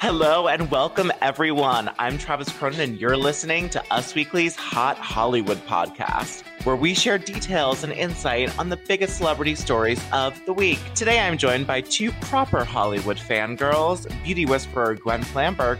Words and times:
Hello 0.00 0.46
and 0.46 0.70
welcome 0.70 1.10
everyone. 1.20 1.90
I'm 1.98 2.18
Travis 2.18 2.50
Cronin 2.52 2.80
and 2.80 3.00
you're 3.00 3.16
listening 3.16 3.68
to 3.70 3.82
Us 3.92 4.14
Weekly's 4.14 4.54
Hot 4.54 4.96
Hollywood 4.96 5.58
podcast, 5.66 6.44
where 6.64 6.76
we 6.76 6.94
share 6.94 7.18
details 7.18 7.82
and 7.82 7.92
insight 7.92 8.56
on 8.60 8.68
the 8.68 8.76
biggest 8.76 9.16
celebrity 9.16 9.56
stories 9.56 10.00
of 10.12 10.40
the 10.46 10.52
week. 10.52 10.78
Today 10.94 11.18
I'm 11.18 11.36
joined 11.36 11.66
by 11.66 11.80
two 11.80 12.12
proper 12.20 12.62
Hollywood 12.62 13.16
fangirls, 13.16 14.06
beauty 14.22 14.46
whisperer 14.46 14.94
Gwen 14.94 15.22
Flamberg 15.22 15.78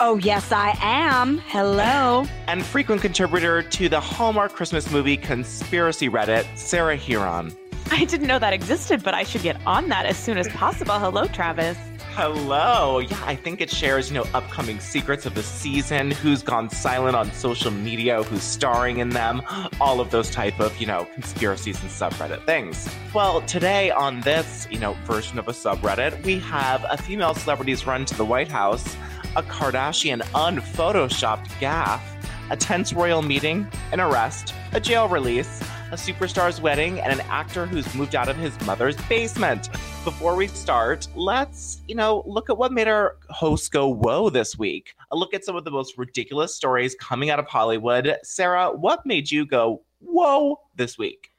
Oh, 0.00 0.16
yes, 0.16 0.50
I 0.50 0.76
am. 0.80 1.38
Hello. 1.46 2.24
And 2.48 2.64
frequent 2.64 3.02
contributor 3.02 3.62
to 3.62 3.88
the 3.88 4.00
Hallmark 4.00 4.52
Christmas 4.52 4.90
movie 4.90 5.16
Conspiracy 5.16 6.08
Reddit, 6.08 6.44
Sarah 6.58 6.98
Hearon. 6.98 7.56
I 7.92 8.04
didn't 8.06 8.26
know 8.26 8.40
that 8.40 8.52
existed, 8.52 9.04
but 9.04 9.14
I 9.14 9.22
should 9.22 9.42
get 9.42 9.64
on 9.64 9.88
that 9.90 10.06
as 10.06 10.16
soon 10.16 10.38
as 10.38 10.48
possible. 10.48 10.98
Hello, 10.98 11.26
Travis. 11.26 11.78
Hello. 12.14 12.98
Yeah, 12.98 13.18
I 13.24 13.34
think 13.34 13.62
it 13.62 13.70
shares, 13.70 14.10
you 14.10 14.14
know, 14.14 14.26
upcoming 14.34 14.80
secrets 14.80 15.24
of 15.24 15.34
the 15.34 15.42
season, 15.42 16.10
who's 16.10 16.42
gone 16.42 16.68
silent 16.68 17.16
on 17.16 17.32
social 17.32 17.70
media, 17.70 18.22
who's 18.22 18.42
starring 18.42 18.98
in 18.98 19.08
them, 19.08 19.40
all 19.80 19.98
of 19.98 20.10
those 20.10 20.28
type 20.28 20.60
of, 20.60 20.76
you 20.76 20.86
know, 20.86 21.06
conspiracies 21.14 21.80
and 21.80 21.90
subreddit 21.90 22.44
things. 22.44 22.86
Well, 23.14 23.40
today 23.40 23.90
on 23.90 24.20
this, 24.20 24.68
you 24.70 24.78
know, 24.78 24.92
version 25.06 25.38
of 25.38 25.48
a 25.48 25.52
subreddit, 25.52 26.22
we 26.22 26.38
have 26.40 26.84
a 26.90 26.98
female 26.98 27.32
celebrity's 27.34 27.86
run 27.86 28.04
to 28.04 28.14
the 28.14 28.26
White 28.26 28.48
House 28.48 28.94
a 29.34 29.42
Kardashian 29.42 30.20
unphotoshopped 30.34 31.46
gaffe, 31.60 32.02
a 32.50 32.56
tense 32.58 32.92
royal 32.92 33.22
meeting, 33.22 33.66
an 33.90 34.00
arrest, 34.00 34.52
a 34.72 34.80
jail 34.80 35.08
release, 35.08 35.62
a 35.92 35.94
superstar's 35.94 36.58
wedding, 36.58 36.98
and 37.00 37.12
an 37.12 37.20
actor 37.28 37.66
who's 37.66 37.94
moved 37.94 38.14
out 38.14 38.26
of 38.26 38.36
his 38.36 38.58
mother's 38.66 38.96
basement. 39.02 39.68
Before 40.04 40.34
we 40.34 40.46
start, 40.46 41.06
let's, 41.14 41.82
you 41.86 41.94
know, 41.94 42.22
look 42.26 42.48
at 42.48 42.56
what 42.56 42.72
made 42.72 42.88
our 42.88 43.18
host 43.28 43.70
go 43.70 43.88
whoa 43.88 44.30
this 44.30 44.58
week. 44.58 44.94
A 45.10 45.16
look 45.16 45.34
at 45.34 45.44
some 45.44 45.54
of 45.54 45.64
the 45.64 45.70
most 45.70 45.98
ridiculous 45.98 46.54
stories 46.54 46.96
coming 46.98 47.28
out 47.28 47.38
of 47.38 47.46
Hollywood. 47.46 48.16
Sarah, 48.22 48.70
what 48.70 49.04
made 49.04 49.30
you 49.30 49.44
go 49.44 49.82
whoa 50.00 50.58
this 50.76 50.96
week? 50.96 51.30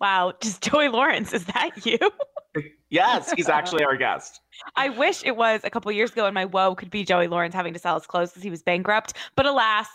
Wow, 0.00 0.32
just 0.40 0.60
Joey 0.60 0.88
Lawrence, 0.88 1.32
is 1.32 1.44
that 1.44 1.86
you? 1.86 1.98
yes, 2.90 3.32
he's 3.36 3.48
actually 3.48 3.84
our 3.84 3.96
guest. 3.96 4.40
I 4.74 4.88
wish 4.88 5.24
it 5.24 5.36
was 5.36 5.60
a 5.62 5.70
couple 5.70 5.92
years 5.92 6.10
ago 6.10 6.26
and 6.26 6.34
my 6.34 6.46
woe 6.46 6.74
could 6.74 6.90
be 6.90 7.04
Joey 7.04 7.28
Lawrence 7.28 7.54
having 7.54 7.74
to 7.74 7.78
sell 7.78 7.96
his 7.96 8.06
clothes 8.08 8.30
because 8.30 8.42
he 8.42 8.50
was 8.50 8.62
bankrupt. 8.62 9.12
But 9.36 9.46
alas, 9.46 9.86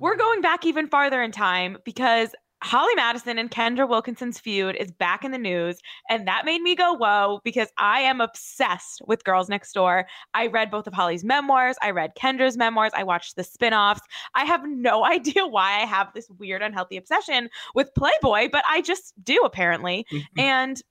we're 0.00 0.16
going 0.16 0.40
back 0.40 0.64
even 0.64 0.88
farther 0.88 1.22
in 1.22 1.32
time 1.32 1.76
because 1.84 2.34
Holly 2.62 2.94
Madison 2.94 3.38
and 3.38 3.50
Kendra 3.50 3.88
Wilkinson's 3.88 4.38
feud 4.38 4.76
is 4.76 4.90
back 4.90 5.24
in 5.24 5.30
the 5.30 5.38
news. 5.38 5.78
And 6.08 6.26
that 6.26 6.44
made 6.44 6.62
me 6.62 6.74
go, 6.74 6.94
whoa, 6.94 7.40
because 7.44 7.68
I 7.78 8.00
am 8.00 8.20
obsessed 8.20 9.02
with 9.06 9.24
Girls 9.24 9.48
Next 9.48 9.72
Door. 9.72 10.06
I 10.34 10.46
read 10.46 10.70
both 10.70 10.86
of 10.86 10.94
Holly's 10.94 11.24
memoirs. 11.24 11.76
I 11.82 11.90
read 11.90 12.16
Kendra's 12.16 12.56
memoirs. 12.56 12.92
I 12.94 13.04
watched 13.04 13.36
the 13.36 13.44
spin 13.44 13.74
offs. 13.74 14.00
I 14.34 14.44
have 14.44 14.62
no 14.66 15.04
idea 15.04 15.46
why 15.46 15.82
I 15.82 15.86
have 15.86 16.12
this 16.14 16.28
weird, 16.38 16.62
unhealthy 16.62 16.96
obsession 16.96 17.50
with 17.74 17.94
Playboy, 17.94 18.48
but 18.50 18.64
I 18.68 18.80
just 18.80 19.12
do 19.22 19.40
apparently. 19.44 20.06
Mm-hmm. 20.10 20.40
And 20.40 20.82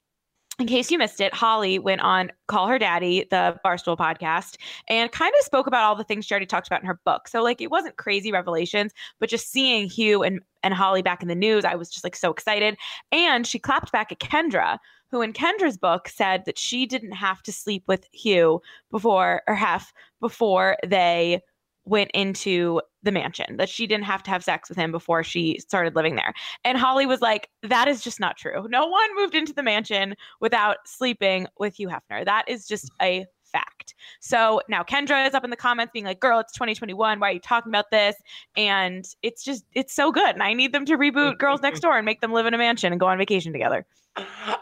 in 0.59 0.67
case 0.67 0.89
you 0.89 0.97
missed 0.97 1.19
it, 1.19 1.33
Holly 1.33 1.79
went 1.79 2.01
on 2.01 2.31
Call 2.47 2.67
Her 2.67 2.79
Daddy, 2.79 3.25
the 3.29 3.59
Barstool 3.65 3.97
podcast, 3.97 4.57
and 4.87 5.11
kind 5.11 5.33
of 5.39 5.45
spoke 5.45 5.67
about 5.67 5.83
all 5.83 5.95
the 5.95 6.03
things 6.03 6.25
she 6.25 6.33
already 6.33 6.45
talked 6.45 6.67
about 6.67 6.81
in 6.81 6.87
her 6.87 6.99
book. 7.05 7.27
So, 7.27 7.43
like, 7.43 7.61
it 7.61 7.71
wasn't 7.71 7.97
crazy 7.97 8.31
revelations, 8.31 8.93
but 9.19 9.29
just 9.29 9.51
seeing 9.51 9.89
Hugh 9.89 10.23
and, 10.23 10.39
and 10.63 10.73
Holly 10.73 11.01
back 11.01 11.21
in 11.21 11.27
the 11.27 11.35
news, 11.35 11.65
I 11.65 11.75
was 11.75 11.89
just 11.89 12.03
like 12.03 12.15
so 12.15 12.31
excited. 12.31 12.77
And 13.11 13.45
she 13.45 13.59
clapped 13.59 13.91
back 13.91 14.11
at 14.11 14.19
Kendra, 14.19 14.77
who 15.11 15.21
in 15.21 15.33
Kendra's 15.33 15.77
book 15.77 16.07
said 16.07 16.45
that 16.45 16.57
she 16.57 16.85
didn't 16.85 17.13
have 17.13 17.43
to 17.43 17.51
sleep 17.51 17.83
with 17.87 18.07
Hugh 18.11 18.61
before, 18.91 19.41
or 19.47 19.55
Hef, 19.55 19.93
before 20.21 20.77
they 20.85 21.41
went 21.85 22.11
into 22.13 22.81
the 23.03 23.11
mansion, 23.11 23.57
that 23.57 23.69
she 23.69 23.87
didn't 23.87 24.05
have 24.05 24.23
to 24.23 24.31
have 24.31 24.43
sex 24.43 24.69
with 24.69 24.77
him 24.77 24.91
before 24.91 25.23
she 25.23 25.59
started 25.59 25.95
living 25.95 26.15
there. 26.15 26.33
And 26.63 26.77
Holly 26.77 27.05
was 27.05 27.21
like, 27.21 27.49
that 27.63 27.87
is 27.87 28.01
just 28.01 28.19
not 28.19 28.37
true. 28.37 28.67
No 28.69 28.87
one 28.87 29.15
moved 29.15 29.35
into 29.35 29.53
the 29.53 29.63
mansion 29.63 30.15
without 30.41 30.77
sleeping 30.85 31.47
with 31.59 31.77
Hugh 31.77 31.89
Hefner. 31.89 32.25
That 32.25 32.45
is 32.47 32.67
just 32.67 32.89
a 33.01 33.25
fact. 33.55 33.93
So 34.19 34.61
now 34.67 34.83
Kendra 34.83 35.27
is 35.27 35.33
up 35.33 35.43
in 35.43 35.49
the 35.49 35.55
comments 35.55 35.91
being 35.93 36.05
like, 36.05 36.19
girl, 36.19 36.39
it's 36.39 36.53
2021. 36.53 37.19
Why 37.19 37.29
are 37.29 37.33
you 37.33 37.39
talking 37.39 37.71
about 37.71 37.91
this? 37.91 38.15
And 38.57 39.05
it's 39.21 39.43
just, 39.43 39.65
it's 39.73 39.93
so 39.93 40.11
good. 40.11 40.29
And 40.29 40.43
I 40.43 40.53
need 40.53 40.73
them 40.73 40.85
to 40.85 40.97
reboot 40.97 41.37
Girls 41.39 41.61
Next 41.61 41.79
Door 41.81 41.97
and 41.97 42.05
make 42.05 42.21
them 42.21 42.33
live 42.33 42.45
in 42.45 42.53
a 42.53 42.57
mansion 42.57 42.91
and 42.91 42.99
go 42.99 43.07
on 43.07 43.17
vacation 43.17 43.53
together. 43.53 43.85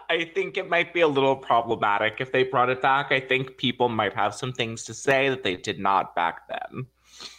I 0.09 0.29
think 0.33 0.57
it 0.57 0.69
might 0.69 0.93
be 0.93 1.01
a 1.01 1.07
little 1.07 1.35
problematic 1.35 2.15
if 2.19 2.31
they 2.31 2.43
brought 2.43 2.69
it 2.69 2.81
back. 2.81 3.11
I 3.11 3.19
think 3.19 3.57
people 3.57 3.87
might 3.87 4.13
have 4.13 4.33
some 4.33 4.51
things 4.51 4.83
to 4.85 4.93
say 4.93 5.29
that 5.29 5.43
they 5.43 5.55
did 5.55 5.79
not 5.79 6.15
back 6.15 6.47
then. 6.47 6.87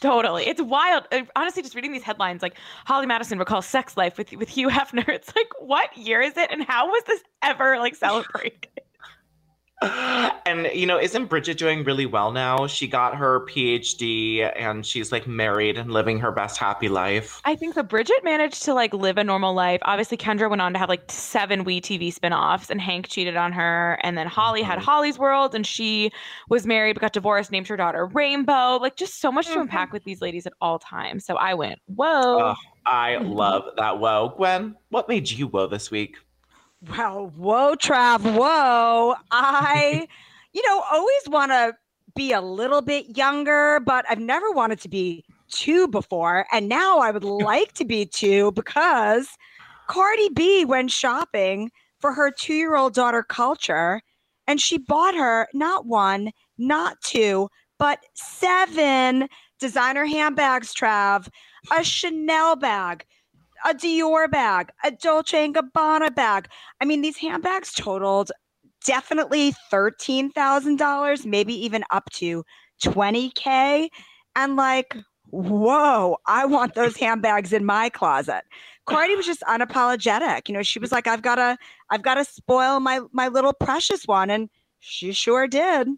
Totally. 0.01 0.47
It's 0.47 0.63
wild. 0.63 1.05
Uh, 1.11 1.23
honestly, 1.37 1.63
just 1.63 1.75
reading 1.75 1.93
these 1.93 2.03
headlines, 2.03 2.43
like 2.43 2.57
Holly 2.87 3.07
Madison 3.07 3.39
recalls 3.39 3.67
sex 3.67 3.97
life 3.97 4.19
with, 4.19 4.33
with 4.33 4.49
Hugh 4.49 4.69
Hefner. 4.69 5.05
It's 5.15 5.35
like, 5.35 5.51
what 5.59 5.97
year 5.97 6.21
is 6.21 6.37
it? 6.37 6.51
And 6.51 6.65
how 6.65 6.87
was 6.89 7.03
this 7.07 7.23
ever 7.43 7.79
like 7.79 7.95
celebrated? 7.95 8.69
and 10.47 10.69
you 10.75 10.87
know, 10.87 10.99
isn't 10.99 11.27
Bridget 11.27 11.59
doing 11.59 11.85
really 11.85 12.07
well 12.07 12.33
now? 12.33 12.67
She 12.67 12.87
got 12.87 13.17
her 13.17 13.41
PhD 13.47 14.51
and 14.57 14.85
she's 14.85 15.13
like 15.13 15.27
married 15.27 15.79
and 15.79 15.93
living 15.93 16.19
her 16.21 16.33
best 16.33 16.59
happy 16.59 16.89
life. 16.89 17.41
I 17.45 17.55
think 17.55 17.75
that 17.75 17.89
Bridget 17.89 18.23
managed 18.25 18.63
to 18.65 18.75
like 18.75 18.95
live 18.95 19.19
a 19.19 19.25
normal 19.25 19.55
life. 19.55 19.81
Obviously, 19.83 20.17
Kendra 20.17 20.49
went 20.49 20.63
on 20.63 20.73
to 20.73 20.79
have 20.79 20.89
like 20.89 21.11
seven 21.11 21.65
WE 21.65 21.81
tv 21.81 22.15
spinoffs, 22.15 22.71
and 22.71 22.81
Hank 22.81 23.09
cheated 23.09 23.37
on 23.37 23.53
her. 23.53 23.99
And 24.03 24.17
then 24.17 24.27
Holly 24.27 24.61
mm-hmm. 24.61 24.71
had 24.71 24.79
Holly's 24.79 25.19
World, 25.19 25.55
and 25.55 25.67
she 25.67 26.11
was 26.49 26.67
married 26.67 26.95
but 26.95 27.01
got 27.01 27.13
divorced, 27.13 27.51
named 27.51 27.69
her 27.69 27.77
daughter 27.77 28.07
Rainbow. 28.07 28.79
Like 28.81 28.97
just 28.97 29.21
so 29.21 29.31
much 29.31 29.47
mm-hmm. 29.47 29.55
to 29.55 29.61
unpack 29.63 29.93
with 29.93 30.05
these 30.05 30.21
ladies 30.21 30.47
at 30.47 30.55
all 30.61 30.79
times. 30.79 31.25
So 31.25 31.37
I 31.37 31.55
went, 31.55 31.79
whoa. 31.87 32.53
Oh, 32.53 32.55
I 32.87 33.17
love 33.23 33.65
that. 33.77 33.99
Whoa, 33.99 34.35
Gwen, 34.37 34.77
what 34.91 35.09
made 35.09 35.31
you 35.31 35.47
whoa 35.49 35.67
this 35.67 35.91
week? 35.91 36.17
Well, 36.91 37.33
whoa, 37.37 37.77
Trav, 37.77 38.21
whoa. 38.21 39.15
I, 39.31 40.07
you 40.53 40.63
know, 40.69 40.83
always 40.91 41.29
want 41.29 41.53
to 41.53 41.75
be 42.15 42.33
a 42.33 42.41
little 42.41 42.83
bit 42.83 43.17
younger, 43.17 43.81
but 43.81 44.05
I've 44.09 44.21
never 44.21 44.51
wanted 44.51 44.81
to 44.81 44.89
be 44.89 45.25
two 45.51 45.89
before. 45.89 46.47
And 46.53 46.69
now 46.69 46.99
I 46.99 47.11
would 47.11 47.25
like 47.25 47.73
to 47.75 47.85
be 47.85 48.07
two 48.07 48.53
because 48.53 49.29
Cardi 49.89 50.29
B 50.31 50.65
went 50.65 50.91
shopping 50.91 51.71
for 52.01 52.13
her 52.13 52.31
two 52.31 52.55
year 52.55 52.77
old 52.77 52.95
daughter, 52.95 53.25
Kulture, 53.29 54.01
and 54.47 54.61
she 54.61 54.79
bought 54.79 55.15
her 55.15 55.49
not 55.55 55.87
one, 55.87 56.31
not 56.59 57.01
two, 57.03 57.49
but 57.79 57.99
seven 58.15 59.29
designer 59.59 60.05
handbags, 60.05 60.75
Trav. 60.75 61.29
a 61.77 61.83
Chanel 61.83 62.57
bag, 62.57 63.07
a 63.65 63.75
Dior 63.75 64.31
bag, 64.31 64.71
a 64.85 64.91
Dolce 64.91 65.45
and 65.45 65.55
Gabbana 65.55 66.15
bag. 66.15 66.49
I 66.81 66.85
mean, 66.85 67.03
these 67.03 67.17
handbags 67.17 67.73
totaled 67.73 68.31
definitely 68.87 69.55
$13,000, 69.73 71.27
maybe 71.27 71.55
even 71.65 71.85
up 71.91 72.11
to 72.11 72.45
20K. 72.83 73.89
And 74.37 74.57
like, 74.57 74.97
whoa, 75.31 76.17
I 76.27 76.45
want 76.47 76.75
those 76.75 76.97
handbags 77.01 77.53
in 77.53 77.65
my 77.65 77.89
closet. 77.89 78.43
Cardi 78.87 79.17
was 79.17 79.27
just 79.27 79.41
unapologetic. 79.43 80.49
You 80.49 80.55
know, 80.55 80.63
she 80.63 80.79
was 80.79 80.93
like, 80.93 81.07
I've 81.07 81.23
gotta, 81.23 81.57
I've 81.91 82.03
gotta 82.03 82.25
spoil 82.25 82.81
my 82.81 83.01
my 83.13 83.29
little 83.29 83.55
precious 83.55 84.05
one. 84.05 84.29
And 84.29 84.51
she 84.81 85.13
sure 85.13 85.47
did. 85.47 85.89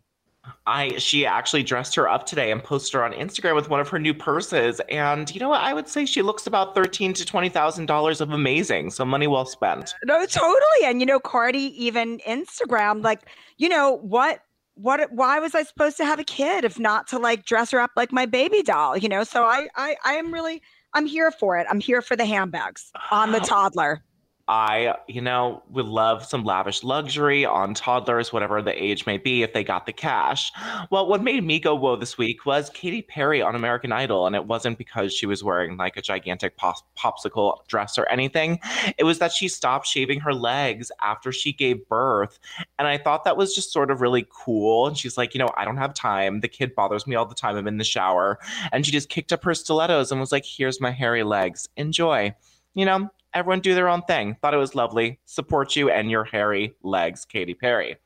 I 0.66 0.96
she 0.98 1.24
actually 1.24 1.62
dressed 1.62 1.94
her 1.94 2.08
up 2.08 2.26
today 2.26 2.50
and 2.50 2.62
posted 2.62 2.94
her 2.94 3.04
on 3.04 3.12
Instagram 3.12 3.54
with 3.54 3.68
one 3.68 3.80
of 3.80 3.88
her 3.88 3.98
new 3.98 4.14
purses. 4.14 4.80
And 4.88 5.32
you 5.34 5.40
know 5.40 5.48
what? 5.48 5.60
I 5.60 5.72
would 5.72 5.88
say 5.88 6.06
she 6.06 6.22
looks 6.22 6.46
about 6.46 6.74
thirteen 6.74 7.12
to 7.14 7.24
twenty 7.24 7.48
thousand 7.48 7.86
dollars 7.86 8.20
of 8.20 8.30
amazing. 8.30 8.90
So 8.90 9.04
money 9.04 9.26
well 9.26 9.46
spent. 9.46 9.94
No, 10.04 10.24
totally. 10.26 10.84
And 10.84 11.00
you 11.00 11.06
know, 11.06 11.20
Cardi 11.20 11.72
even 11.84 12.18
Instagram, 12.26 13.02
like, 13.02 13.28
you 13.58 13.68
know, 13.68 13.98
what 14.02 14.40
what 14.74 15.10
why 15.12 15.38
was 15.38 15.54
I 15.54 15.62
supposed 15.62 15.96
to 15.98 16.04
have 16.04 16.18
a 16.18 16.24
kid 16.24 16.64
if 16.64 16.78
not 16.78 17.06
to 17.08 17.18
like 17.18 17.44
dress 17.44 17.70
her 17.70 17.80
up 17.80 17.92
like 17.96 18.12
my 18.12 18.26
baby 18.26 18.62
doll? 18.62 18.96
You 18.96 19.08
know, 19.08 19.24
so 19.24 19.44
I 19.44 19.68
I 19.76 19.96
I 20.04 20.14
am 20.14 20.32
really 20.32 20.62
I'm 20.94 21.06
here 21.06 21.30
for 21.30 21.58
it. 21.58 21.66
I'm 21.68 21.80
here 21.80 22.00
for 22.00 22.16
the 22.16 22.24
handbags 22.24 22.90
on 23.10 23.32
the 23.32 23.40
toddler. 23.40 24.02
I, 24.48 24.94
you 25.08 25.20
know, 25.20 25.62
would 25.70 25.86
love 25.86 26.24
some 26.24 26.44
lavish 26.44 26.84
luxury 26.84 27.44
on 27.44 27.74
toddlers, 27.74 28.32
whatever 28.32 28.62
the 28.62 28.80
age 28.80 29.04
may 29.04 29.18
be, 29.18 29.42
if 29.42 29.52
they 29.52 29.64
got 29.64 29.86
the 29.86 29.92
cash. 29.92 30.52
Well, 30.90 31.08
what 31.08 31.22
made 31.22 31.42
me 31.42 31.58
go 31.58 31.74
whoa 31.74 31.96
this 31.96 32.16
week 32.16 32.46
was 32.46 32.70
Katy 32.70 33.02
Perry 33.02 33.42
on 33.42 33.56
American 33.56 33.90
Idol. 33.90 34.26
And 34.26 34.36
it 34.36 34.46
wasn't 34.46 34.78
because 34.78 35.12
she 35.12 35.26
was 35.26 35.42
wearing 35.42 35.76
like 35.76 35.96
a 35.96 36.02
gigantic 36.02 36.56
pop- 36.56 36.86
popsicle 36.96 37.66
dress 37.66 37.98
or 37.98 38.08
anything. 38.08 38.60
It 38.98 39.04
was 39.04 39.18
that 39.18 39.32
she 39.32 39.48
stopped 39.48 39.88
shaving 39.88 40.20
her 40.20 40.32
legs 40.32 40.92
after 41.02 41.32
she 41.32 41.52
gave 41.52 41.88
birth. 41.88 42.38
And 42.78 42.86
I 42.86 42.98
thought 42.98 43.24
that 43.24 43.36
was 43.36 43.52
just 43.52 43.72
sort 43.72 43.90
of 43.90 44.00
really 44.00 44.26
cool. 44.30 44.86
And 44.86 44.96
she's 44.96 45.18
like, 45.18 45.34
you 45.34 45.40
know, 45.40 45.50
I 45.56 45.64
don't 45.64 45.76
have 45.76 45.92
time. 45.92 46.40
The 46.40 46.48
kid 46.48 46.74
bothers 46.76 47.06
me 47.06 47.16
all 47.16 47.26
the 47.26 47.34
time. 47.34 47.56
I'm 47.56 47.66
in 47.66 47.78
the 47.78 47.84
shower. 47.84 48.38
And 48.70 48.86
she 48.86 48.92
just 48.92 49.08
kicked 49.08 49.32
up 49.32 49.42
her 49.42 49.54
stilettos 49.54 50.12
and 50.12 50.20
was 50.20 50.30
like, 50.30 50.44
here's 50.46 50.80
my 50.80 50.92
hairy 50.92 51.24
legs. 51.24 51.68
Enjoy. 51.76 52.32
You 52.74 52.84
know, 52.84 53.10
everyone 53.36 53.60
do 53.60 53.74
their 53.74 53.88
own 53.88 54.02
thing. 54.02 54.36
Thought 54.40 54.54
it 54.54 54.58
was 54.58 54.74
lovely. 54.74 55.20
Support 55.26 55.76
you 55.76 55.90
and 55.90 56.10
your 56.10 56.24
hairy 56.24 56.74
legs, 56.82 57.26
Katy 57.26 57.54
Perry. 57.54 57.96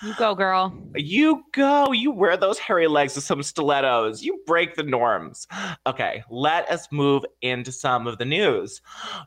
You 0.00 0.14
go, 0.14 0.36
girl. 0.36 0.72
You 0.94 1.42
go. 1.52 1.90
You 1.90 2.12
wear 2.12 2.36
those 2.36 2.56
hairy 2.58 2.86
legs 2.86 3.16
with 3.16 3.24
some 3.24 3.42
stilettos. 3.42 4.22
You 4.22 4.40
break 4.46 4.76
the 4.76 4.84
norms. 4.84 5.48
Okay, 5.86 6.22
let 6.30 6.70
us 6.70 6.86
move 6.92 7.24
into 7.42 7.72
some 7.72 8.06
of 8.06 8.18
the 8.18 8.24
news. 8.24 8.80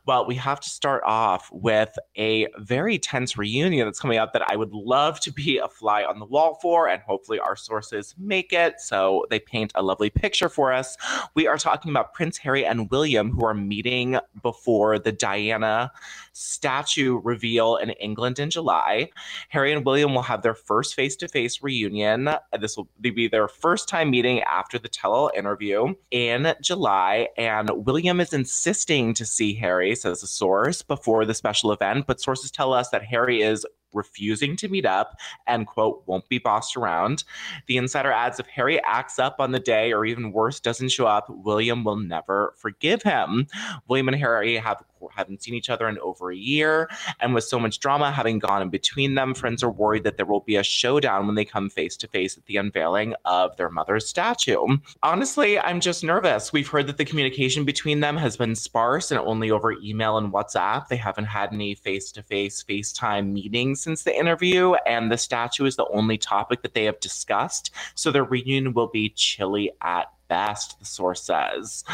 Well, 0.06 0.26
we 0.26 0.34
have 0.36 0.60
to 0.60 0.70
start 0.70 1.02
off 1.04 1.50
with 1.52 1.90
a 2.16 2.48
very 2.56 2.98
tense 2.98 3.36
reunion 3.36 3.86
that's 3.86 4.00
coming 4.00 4.16
up 4.16 4.32
that 4.32 4.48
I 4.48 4.56
would 4.56 4.72
love 4.72 5.20
to 5.20 5.32
be 5.32 5.58
a 5.58 5.68
fly 5.68 6.04
on 6.04 6.18
the 6.18 6.24
wall 6.24 6.58
for, 6.62 6.88
and 6.88 7.02
hopefully 7.02 7.38
our 7.38 7.56
sources 7.56 8.14
make 8.16 8.54
it 8.54 8.80
so 8.80 9.26
they 9.28 9.40
paint 9.40 9.72
a 9.74 9.82
lovely 9.82 10.08
picture 10.08 10.48
for 10.48 10.72
us. 10.72 10.96
We 11.34 11.46
are 11.46 11.58
talking 11.58 11.90
about 11.90 12.14
Prince 12.14 12.38
Harry 12.38 12.64
and 12.64 12.90
William, 12.90 13.30
who 13.30 13.44
are 13.44 13.52
meeting 13.52 14.18
before 14.40 14.98
the 14.98 15.12
Diana 15.12 15.92
statue 16.32 17.20
reveal 17.22 17.76
in 17.76 17.90
England 17.90 18.38
in 18.38 18.48
July. 18.48 19.10
Harry 19.50 19.70
and 19.70 19.84
William 19.84 20.14
will 20.14 20.22
have 20.22 20.40
their 20.40 20.54
first 20.64 20.94
face 20.94 21.16
to 21.16 21.28
face 21.28 21.62
reunion. 21.62 22.28
This 22.60 22.76
will 22.76 22.88
be 23.00 23.28
their 23.28 23.48
first 23.48 23.88
time 23.88 24.10
meeting 24.10 24.40
after 24.42 24.78
the 24.78 24.88
tell 24.88 25.12
all 25.12 25.30
interview 25.36 25.94
in 26.10 26.54
July. 26.62 27.28
And 27.36 27.70
William 27.86 28.20
is 28.20 28.32
insisting 28.32 29.14
to 29.14 29.26
see 29.26 29.54
Harry, 29.54 29.94
says 29.94 30.22
a 30.22 30.26
source, 30.26 30.82
before 30.82 31.24
the 31.24 31.34
special 31.34 31.72
event. 31.72 32.06
But 32.06 32.20
sources 32.20 32.50
tell 32.50 32.72
us 32.72 32.90
that 32.90 33.04
Harry 33.04 33.42
is 33.42 33.66
refusing 33.92 34.56
to 34.56 34.68
meet 34.68 34.86
up 34.86 35.18
and 35.46 35.66
quote 35.66 36.02
won't 36.06 36.28
be 36.28 36.38
bossed 36.38 36.76
around 36.76 37.24
the 37.66 37.76
insider 37.76 38.10
adds 38.10 38.40
if 38.40 38.46
harry 38.46 38.82
acts 38.84 39.18
up 39.18 39.36
on 39.38 39.52
the 39.52 39.60
day 39.60 39.92
or 39.92 40.04
even 40.04 40.32
worse 40.32 40.60
doesn't 40.60 40.90
show 40.90 41.06
up 41.06 41.26
william 41.28 41.84
will 41.84 41.96
never 41.96 42.54
forgive 42.56 43.02
him 43.02 43.46
william 43.88 44.08
and 44.08 44.16
harry 44.16 44.56
have 44.56 44.82
haven't 45.14 45.42
seen 45.42 45.54
each 45.54 45.70
other 45.70 45.88
in 45.88 45.98
over 45.98 46.30
a 46.30 46.36
year 46.36 46.88
and 47.20 47.34
with 47.34 47.44
so 47.44 47.58
much 47.58 47.78
drama 47.78 48.10
having 48.10 48.38
gone 48.38 48.62
in 48.62 48.68
between 48.68 49.14
them 49.14 49.34
friends 49.34 49.62
are 49.62 49.70
worried 49.70 50.04
that 50.04 50.16
there 50.16 50.26
will 50.26 50.40
be 50.40 50.56
a 50.56 50.62
showdown 50.62 51.26
when 51.26 51.34
they 51.34 51.44
come 51.44 51.68
face 51.68 51.96
to 51.96 52.08
face 52.08 52.36
at 52.36 52.44
the 52.46 52.56
unveiling 52.56 53.14
of 53.24 53.56
their 53.56 53.70
mother's 53.70 54.08
statue 54.08 54.76
honestly 55.02 55.58
i'm 55.60 55.80
just 55.80 56.04
nervous 56.04 56.52
we've 56.52 56.68
heard 56.68 56.86
that 56.86 56.96
the 56.96 57.04
communication 57.04 57.64
between 57.64 58.00
them 58.00 58.16
has 58.16 58.36
been 58.36 58.54
sparse 58.54 59.10
and 59.10 59.20
only 59.20 59.50
over 59.50 59.72
email 59.72 60.18
and 60.18 60.32
whatsapp 60.32 60.88
they 60.88 60.96
haven't 60.96 61.24
had 61.24 61.52
any 61.52 61.74
face 61.74 62.12
to 62.12 62.22
face 62.22 62.62
facetime 62.62 63.32
meetings 63.32 63.80
since 63.80 64.02
the 64.02 64.16
interview, 64.16 64.74
and 64.86 65.10
the 65.10 65.18
statue 65.18 65.64
is 65.64 65.76
the 65.76 65.86
only 65.88 66.18
topic 66.18 66.62
that 66.62 66.74
they 66.74 66.84
have 66.84 67.00
discussed. 67.00 67.70
So 67.94 68.10
their 68.10 68.24
reunion 68.24 68.72
will 68.74 68.88
be 68.88 69.10
chilly 69.10 69.70
at 69.82 70.06
best, 70.28 70.78
the 70.78 70.84
source 70.84 71.22
says. 71.22 71.84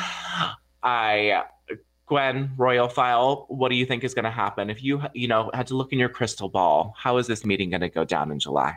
I 0.83 1.43
Gwen 2.09 2.51
Royal 2.57 2.89
File, 2.89 3.47
what 3.49 3.69
do 3.69 3.75
you 3.77 3.85
think 3.87 4.03
is 4.05 4.15
going 4.15 4.25
to 4.25 4.31
happen 4.31 4.71
if 4.71 4.83
you 4.83 5.03
you 5.15 5.29
know 5.29 5.51
had 5.55 5.67
to 5.69 5.75
look 5.77 5.93
in 5.93 5.99
your 5.99 6.09
crystal 6.09 6.49
ball? 6.49 6.95
How 6.97 7.19
is 7.19 7.27
this 7.27 7.45
meeting 7.45 7.71
going 7.71 7.83
to 7.83 7.89
go 7.89 8.05
down 8.05 8.31
in 8.31 8.39
July? 8.39 8.77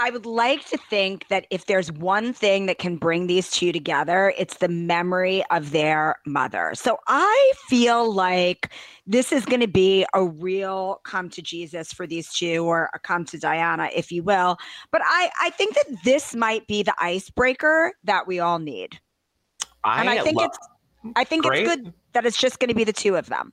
I 0.00 0.10
would 0.10 0.26
like 0.26 0.64
to 0.66 0.78
think 0.78 1.26
that 1.26 1.48
if 1.50 1.66
there's 1.66 1.90
one 1.90 2.32
thing 2.32 2.66
that 2.66 2.78
can 2.78 2.98
bring 2.98 3.26
these 3.26 3.50
two 3.50 3.72
together, 3.72 4.32
it's 4.38 4.58
the 4.58 4.68
memory 4.68 5.42
of 5.50 5.72
their 5.72 6.14
mother. 6.24 6.70
So 6.74 6.98
I 7.08 7.52
feel 7.68 8.12
like 8.14 8.70
this 9.08 9.32
is 9.32 9.44
going 9.44 9.60
to 9.60 9.66
be 9.66 10.06
a 10.14 10.24
real 10.24 11.00
come 11.02 11.28
to 11.30 11.42
Jesus 11.42 11.92
for 11.92 12.06
these 12.06 12.32
two, 12.32 12.64
or 12.64 12.90
a 12.94 13.00
come 13.00 13.24
to 13.24 13.38
Diana, 13.38 13.90
if 13.92 14.12
you 14.12 14.22
will. 14.22 14.56
But 14.92 15.02
I, 15.04 15.30
I 15.42 15.50
think 15.50 15.74
that 15.74 16.04
this 16.04 16.32
might 16.32 16.64
be 16.68 16.84
the 16.84 16.94
icebreaker 17.00 17.92
that 18.04 18.28
we 18.28 18.38
all 18.38 18.60
need. 18.60 19.00
I 19.82 20.00
and 20.00 20.10
I 20.10 20.22
think 20.22 20.36
love- 20.36 20.50
it's 20.54 20.58
I 21.16 21.24
think 21.24 21.44
Great. 21.44 21.66
it's 21.66 21.76
good 21.76 21.92
that 22.18 22.26
it's 22.26 22.36
just 22.36 22.58
going 22.58 22.68
to 22.68 22.74
be 22.74 22.82
the 22.82 22.92
two 22.92 23.14
of 23.14 23.26
them. 23.26 23.52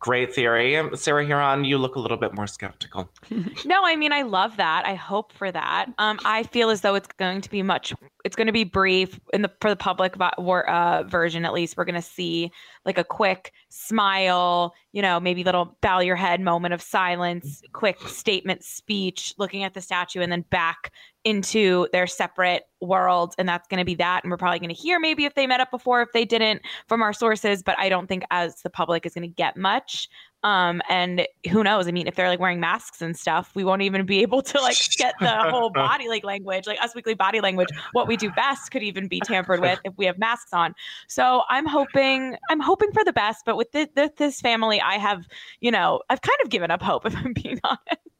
Great 0.00 0.34
theory. 0.34 0.76
Sarah 0.96 1.24
Hearon, 1.24 1.64
you 1.64 1.78
look 1.78 1.94
a 1.94 2.00
little 2.00 2.16
bit 2.16 2.34
more 2.34 2.48
skeptical. 2.48 3.08
No, 3.64 3.80
I 3.84 3.94
mean 3.94 4.12
I 4.12 4.22
love 4.22 4.56
that. 4.56 4.84
I 4.84 4.94
hope 4.94 5.32
for 5.32 5.52
that. 5.52 5.86
Um, 5.98 6.18
I 6.24 6.42
feel 6.42 6.70
as 6.70 6.80
though 6.80 6.96
it's 6.96 7.06
going 7.16 7.40
to 7.42 7.48
be 7.48 7.62
much. 7.62 7.94
It's 8.24 8.34
going 8.34 8.48
to 8.48 8.52
be 8.52 8.64
brief 8.64 9.20
in 9.32 9.42
the 9.42 9.52
for 9.60 9.70
the 9.70 9.76
public 9.76 10.16
uh, 10.18 11.04
version. 11.06 11.44
At 11.44 11.52
least 11.52 11.76
we're 11.76 11.84
going 11.84 11.94
to 11.94 12.02
see 12.02 12.50
like 12.84 12.98
a 12.98 13.04
quick 13.04 13.52
smile. 13.68 14.74
You 14.90 15.02
know, 15.02 15.20
maybe 15.20 15.44
little 15.44 15.76
bow 15.80 16.00
your 16.00 16.16
head 16.16 16.40
moment 16.40 16.74
of 16.74 16.82
silence, 16.82 17.62
quick 17.72 18.00
statement 18.08 18.64
speech, 18.64 19.34
looking 19.38 19.62
at 19.62 19.74
the 19.74 19.80
statue, 19.80 20.20
and 20.20 20.32
then 20.32 20.44
back 20.50 20.92
into 21.24 21.86
their 21.92 22.06
separate 22.06 22.64
worlds. 22.80 23.34
And 23.38 23.48
that's 23.48 23.68
going 23.68 23.78
to 23.78 23.84
be 23.84 23.94
that. 23.96 24.24
And 24.24 24.30
we're 24.30 24.36
probably 24.36 24.58
going 24.58 24.74
to 24.74 24.80
hear 24.80 24.98
maybe 24.98 25.24
if 25.24 25.34
they 25.34 25.46
met 25.46 25.60
up 25.60 25.70
before, 25.70 26.02
if 26.02 26.12
they 26.12 26.24
didn't, 26.24 26.62
from 26.88 27.02
our 27.02 27.12
sources. 27.12 27.62
But 27.62 27.78
I 27.78 27.88
don't 27.88 28.08
think 28.08 28.24
as 28.30 28.56
the 28.62 28.70
public 28.70 29.06
is 29.06 29.14
going 29.14 29.28
to 29.28 29.34
get 29.34 29.56
much. 29.56 30.08
Um, 30.44 30.82
and 30.88 31.24
who 31.50 31.62
knows? 31.62 31.86
I 31.86 31.92
mean, 31.92 32.08
if 32.08 32.16
they're 32.16 32.28
like 32.28 32.40
wearing 32.40 32.58
masks 32.58 33.00
and 33.00 33.16
stuff, 33.16 33.52
we 33.54 33.62
won't 33.62 33.82
even 33.82 34.04
be 34.04 34.20
able 34.22 34.42
to 34.42 34.60
like 34.60 34.76
get 34.96 35.14
the 35.20 35.28
whole 35.28 35.70
body 35.74 36.08
like 36.08 36.24
language, 36.24 36.66
like 36.66 36.82
us 36.82 36.94
weekly 36.94 37.14
body 37.14 37.40
language. 37.40 37.68
What 37.92 38.08
we 38.08 38.16
do 38.16 38.30
best 38.32 38.72
could 38.72 38.82
even 38.82 39.06
be 39.06 39.20
tampered 39.20 39.60
with 39.60 39.78
if 39.84 39.92
we 39.96 40.06
have 40.06 40.18
masks 40.18 40.52
on. 40.52 40.74
So 41.08 41.42
I'm 41.48 41.66
hoping, 41.66 42.36
I'm 42.50 42.60
hoping 42.60 42.90
for 42.92 43.04
the 43.04 43.12
best. 43.12 43.44
But 43.46 43.56
with 43.56 43.70
this, 43.72 43.88
this 44.16 44.40
family, 44.40 44.80
I 44.80 44.94
have, 44.94 45.26
you 45.60 45.70
know, 45.70 46.02
I've 46.10 46.20
kind 46.20 46.38
of 46.42 46.50
given 46.50 46.70
up 46.70 46.82
hope 46.82 47.06
if 47.06 47.16
I'm 47.16 47.32
being 47.32 47.60
honest. 47.62 48.11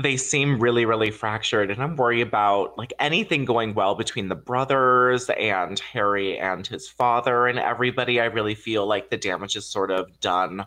They 0.00 0.16
seem 0.16 0.58
really, 0.58 0.84
really 0.84 1.10
fractured, 1.10 1.70
and 1.70 1.82
I'm 1.82 1.96
worried 1.96 2.22
about 2.22 2.78
like 2.78 2.92
anything 2.98 3.44
going 3.44 3.74
well 3.74 3.94
between 3.94 4.28
the 4.28 4.34
brothers 4.34 5.28
and 5.30 5.78
Harry 5.78 6.38
and 6.38 6.66
his 6.66 6.88
father 6.88 7.46
and 7.46 7.58
everybody. 7.58 8.20
I 8.20 8.26
really 8.26 8.54
feel 8.54 8.86
like 8.86 9.10
the 9.10 9.16
damage 9.16 9.56
is 9.56 9.66
sort 9.66 9.90
of 9.90 10.20
done 10.20 10.66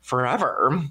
forever. 0.00 0.82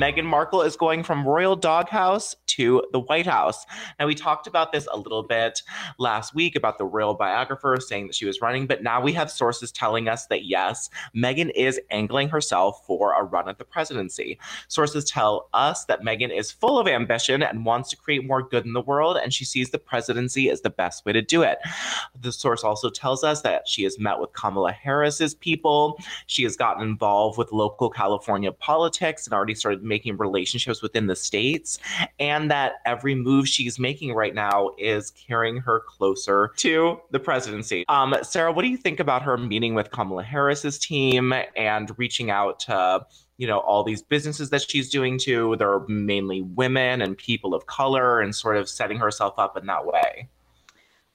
Meghan 0.00 0.24
Markle 0.24 0.62
is 0.62 0.76
going 0.76 1.02
from 1.02 1.28
royal 1.28 1.54
doghouse 1.54 2.34
to 2.46 2.82
the 2.90 3.00
White 3.00 3.26
House. 3.26 3.66
Now, 3.98 4.06
we 4.06 4.14
talked 4.14 4.46
about 4.46 4.72
this 4.72 4.88
a 4.90 4.96
little 4.96 5.22
bit 5.22 5.60
last 5.98 6.34
week 6.34 6.56
about 6.56 6.78
the 6.78 6.86
royal 6.86 7.12
biographer 7.12 7.76
saying 7.78 8.06
that 8.06 8.14
she 8.14 8.24
was 8.24 8.40
running, 8.40 8.66
but 8.66 8.82
now 8.82 9.02
we 9.02 9.12
have 9.12 9.30
sources 9.30 9.70
telling 9.70 10.08
us 10.08 10.24
that 10.28 10.46
yes, 10.46 10.88
Meghan 11.14 11.50
is 11.54 11.78
angling 11.90 12.30
herself 12.30 12.82
for 12.86 13.12
a 13.12 13.22
run 13.22 13.46
at 13.46 13.58
the 13.58 13.64
presidency. 13.64 14.38
Sources 14.68 15.04
tell 15.04 15.50
us 15.52 15.84
that 15.84 16.00
Meghan 16.00 16.34
is 16.34 16.50
full 16.50 16.78
of 16.78 16.88
ambition 16.88 17.42
and 17.42 17.66
wants 17.66 17.90
to 17.90 17.96
create 17.96 18.26
more 18.26 18.42
good 18.42 18.64
in 18.64 18.72
the 18.72 18.80
world, 18.80 19.18
and 19.22 19.34
she 19.34 19.44
sees 19.44 19.68
the 19.68 19.78
presidency 19.78 20.48
as 20.48 20.62
the 20.62 20.70
best 20.70 21.04
way 21.04 21.12
to 21.12 21.20
do 21.20 21.42
it. 21.42 21.58
The 22.18 22.32
source 22.32 22.64
also 22.64 22.88
tells 22.88 23.22
us 23.22 23.42
that 23.42 23.68
she 23.68 23.82
has 23.82 23.98
met 23.98 24.18
with 24.18 24.32
Kamala 24.32 24.72
Harris's 24.72 25.34
people. 25.34 26.00
She 26.26 26.42
has 26.44 26.56
gotten 26.56 26.82
involved 26.82 27.36
with 27.36 27.52
local 27.52 27.90
California 27.90 28.50
politics 28.50 29.26
and 29.26 29.34
already 29.34 29.54
started 29.54 29.89
making 29.90 30.16
relationships 30.16 30.80
within 30.80 31.06
the 31.06 31.16
states, 31.16 31.78
and 32.18 32.50
that 32.50 32.76
every 32.86 33.14
move 33.14 33.46
she's 33.46 33.78
making 33.78 34.14
right 34.14 34.34
now 34.34 34.70
is 34.78 35.10
carrying 35.10 35.58
her 35.58 35.80
closer 35.80 36.52
to 36.56 36.98
the 37.10 37.20
presidency. 37.20 37.84
Um, 37.88 38.14
Sarah, 38.22 38.52
what 38.52 38.62
do 38.62 38.68
you 38.68 38.78
think 38.78 39.00
about 39.00 39.20
her 39.22 39.36
meeting 39.36 39.74
with 39.74 39.90
Kamala 39.90 40.22
Harris's 40.22 40.78
team 40.78 41.34
and 41.56 41.92
reaching 41.98 42.30
out 42.30 42.60
to 42.60 43.04
you 43.40 43.46
know 43.46 43.58
all 43.60 43.82
these 43.82 44.02
businesses 44.02 44.50
that 44.50 44.60
she's 44.60 44.90
doing 44.90 45.18
to 45.18 45.56
they're 45.56 45.80
mainly 45.88 46.42
women 46.42 47.00
and 47.00 47.16
people 47.16 47.54
of 47.54 47.66
color 47.66 48.20
and 48.20 48.36
sort 48.36 48.58
of 48.58 48.68
setting 48.68 48.98
herself 48.98 49.34
up 49.38 49.56
in 49.56 49.64
that 49.64 49.86
way 49.86 50.28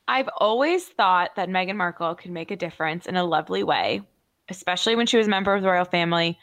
i've 0.07 0.27
always 0.37 0.85
thought 0.85 1.35
that 1.35 1.49
meghan 1.49 1.75
markle 1.75 2.15
could 2.15 2.31
make 2.31 2.49
a 2.49 2.55
difference 2.55 3.05
in 3.05 3.15
a 3.15 3.23
lovely 3.23 3.63
way 3.63 4.01
especially 4.49 4.95
when 4.95 5.05
she 5.05 5.17
was 5.17 5.27
a 5.27 5.29
member 5.29 5.53
of 5.53 5.61
the 5.61 5.69
royal 5.69 5.85
family 5.85 6.37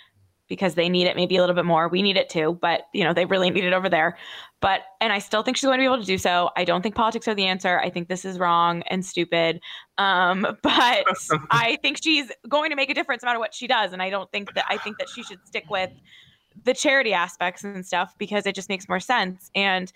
because 0.52 0.74
they 0.74 0.90
need 0.90 1.06
it 1.06 1.16
maybe 1.16 1.38
a 1.38 1.40
little 1.40 1.54
bit 1.54 1.64
more. 1.64 1.88
We 1.88 2.02
need 2.02 2.18
it 2.18 2.28
too, 2.28 2.58
but 2.60 2.82
you 2.92 3.04
know, 3.04 3.14
they 3.14 3.24
really 3.24 3.48
need 3.48 3.64
it 3.64 3.72
over 3.72 3.88
there. 3.88 4.18
But 4.60 4.82
and 5.00 5.10
I 5.10 5.18
still 5.18 5.42
think 5.42 5.56
she's 5.56 5.64
going 5.64 5.78
to 5.78 5.80
be 5.80 5.86
able 5.86 5.98
to 5.98 6.04
do 6.04 6.18
so. 6.18 6.50
I 6.58 6.66
don't 6.66 6.82
think 6.82 6.94
politics 6.94 7.26
are 7.26 7.34
the 7.34 7.46
answer. 7.46 7.80
I 7.80 7.88
think 7.88 8.08
this 8.08 8.26
is 8.26 8.38
wrong 8.38 8.82
and 8.88 9.02
stupid. 9.02 9.62
Um, 9.96 10.42
but 10.62 11.04
I 11.50 11.78
think 11.80 12.02
she's 12.02 12.30
going 12.50 12.68
to 12.68 12.76
make 12.76 12.90
a 12.90 12.94
difference 12.94 13.22
no 13.22 13.28
matter 13.28 13.38
what 13.38 13.54
she 13.54 13.66
does. 13.66 13.94
And 13.94 14.02
I 14.02 14.10
don't 14.10 14.30
think 14.30 14.52
that 14.52 14.66
I 14.68 14.76
think 14.76 14.98
that 14.98 15.08
she 15.08 15.22
should 15.22 15.38
stick 15.46 15.64
with 15.70 15.90
the 16.64 16.74
charity 16.74 17.14
aspects 17.14 17.64
and 17.64 17.86
stuff 17.86 18.12
because 18.18 18.44
it 18.44 18.54
just 18.54 18.68
makes 18.68 18.90
more 18.90 19.00
sense. 19.00 19.50
And 19.54 19.90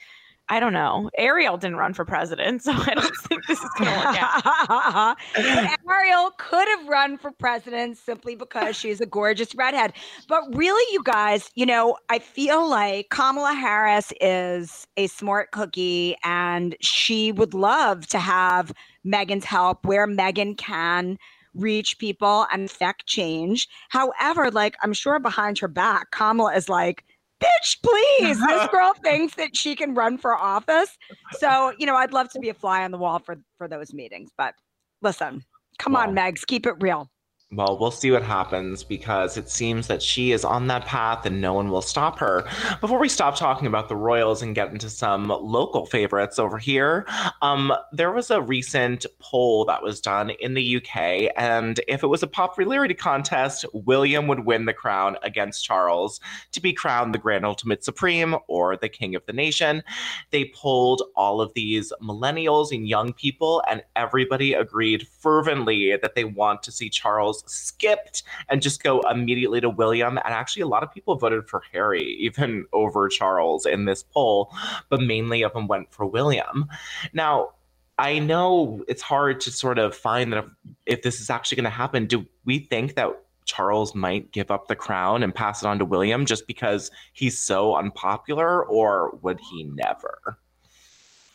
I 0.49 0.61
don't 0.61 0.73
know. 0.73 1.11
Ariel 1.19 1.57
didn't 1.57 1.77
run 1.77 1.93
for 1.93 2.05
president, 2.05 2.63
so 2.63 2.73
I 2.75 2.95
don't 2.95 3.17
think 3.29 3.47
this 3.47 3.61
is 3.61 3.71
going 3.77 3.91
to 3.91 3.97
work 3.97 4.17
out. 4.19 5.17
Ariel 5.91 6.31
could 6.39 6.69
have 6.69 6.87
run 6.87 7.19
for 7.19 7.33
president 7.33 7.99
simply 7.99 8.37
because 8.37 8.77
she's 8.77 9.01
a 9.01 9.07
gorgeous 9.07 9.55
redhead. 9.55 9.93
But 10.29 10.43
really, 10.55 10.85
you 10.93 11.03
guys, 11.03 11.51
you 11.55 11.67
know, 11.67 11.97
I 12.09 12.21
feel 12.21 12.69
like 12.69 13.09
Kamala 13.11 13.55
Harris 13.55 14.13
is 14.21 14.87
a 14.97 15.09
smart 15.09 15.51
cookie 15.51 16.17
and 16.23 16.77
she 16.81 17.33
would 17.33 17.53
love 17.53 18.07
to 18.09 18.19
have 18.19 18.73
Meghan's 19.05 19.45
help 19.45 19.85
where 19.85 20.07
Meghan 20.07 20.57
can 20.57 21.19
reach 21.55 21.99
people 21.99 22.47
and 22.53 22.67
affect 22.67 23.07
change. 23.07 23.69
However, 23.89 24.51
like 24.51 24.77
I'm 24.83 24.93
sure 24.93 25.19
behind 25.19 25.59
her 25.59 25.69
back, 25.69 26.11
Kamala 26.13 26.55
is 26.55 26.69
like, 26.69 27.05
bitch, 27.43 27.83
please. 27.83 28.41
This 28.41 28.69
girl 28.73 28.93
thinks 29.03 29.35
that 29.37 29.57
she 29.57 29.75
can 29.77 29.95
run 29.95 30.19
for 30.19 30.37
office. 30.37 30.97
So, 31.39 31.73
you 31.79 31.87
know, 31.87 31.97
I'd 31.97 32.13
love 32.13 32.29
to 32.31 32.39
be 32.39 32.49
a 32.49 32.55
fly 32.55 32.85
on 32.85 32.91
the 32.91 32.99
wall 32.99 33.19
for 33.19 33.37
for 33.59 33.69
those 33.69 33.93
meetings. 33.93 34.31
But 34.37 34.55
listen, 35.03 35.45
come 35.79 35.95
well, 35.95 36.09
on, 36.09 36.15
Megs, 36.15 36.47
keep 36.47 36.67
it 36.67 36.75
real. 36.81 37.11
Well, 37.53 37.79
we'll 37.79 37.93
see 37.93 38.11
what 38.11 38.25
happens 38.25 38.83
because 38.83 39.37
it 39.37 39.49
seems 39.49 39.87
that 39.87 40.03
she 40.03 40.33
is 40.33 40.45
on 40.45 40.67
that 40.67 40.85
path 40.85 41.25
and 41.27 41.41
no 41.41 41.55
one 41.55 41.71
will 41.71 41.81
stop 41.81 42.19
her. 42.19 42.45
Before 42.81 42.99
we 42.99 43.09
stop 43.09 43.37
talking 43.37 43.69
about 43.69 43.89
the 43.89 43.95
Royals 43.95 44.43
and 44.43 44.53
get 44.53 44.73
into 44.73 44.91
some 44.91 45.29
local 45.29 45.87
favorites 45.87 46.41
over 46.41 46.59
here, 46.59 47.07
um, 47.43 47.73
there 47.93 48.11
was 48.11 48.33
a 48.33 48.43
recent 48.43 49.07
poll 49.21 49.65
that 49.67 49.81
was 49.81 50.01
done 50.01 50.31
in 50.31 50.55
the 50.55 50.77
UK, 50.79 51.31
and 51.37 51.79
if 51.87 52.03
it 52.03 52.09
was 52.09 52.25
a 52.25 52.27
popularity 52.27 52.95
contest, 52.95 53.65
William 53.73 54.27
would 54.27 54.45
win 54.45 54.65
the 54.65 54.75
crown 54.75 55.17
against 55.23 55.65
Charles 55.65 56.19
to 56.51 56.61
be 56.61 56.73
crowned 56.73 57.15
the 57.15 57.19
Grand 57.19 57.47
Ultimate 57.47 57.85
Supreme 57.85 58.35
or 58.49 58.77
the 58.77 58.89
King 58.89 59.15
of 59.15 59.25
the 59.27 59.33
Nation. 59.33 59.85
They 60.33 60.51
polled 60.53 61.03
all 61.15 61.41
of 61.41 61.55
these 61.55 61.93
millennials 62.03 62.73
and 62.73 62.89
young 62.89 63.13
people, 63.13 63.63
and 63.71 63.85
everybody 63.95 64.53
agreed 64.53 65.07
fervently 65.07 65.97
that 65.97 66.17
they 66.17 66.25
want 66.25 66.65
to 66.65 66.73
see 66.73 66.91
Charles 66.91 67.36
Skipped 67.47 68.23
and 68.49 68.63
just 68.63 68.83
go 68.83 69.01
immediately 69.11 69.61
to 69.61 69.71
William. 69.71 70.19
And 70.19 70.35
actually, 70.35 70.63
a 70.63 70.69
lot 70.69 70.83
of 70.83 70.93
people 70.93 71.17
voted 71.17 71.49
for 71.49 71.63
Harry, 71.73 72.17
even 72.21 72.67
over 72.73 73.09
Charles 73.09 73.67
in 73.67 73.85
this 73.85 74.03
poll, 74.03 74.53
but 74.89 75.01
mainly 75.01 75.43
of 75.43 75.53
them 75.53 75.67
went 75.67 75.93
for 75.93 76.07
William. 76.07 76.67
Now, 77.13 77.51
I 77.99 78.19
know 78.19 78.85
it's 78.89 79.03
hard 79.03 79.41
to 79.41 79.51
sort 79.51 79.79
of 79.79 79.97
find 79.97 80.33
that 80.33 80.45
if, 80.45 80.51
if 80.85 81.03
this 81.03 81.21
is 81.21 81.31
actually 81.31 81.57
going 81.57 81.65
to 81.65 81.71
happen, 81.71 82.07
do 82.07 82.27
we 82.45 82.59
think 82.59 82.95
that 82.95 83.11
Charles 83.47 83.95
might 83.95 84.33
give 84.33 84.51
up 84.51 84.69
the 84.69 84.77
crown 84.77 85.23
and 85.23 85.35
pass 85.35 85.63
it 85.63 85.67
on 85.67 85.79
to 85.79 85.85
William 85.85 86.27
just 86.27 86.47
because 86.47 86.91
he's 87.13 87.39
so 87.39 87.77
unpopular, 87.77 88.65
or 88.65 89.17
would 89.23 89.41
he 89.41 89.65
never? 89.65 90.37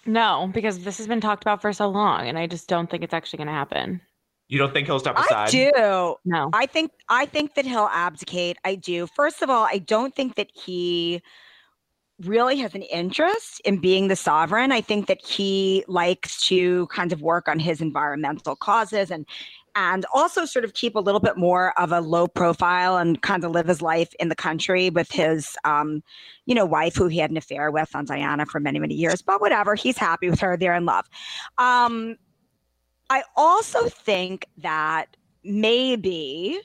No, 0.06 0.50
because 0.54 0.84
this 0.84 0.98
has 0.98 1.08
been 1.08 1.22
talked 1.22 1.44
about 1.44 1.62
for 1.62 1.74
so 1.74 1.88
long, 1.88 2.28
and 2.28 2.38
I 2.38 2.48
just 2.48 2.68
don't 2.68 2.90
think 2.90 3.04
it's 3.04 3.14
actually 3.14 3.38
going 3.38 3.48
to 3.48 3.54
happen. 3.54 4.02
You 4.52 4.58
don't 4.58 4.74
think 4.74 4.86
he'll 4.86 5.00
step 5.00 5.18
aside? 5.18 5.48
I 5.48 5.50
do. 5.50 6.16
No. 6.26 6.50
I 6.52 6.66
think 6.66 6.92
I 7.08 7.26
think 7.26 7.56
that 7.56 7.64
he'll 7.64 7.90
abdicate. 7.90 8.58
I 8.66 8.76
do. 8.76 9.08
First 9.08 9.42
of 9.42 9.50
all, 9.50 9.64
I 9.64 9.78
don't 9.78 10.14
think 10.14 10.36
that 10.36 10.52
he 10.54 11.22
really 12.20 12.58
has 12.58 12.76
an 12.76 12.82
interest 12.82 13.62
in 13.62 13.80
being 13.80 14.10
the 14.10 14.16
sovereign. 14.18 14.74
I 14.74 14.82
think 14.82 15.08
that 15.08 15.26
he 15.26 15.86
likes 15.88 16.46
to 16.48 16.86
kind 16.88 17.14
of 17.14 17.22
work 17.22 17.48
on 17.48 17.60
his 17.60 17.80
environmental 17.80 18.58
causes 18.58 19.10
and 19.10 19.26
and 19.74 20.06
also 20.14 20.44
sort 20.44 20.66
of 20.66 20.74
keep 20.74 20.96
a 20.96 21.00
little 21.00 21.22
bit 21.22 21.38
more 21.38 21.72
of 21.80 21.94
a 21.94 22.02
low 22.02 22.28
profile 22.28 22.98
and 22.98 23.22
kind 23.22 23.46
of 23.46 23.52
live 23.52 23.68
his 23.68 23.82
life 23.82 24.14
in 24.20 24.28
the 24.28 24.36
country 24.36 24.90
with 24.90 25.10
his 25.14 25.56
um, 25.64 26.04
you 26.46 26.54
know 26.54 26.66
wife 26.66 26.94
who 26.94 27.08
he 27.08 27.20
had 27.20 27.32
an 27.32 27.38
affair 27.38 27.72
with 27.72 27.96
on 27.96 28.04
Diana 28.04 28.46
for 28.46 28.60
many 28.60 28.80
many 28.80 28.96
years 28.96 29.22
but 29.22 29.40
whatever 29.40 29.76
he's 29.76 29.98
happy 29.98 30.30
with 30.30 30.42
her 30.42 30.58
they're 30.58 30.76
in 30.76 30.86
love 30.86 31.06
um, 31.58 32.18
I 33.12 33.24
also 33.36 33.90
think 33.90 34.46
that 34.60 35.18
maybe 35.44 36.62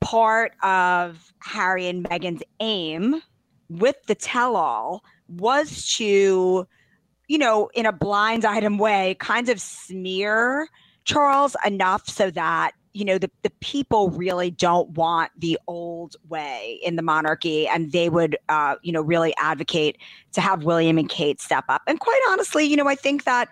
part 0.00 0.52
of 0.62 1.34
Harry 1.40 1.86
and 1.86 2.02
Meghan's 2.02 2.42
aim 2.60 3.20
with 3.68 4.02
the 4.06 4.14
tell 4.14 4.56
all 4.56 5.04
was 5.28 5.86
to, 5.98 6.66
you 7.28 7.38
know, 7.38 7.68
in 7.74 7.84
a 7.84 7.92
blind 7.92 8.46
item 8.46 8.78
way, 8.78 9.16
kind 9.20 9.50
of 9.50 9.60
smear 9.60 10.66
Charles 11.04 11.56
enough 11.66 12.08
so 12.08 12.30
that 12.30 12.72
you 12.94 13.04
know 13.04 13.18
the, 13.18 13.30
the 13.42 13.50
people 13.60 14.08
really 14.10 14.50
don't 14.50 14.88
want 14.90 15.30
the 15.36 15.58
old 15.66 16.16
way 16.28 16.80
in 16.82 16.96
the 16.96 17.02
monarchy 17.02 17.66
and 17.66 17.92
they 17.92 18.08
would 18.08 18.38
uh, 18.48 18.76
you 18.82 18.92
know 18.92 19.02
really 19.02 19.34
advocate 19.36 19.98
to 20.32 20.40
have 20.40 20.62
william 20.62 20.96
and 20.96 21.08
kate 21.08 21.40
step 21.40 21.64
up. 21.68 21.82
And 21.88 21.98
quite 21.98 22.20
honestly 22.28 22.64
you 22.64 22.76
know 22.76 22.86
i 22.86 22.94
think 22.94 23.24
that 23.24 23.48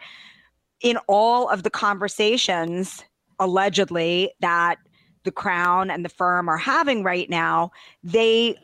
in 0.82 0.98
all 1.08 1.48
of 1.48 1.62
the 1.62 1.70
conversations 1.70 3.04
allegedly 3.38 4.32
that 4.40 4.76
the 5.24 5.30
crown 5.30 5.90
and 5.90 6.04
the 6.04 6.08
firm 6.08 6.48
are 6.48 6.58
having 6.58 7.04
right 7.04 7.30
now, 7.30 7.70
they 8.02 8.56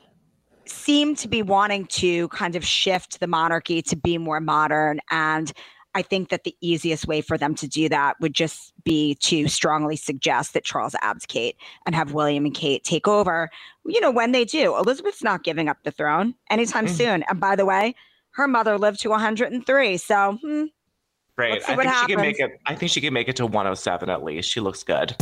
seem 0.67 1.15
to 1.17 1.29
be 1.29 1.43
wanting 1.43 1.87
to 1.87 2.29
kind 2.29 2.57
of 2.57 2.65
shift 2.65 3.21
the 3.21 3.27
monarchy 3.27 3.81
to 3.83 3.97
be 3.97 4.19
more 4.19 4.41
modern. 4.41 5.01
And 5.11 5.53
I 5.95 6.03
think 6.03 6.29
that 6.29 6.45
the 6.45 6.55
easiest 6.61 7.07
way 7.07 7.21
for 7.21 7.39
them 7.39 7.55
to 7.57 7.67
do 7.67 7.89
that 7.89 8.21
would 8.21 8.35
just 8.35 8.73
be 8.85 9.15
to 9.17 9.49
strongly 9.49 9.97
suggest 9.97 10.53
that 10.55 10.65
Charles 10.65 10.95
abdicate 11.01 11.57
and 11.87 11.95
have 11.95 12.13
William 12.13 12.45
and 12.45 12.55
Kate 12.55 12.85
take 12.85 13.09
over. 13.09 13.49
You 13.87 14.01
know, 14.01 14.11
when 14.11 14.33
they 14.33 14.45
do, 14.45 14.77
Elizabeth's 14.77 15.23
not 15.23 15.45
giving 15.45 15.69
up 15.69 15.79
the 15.85 15.91
throne 15.91 16.35
anytime 16.51 16.87
mm-hmm. 16.87 16.95
soon. 16.95 17.25
And 17.29 17.41
by 17.41 17.57
the 17.57 17.65
way, 17.65 17.95
her 18.33 18.47
mother 18.47 18.79
lived 18.79 19.01
to 19.01 19.11
103. 19.11 19.97
So, 19.97 20.39
hmm, 20.43 20.65
Great. 21.39 21.63
I 21.69 21.77
think 21.77 21.83
happens. 21.85 22.01
she 22.01 22.07
can 22.17 22.21
make 22.21 22.41
it. 22.41 22.61
I 22.67 22.75
think 22.75 22.91
she 22.91 23.01
can 23.01 23.15
make 23.15 23.29
it 23.29 23.37
to 23.37 23.47
107 23.47 24.11
at 24.11 24.25
least. 24.25 24.51
She 24.51 24.59
looks 24.59 24.83
good. 24.83 25.15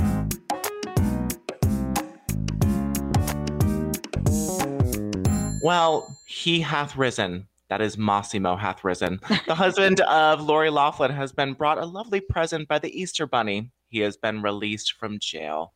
Well, 5.62 6.16
he 6.26 6.60
hath 6.60 6.96
risen. 6.96 7.46
That 7.68 7.82
is 7.82 7.98
Mossimo 7.98 8.58
hath 8.58 8.82
risen. 8.82 9.20
The 9.46 9.54
husband 9.56 10.00
of 10.00 10.40
Lori 10.40 10.70
Loughlin 10.70 11.10
has 11.10 11.32
been 11.32 11.52
brought 11.52 11.76
a 11.76 11.84
lovely 11.84 12.20
present 12.20 12.66
by 12.66 12.78
the 12.78 12.98
Easter 12.98 13.26
Bunny. 13.26 13.70
He 13.88 13.98
has 13.98 14.16
been 14.16 14.40
released 14.40 14.94
from 14.94 15.18
jail. 15.18 15.74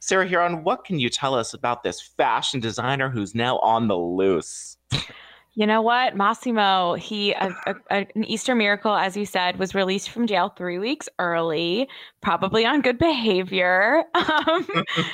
Sarah 0.00 0.28
Hearon, 0.28 0.64
what 0.64 0.84
can 0.84 0.98
you 0.98 1.08
tell 1.08 1.36
us 1.36 1.54
about 1.54 1.84
this 1.84 2.00
fashion 2.00 2.58
designer 2.58 3.08
who's 3.08 3.36
now 3.36 3.58
on 3.58 3.86
the 3.86 3.96
loose? 3.96 4.78
You 5.58 5.66
know 5.66 5.80
what? 5.80 6.14
Mossimo, 6.14 6.98
he, 6.98 7.32
a, 7.32 7.48
a, 7.66 7.74
an 7.88 8.24
Easter 8.24 8.54
miracle, 8.54 8.94
as 8.94 9.16
you 9.16 9.24
said, 9.24 9.58
was 9.58 9.74
released 9.74 10.10
from 10.10 10.26
jail 10.26 10.50
three 10.50 10.78
weeks 10.78 11.08
early, 11.18 11.88
probably 12.20 12.66
on 12.66 12.82
good 12.82 12.98
behavior. 12.98 14.04
Um, 14.46 14.66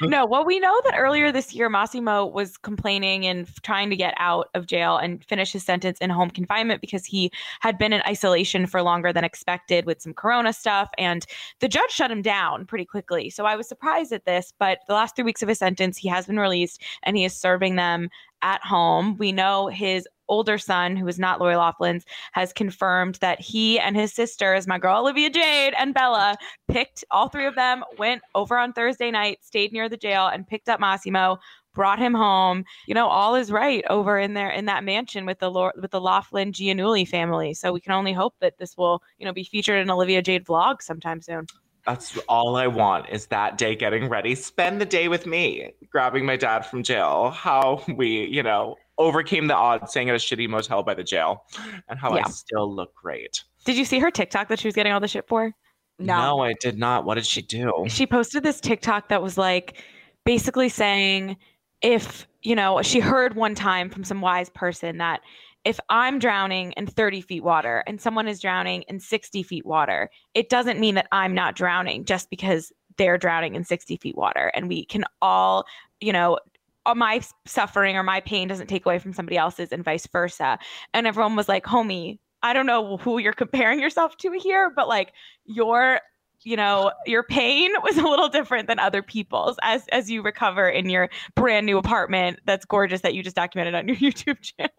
no, 0.03 0.27
well, 0.27 0.45
we 0.45 0.59
know 0.59 0.81
that 0.85 0.95
earlier 0.97 1.31
this 1.31 1.55
year, 1.55 1.71
Mossimo 1.71 2.31
was 2.31 2.57
complaining 2.57 3.25
and 3.25 3.49
trying 3.63 3.89
to 3.91 3.97
get 3.97 4.15
out 4.19 4.49
of 4.55 4.67
jail 4.67 4.97
and 4.97 5.25
finish 5.25 5.53
his 5.53 5.63
sentence 5.63 5.99
in 6.01 6.11
home 6.11 6.31
confinement 6.31 6.81
because 6.81 7.05
he 7.05 7.31
had 7.61 7.79
been 7.79 7.93
in 7.93 8.03
isolation 8.03 8.67
for 8.67 8.83
longer 8.83 9.13
than 9.13 9.25
expected 9.25 9.87
with 9.87 10.03
some 10.03 10.13
corona 10.13 10.53
stuff. 10.53 10.91
And 10.99 11.25
the 11.61 11.69
judge 11.69 11.91
shut 11.91 12.11
him 12.11 12.21
down 12.21 12.67
pretty 12.67 12.85
quickly. 12.85 13.31
So 13.31 13.45
I 13.45 13.55
was 13.55 13.69
surprised 13.69 14.13
at 14.13 14.25
this, 14.25 14.53
but 14.59 14.81
the 14.89 14.95
last 14.95 15.15
three 15.15 15.25
weeks 15.25 15.43
of 15.43 15.49
his 15.49 15.59
sentence, 15.59 15.97
he 15.97 16.09
has 16.09 16.27
been 16.27 16.41
released 16.41 16.83
and 17.05 17.17
he 17.17 17.25
is 17.25 17.35
serving 17.35 17.77
them 17.77 18.09
at 18.43 18.63
home. 18.63 19.17
We 19.19 19.33
know 19.33 19.69
his 19.69 20.07
older 20.33 20.57
son, 20.57 20.97
who 20.97 21.07
is 21.07 21.19
not 21.19 21.41
Lori 21.41 21.57
Loughlin's, 21.57 22.07
has 22.33 22.55
confirmed 22.55 23.17
that 23.17 23.39
he 23.39 23.79
and 23.79 23.95
his 23.95 24.15
sisters, 24.15 24.67
my 24.67 24.79
girl 24.79 25.01
Olivia 25.01 25.29
Jade 25.29 25.75
and 25.79 25.93
Bella, 25.93 26.37
picked 26.69 27.05
all 27.11 27.29
three 27.29 27.45
of 27.45 27.55
them, 27.55 27.85
went 27.99 28.23
over 28.35 28.57
on 28.57 28.73
Thursday 28.73 29.11
night, 29.11 29.45
stayed 29.45 29.75
near 29.75 29.91
the 29.91 29.99
jail, 29.99 30.29
and 30.29 30.49
picked 30.49 30.71
up 30.71 30.81
Mossimo 30.81 31.37
brought 31.75 31.99
him 31.99 32.15
home. 32.15 32.65
You 32.87 32.95
know, 32.95 33.09
all 33.09 33.35
is 33.35 33.53
right 33.53 33.85
over 33.91 34.19
in 34.19 34.35
there 34.35 34.51
in 34.51 34.65
that 34.67 34.85
mansion 34.85 35.27
with 35.27 35.39
the 35.39 35.51
Lord, 35.51 35.75
with 35.81 35.91
the 35.91 36.01
Loughlin 36.01 36.53
Giannulli 36.53 37.07
family. 37.07 37.53
So 37.55 37.73
we 37.73 37.81
can 37.81 37.93
only 37.93 38.13
hope 38.13 38.35
that 38.41 38.59
this 38.59 38.77
will, 38.77 39.03
you 39.19 39.27
know, 39.27 39.33
be 39.33 39.45
featured 39.45 39.81
in 39.81 39.91
Olivia 39.91 40.23
Jade 40.23 40.47
vlog 40.47 40.81
sometime 40.81 41.21
soon. 41.21 41.47
That's 41.87 42.17
all 42.29 42.57
I 42.57 42.69
want 42.69 43.09
is 43.09 43.27
that 43.27 43.59
day 43.59 43.75
getting 43.75 44.09
ready. 44.09 44.37
Spend 44.37 44.81
the 44.81 44.87
day 44.87 45.09
with 45.09 45.27
me, 45.27 45.73
grabbing 45.91 46.25
my 46.25 46.37
dad 46.37 46.61
from 46.61 46.85
jail. 46.85 47.31
How 47.31 47.83
we, 47.97 48.27
you 48.27 48.43
know, 48.43 48.77
overcame 48.99 49.47
the 49.47 49.55
odds 49.55 49.91
staying 49.91 50.11
at 50.11 50.15
a 50.15 50.19
shitty 50.19 50.49
motel 50.49 50.83
by 50.83 50.95
the 50.95 51.05
jail 51.05 51.45
and 51.89 51.99
how 51.99 52.15
yeah. 52.15 52.25
I 52.27 52.31
still 52.31 52.73
look 52.73 52.95
great. 52.95 53.43
Did 53.65 53.77
you 53.77 53.85
see 53.85 53.99
her 53.99 54.11
TikTok 54.11 54.49
that 54.49 54.59
she 54.59 54.69
was 54.69 54.75
getting 54.75 54.93
all 54.93 55.01
the 55.01 55.09
shit 55.09 55.27
for? 55.29 55.53
No. 55.99 56.19
no, 56.19 56.41
I 56.41 56.55
did 56.55 56.79
not. 56.79 57.05
What 57.05 57.15
did 57.15 57.27
she 57.27 57.43
do? 57.43 57.85
She 57.89 58.07
posted 58.07 58.43
this 58.43 58.61
TikTok 58.61 59.09
that 59.09 59.23
was 59.23 59.39
like 59.39 59.83
basically 60.25 60.69
saying 60.69 61.37
if, 61.81 62.27
you 62.43 62.57
know, 62.57 62.83
she 62.83 63.01
heard 63.01 63.37
one 63.37 63.55
time 63.55 63.89
from 63.89 64.05
some 64.05 64.21
wise 64.21 64.51
person 64.51 64.99
that 64.99 65.21
if 65.65 65.79
I'm 65.89 66.19
drowning 66.19 66.73
in 66.73 66.87
30 66.87 67.21
feet 67.21 67.45
water 67.45 67.85
and 67.87 68.01
someone 68.01 68.27
is 68.27 68.41
drowning 68.41 68.83
in 68.89 68.99
60 68.99 69.43
feet 69.45 69.65
water, 69.65 70.11
it 70.35 70.49
doesn't 70.49 70.81
mean 70.81 70.97
that 70.97 71.07
I'm 71.13 71.35
not 71.35 71.55
drowning 71.55 72.05
just 72.05 72.31
because 72.31 72.73
they're 72.97 73.19
drowning 73.19 73.55
in 73.55 73.65
60 73.65 73.97
feet 73.97 74.17
water. 74.17 74.51
And 74.55 74.69
we 74.69 74.85
can 74.85 75.05
all, 75.21 75.67
you 76.01 76.13
know, 76.13 76.39
Uh, 76.85 76.95
my 76.95 77.21
suffering 77.47 77.97
or 77.97 78.03
my 78.03 78.21
pain 78.21 78.49
doesn't 78.49 78.67
take 78.67 78.85
away 78.87 78.99
from 78.99 79.13
somebody 79.13 79.37
else's 79.37 79.73
and 79.73 79.85
vice 79.85 80.07
versa. 80.07 80.59
And 80.93 81.07
everyone 81.07 81.37
was 81.37 81.49
like, 81.49 81.65
homie, 81.65 82.19
I 82.43 82.53
don't 82.53 82.67
know 82.67 82.97
who 82.97 83.19
you're 83.19 83.33
comparing 83.33 83.81
yourself 83.81 84.17
to 84.19 84.33
here, 84.33 84.71
but 84.75 84.89
like 84.89 85.13
your 85.45 86.01
you 86.45 86.57
know 86.57 86.91
your 87.07 87.23
pain 87.23 87.71
was 87.83 87.97
a 87.97 88.03
little 88.03 88.29
different 88.29 88.67
than 88.67 88.79
other 88.79 89.03
people's 89.03 89.57
as 89.63 89.87
as 89.93 90.11
you 90.11 90.23
recover 90.23 90.69
in 90.69 90.89
your 90.89 91.09
brand 91.37 91.67
new 91.67 91.79
apartment 91.79 92.41
that's 92.47 92.65
gorgeous 92.65 93.03
that 93.03 93.15
you 93.15 93.23
just 93.23 93.37
documented 93.37 93.75
on 93.75 93.87
your 93.87 93.97
YouTube 94.13 94.41
channel. 94.41 94.73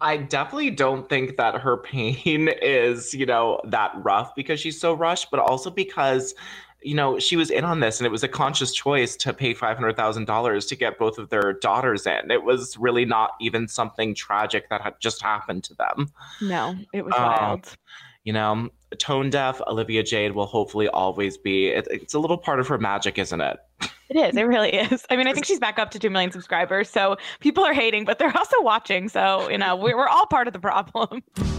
I 0.00 0.16
definitely 0.16 0.70
don't 0.70 1.08
think 1.08 1.36
that 1.36 1.56
her 1.56 1.76
pain 1.76 2.48
is, 2.62 3.14
you 3.14 3.26
know, 3.26 3.60
that 3.64 3.92
rough 3.96 4.34
because 4.34 4.60
she's 4.60 4.80
so 4.80 4.94
rushed, 4.94 5.30
but 5.30 5.40
also 5.40 5.70
because 5.70 6.34
you 6.82 6.94
know, 6.94 7.18
she 7.18 7.36
was 7.36 7.50
in 7.50 7.64
on 7.64 7.80
this 7.80 7.98
and 7.98 8.06
it 8.06 8.10
was 8.10 8.22
a 8.22 8.28
conscious 8.28 8.72
choice 8.72 9.16
to 9.16 9.32
pay 9.32 9.54
$500,000 9.54 10.68
to 10.68 10.76
get 10.76 10.98
both 10.98 11.18
of 11.18 11.28
their 11.28 11.54
daughters 11.54 12.06
in. 12.06 12.30
It 12.30 12.44
was 12.44 12.76
really 12.78 13.04
not 13.04 13.32
even 13.40 13.66
something 13.66 14.14
tragic 14.14 14.68
that 14.70 14.80
had 14.80 14.94
just 15.00 15.22
happened 15.22 15.64
to 15.64 15.74
them. 15.74 16.08
No, 16.40 16.76
it 16.92 17.04
was 17.04 17.14
um, 17.16 17.22
wild. 17.22 17.76
You 18.24 18.32
know, 18.32 18.68
tone 18.98 19.30
deaf 19.30 19.60
Olivia 19.66 20.02
Jade 20.02 20.32
will 20.32 20.46
hopefully 20.46 20.88
always 20.88 21.36
be, 21.36 21.68
it, 21.68 21.88
it's 21.90 22.14
a 22.14 22.18
little 22.18 22.38
part 22.38 22.60
of 22.60 22.68
her 22.68 22.78
magic, 22.78 23.18
isn't 23.18 23.40
it? 23.40 23.58
It 24.08 24.16
is. 24.16 24.36
It 24.36 24.42
really 24.42 24.74
is. 24.74 25.04
I 25.10 25.16
mean, 25.16 25.26
I 25.26 25.32
think 25.32 25.46
she's 25.46 25.60
back 25.60 25.78
up 25.78 25.90
to 25.92 25.98
2 25.98 26.10
million 26.10 26.30
subscribers. 26.30 26.88
So 26.88 27.16
people 27.40 27.64
are 27.64 27.74
hating, 27.74 28.04
but 28.04 28.18
they're 28.18 28.36
also 28.36 28.60
watching. 28.60 29.08
So, 29.08 29.48
you 29.50 29.58
know, 29.58 29.74
we're, 29.74 29.96
we're 29.96 30.08
all 30.08 30.26
part 30.26 30.46
of 30.46 30.52
the 30.52 30.60
problem. 30.60 31.22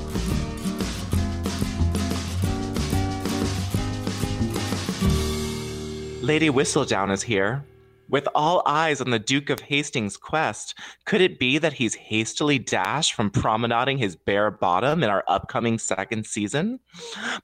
Lady 6.29 6.51
Whistledown 6.51 7.11
is 7.11 7.23
here. 7.23 7.65
With 8.07 8.27
all 8.35 8.61
eyes 8.67 9.01
on 9.01 9.09
the 9.09 9.17
Duke 9.17 9.49
of 9.49 9.61
Hastings' 9.61 10.15
quest, 10.15 10.75
could 11.05 11.21
it 11.21 11.39
be 11.39 11.57
that 11.57 11.73
he's 11.73 11.95
hastily 11.95 12.59
dashed 12.59 13.13
from 13.13 13.31
promenading 13.31 13.97
his 13.97 14.15
bare 14.15 14.51
bottom 14.51 15.01
in 15.01 15.09
our 15.09 15.23
upcoming 15.27 15.79
second 15.79 16.27
season? 16.27 16.81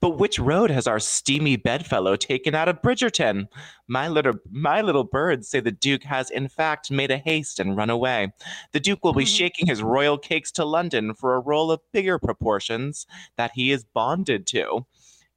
But 0.01 0.19
which 0.19 0.37
road 0.37 0.69
has 0.69 0.85
our 0.85 0.99
steamy 0.99 1.55
bedfellow 1.55 2.15
taken 2.15 2.53
out 2.53 2.69
of 2.69 2.83
Bridgerton? 2.83 3.47
My 3.87 4.07
little 4.07 4.35
my 4.51 4.81
little 4.81 5.03
birds 5.03 5.47
say 5.47 5.61
the 5.61 5.71
Duke 5.71 6.03
has 6.03 6.29
in 6.29 6.47
fact 6.47 6.91
made 6.91 7.09
a 7.09 7.17
haste 7.17 7.59
and 7.59 7.75
run 7.75 7.89
away. 7.89 8.33
The 8.71 8.79
Duke 8.79 9.03
will 9.03 9.13
be 9.13 9.23
mm-hmm. 9.23 9.35
shaking 9.35 9.65
his 9.65 9.81
royal 9.81 10.19
cakes 10.19 10.51
to 10.51 10.63
London 10.63 11.15
for 11.15 11.33
a 11.33 11.39
role 11.39 11.71
of 11.71 11.81
bigger 11.91 12.19
proportions 12.19 13.07
that 13.35 13.49
he 13.55 13.71
is 13.71 13.83
bonded 13.83 14.45
to. 14.47 14.85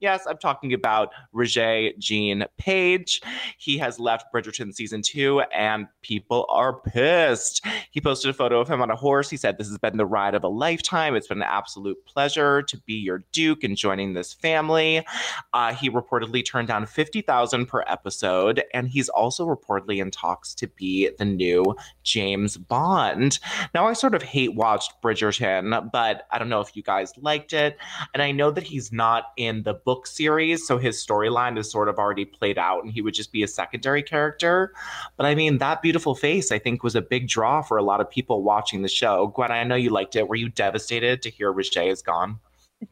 Yes, 0.01 0.27
I'm 0.29 0.39
talking 0.39 0.73
about 0.73 1.11
Regé-Jean 1.35 2.45
Page. 2.57 3.21
He 3.59 3.79
has 3.79 3.99
left 3.99 4.33
Bridgerton 4.33 4.73
season 4.73 5.03
two, 5.03 5.41
and 5.53 5.89
people 6.03 6.47
are 6.49 6.81
pissed. 6.81 7.67
He 7.91 8.01
posted 8.01 8.31
a 8.31 8.35
photo 8.35 8.61
of 8.61 8.69
him 8.69 8.81
on 8.81 8.93
a 8.93 8.97
horse. 8.97 9.29
He 9.29 9.37
said, 9.37 9.59
This 9.59 9.69
has 9.69 9.79
been 9.79 9.97
the 9.97 10.07
ride 10.07 10.37
of 10.37 10.45
a 10.45 10.49
lifetime. 10.49 11.17
It's 11.17 11.27
been 11.27 11.39
an 11.39 11.49
absolute 11.49 11.97
pleasure 12.07 12.63
to 12.63 12.79
be 12.87 12.95
your 12.95 13.25
Duke 13.33 13.65
and 13.65 13.77
joining 13.77 14.13
this 14.13 14.33
family. 14.33 15.05
Uh, 15.53 15.75
he 15.75 15.91
reportedly 15.91 16.47
turned 16.47 16.69
down 16.69 16.87
50000 16.87 17.67
per 17.67 17.83
episode, 17.89 18.63
and 18.73 18.89
he's 18.89 19.09
also 19.09 19.47
reportedly 19.47 20.01
in 20.01 20.13
talks 20.13 20.55
to 20.55 20.69
be 20.69 21.11
the 21.19 21.25
new 21.25 21.75
James 22.05 22.57
Bond. 22.57 23.41
Now, 23.75 23.89
I 23.89 23.95
sort 23.95 24.15
of 24.15 24.23
hate 24.23 24.55
watched 24.55 24.93
Bridgerton, 25.03 25.91
but 25.91 26.23
I 26.31 26.39
don't 26.39 26.49
know 26.49 26.61
if 26.61 26.77
you 26.77 26.85
guys 26.85 27.13
liked 27.19 27.53
it. 27.53 27.77
And 28.15 28.23
I 28.23 28.31
know 28.31 28.53
that 28.53 28.63
he's 28.63 28.93
not 28.93 29.33
in 29.37 29.65
the 29.65 29.75
book 29.89 30.07
series, 30.07 30.67
so 30.67 30.77
his 30.77 31.03
storyline 31.03 31.59
is 31.59 31.71
sort 31.71 31.89
of 31.89 31.99
already 31.99 32.27
played 32.27 32.59
out 32.59 32.85
and 32.85 32.93
he 32.93 33.01
would 33.01 33.15
just 33.15 33.33
be 33.33 33.43
a 33.43 33.49
secondary 33.49 34.03
character. 34.03 34.75
But 35.17 35.25
I 35.25 35.35
mean, 35.35 35.57
that 35.59 35.81
beautiful 35.81 36.15
face, 36.15 36.53
I 36.53 36.59
think, 36.59 36.83
was 36.83 36.95
a 36.95 37.01
big 37.01 37.27
draw 37.27 37.63
for 37.63 37.79
a 37.79 37.83
lot 37.83 38.03
of 38.03 38.11
people 38.11 38.43
watching 38.43 38.83
the 38.83 38.89
show. 38.91 39.29
Gwen, 39.29 39.51
I 39.51 39.65
know 39.65 39.77
you 39.77 39.89
liked 39.89 40.15
it. 40.15 40.29
Were 40.29 40.35
you 40.35 40.51
devastated 40.51 41.23
to 41.23 41.31
hear 41.31 41.51
Regé 41.51 41.91
is 41.91 42.03
gone? 42.03 42.39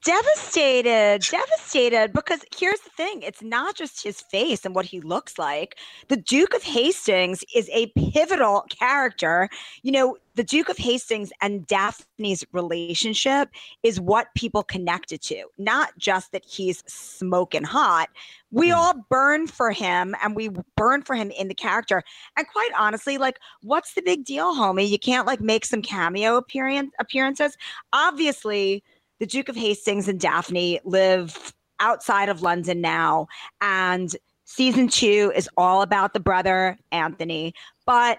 Devastated, 0.03 1.22
devastated. 1.31 2.12
Because 2.12 2.40
here's 2.57 2.81
the 2.81 2.90
thing 2.90 3.22
it's 3.22 3.40
not 3.40 3.77
just 3.77 4.03
his 4.03 4.20
face 4.20 4.64
and 4.64 4.75
what 4.75 4.85
he 4.85 5.01
looks 5.01 5.38
like. 5.38 5.79
The 6.09 6.16
Duke 6.16 6.55
of 6.55 6.64
Hastings 6.64 7.44
is 7.55 7.70
a 7.72 7.87
pivotal 7.96 8.64
character. 8.68 9.49
You 9.83 9.92
know, 9.92 10.16
the 10.35 10.42
Duke 10.42 10.68
of 10.68 10.77
Hastings 10.77 11.31
and 11.40 11.68
Daphne's 11.68 12.44
relationship 12.51 13.49
is 13.85 14.01
what 14.01 14.35
people 14.35 14.64
connected 14.64 15.22
to, 15.22 15.44
not 15.57 15.96
just 15.99 16.33
that 16.33 16.44
he's 16.44 16.83
smoking 16.88 17.64
hot. 17.64 18.09
We 18.51 18.70
mm. 18.70 18.77
all 18.77 18.94
burn 19.09 19.46
for 19.46 19.70
him 19.70 20.16
and 20.20 20.35
we 20.35 20.51
burn 20.77 21.03
for 21.03 21.14
him 21.14 21.31
in 21.31 21.46
the 21.46 21.55
character. 21.55 22.03
And 22.37 22.46
quite 22.49 22.70
honestly, 22.77 23.18
like, 23.18 23.38
what's 23.62 23.94
the 23.94 24.03
big 24.03 24.25
deal, 24.25 24.53
homie? 24.53 24.88
You 24.88 24.99
can't 24.99 25.29
like 25.29 25.40
make 25.40 25.64
some 25.64 25.81
cameo 25.81 26.37
appearance 26.37 26.90
appearances. 26.99 27.57
Obviously, 27.92 28.83
the 29.18 29.26
Duke 29.26 29.48
of 29.48 29.57
Hastings 29.57 30.09
and 30.09 30.20
Daphne 30.20 30.81
live 30.85 31.55
outside 31.81 32.29
of 32.29 32.42
London 32.42 32.81
now. 32.81 33.26
And 33.61 34.14
season 34.44 34.88
two 34.88 35.33
is 35.35 35.48
all 35.57 35.83
about 35.83 36.12
the 36.12 36.20
brother, 36.20 36.79
Anthony. 36.92 37.55
But 37.85 38.18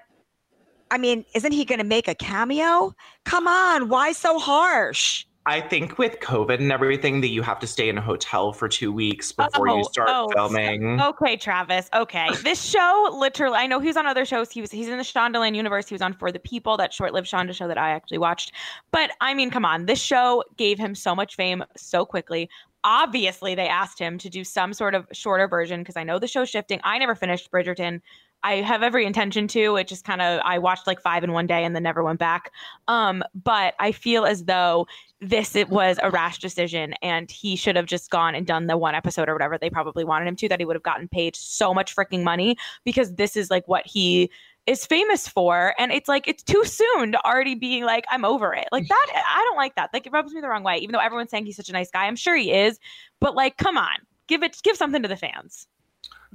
I 0.90 0.98
mean, 0.98 1.26
isn't 1.36 1.52
he 1.52 1.66
going 1.66 1.80
to 1.80 1.86
make 1.86 2.08
a 2.08 2.16
cameo? 2.16 2.96
Come 3.26 3.48
on, 3.48 3.90
why 3.90 4.14
so 4.14 4.40
harsh? 4.40 5.26
I 5.48 5.62
think 5.62 5.98
with 5.98 6.20
COVID 6.20 6.56
and 6.56 6.74
everything 6.74 7.22
that 7.22 7.30
you 7.30 7.42
have 7.42 7.58
to 7.60 7.68
stay 7.68 7.88
in 7.88 7.98
a 7.98 8.02
hotel 8.02 8.52
for 8.52 8.68
two 8.68 8.92
weeks 8.92 9.32
before 9.32 9.70
oh, 9.70 9.78
you 9.78 9.84
start 9.86 10.10
oh, 10.12 10.30
filming. 10.36 11.00
Okay, 11.00 11.38
Travis. 11.38 11.90
Okay, 11.96 12.28
this 12.44 12.62
show 12.62 13.16
literally. 13.18 13.56
I 13.56 13.66
know 13.66 13.80
he 13.80 13.88
was 13.88 13.96
on 13.96 14.06
other 14.06 14.26
shows. 14.26 14.52
He 14.52 14.60
was 14.60 14.72
he's 14.72 14.90
in 14.90 14.98
the 14.98 15.06
Shondaland 15.06 15.56
universe. 15.56 15.88
He 15.88 15.96
was 15.96 16.02
on 16.02 16.12
For 16.12 16.34
the 16.34 16.40
People, 16.40 16.76
that 16.76 16.94
short-lived 16.94 17.32
Shonda 17.32 17.54
show 17.54 17.70
that 17.70 17.78
I 17.78 17.92
actually 17.92 18.18
watched. 18.18 18.52
But 18.92 19.12
I 19.22 19.34
mean, 19.34 19.50
come 19.50 19.64
on, 19.64 19.86
this 19.86 20.02
show 20.02 20.44
gave 20.58 20.78
him 20.78 20.94
so 20.94 21.16
much 21.16 21.38
fame 21.38 21.64
so 21.78 22.06
quickly. 22.06 22.50
Obviously, 22.84 23.56
they 23.56 23.70
asked 23.70 24.00
him 24.00 24.18
to 24.18 24.30
do 24.30 24.44
some 24.44 24.74
sort 24.74 24.96
of 24.96 25.08
shorter 25.14 25.48
version 25.48 25.80
because 25.80 25.96
I 25.96 26.04
know 26.04 26.20
the 26.20 26.28
show's 26.28 26.50
shifting. 26.50 26.82
I 26.84 26.98
never 26.98 27.16
finished 27.16 27.50
Bridgerton. 27.52 28.02
I 28.44 28.56
have 28.56 28.84
every 28.84 29.06
intention 29.06 29.48
to. 29.50 29.78
It 29.78 29.88
just 29.88 30.06
kind 30.06 30.22
of 30.22 30.42
I 30.44 30.60
watched 30.60 30.88
like 30.88 31.02
five 31.02 31.24
in 31.24 31.32
one 31.32 31.48
day 31.48 31.64
and 31.64 31.76
then 31.76 31.84
never 31.84 32.04
went 32.04 32.20
back. 32.20 32.52
Um, 32.88 33.24
but 33.34 33.74
I 33.80 33.92
feel 33.92 34.26
as 34.26 34.46
though 34.46 34.88
this 35.20 35.56
it 35.56 35.70
was 35.70 36.00
a 36.04 36.12
rash 36.12 36.38
decision 36.38 36.94
and 37.02 37.32
he 37.32 37.56
should 37.56 37.76
have 37.76 37.88
just 37.88 38.12
gone 38.12 38.36
and 38.36 38.46
done 38.46 38.68
the 38.68 38.78
one 38.78 38.94
episode 38.94 39.28
or 39.28 39.34
whatever 39.34 39.58
they 39.58 39.70
probably 39.70 40.04
wanted 40.04 40.28
him 40.28 40.36
to 40.36 40.48
that 40.48 40.60
he 40.60 40.66
would 40.66 40.76
have 40.76 40.84
gotten 40.84 41.08
paid 41.08 41.36
so 41.36 41.74
much 41.74 41.96
freaking 41.96 42.24
money 42.24 42.56
because 42.86 43.16
this 43.16 43.36
is 43.36 43.50
like 43.50 43.68
what 43.68 43.86
he 43.88 44.30
is 44.68 44.86
famous 44.86 45.28
for. 45.28 45.74
And 45.80 45.92
it's 45.92 46.08
like 46.08 46.28
it's 46.28 46.44
too 46.44 46.64
soon 46.66 47.14
to 47.14 47.26
already 47.26 47.56
being 47.56 47.84
like 47.84 48.06
i'm 48.12 48.26
over 48.26 48.54
it. 48.54 48.68
Like 48.72 48.88
that 48.88 49.08
i 49.28 49.44
don't 49.48 49.58
like 49.58 49.76
that. 49.76 49.90
Like 49.92 50.06
it 50.06 50.12
rubs 50.12 50.34
me 50.34 50.42
the 50.42 50.50
wrong 50.50 50.64
way 50.64 50.78
even 50.78 50.94
though 50.94 51.00
everyone's 51.00 51.32
saying 51.32 51.46
he's 51.46 51.56
such 51.56 51.70
a 51.70 51.74
nice 51.74 51.90
guy. 51.90 52.06
I'm 52.06 52.16
sure 52.16 52.36
he 52.36 52.52
is 52.52 52.80
but 53.20 53.36
like 53.36 53.58
come 53.58 53.78
on. 53.78 53.96
Give 54.28 54.44
it 54.44 54.58
give 54.64 54.78
something 54.78 55.02
to 55.02 55.08
the 55.08 55.18
fans. 55.18 55.68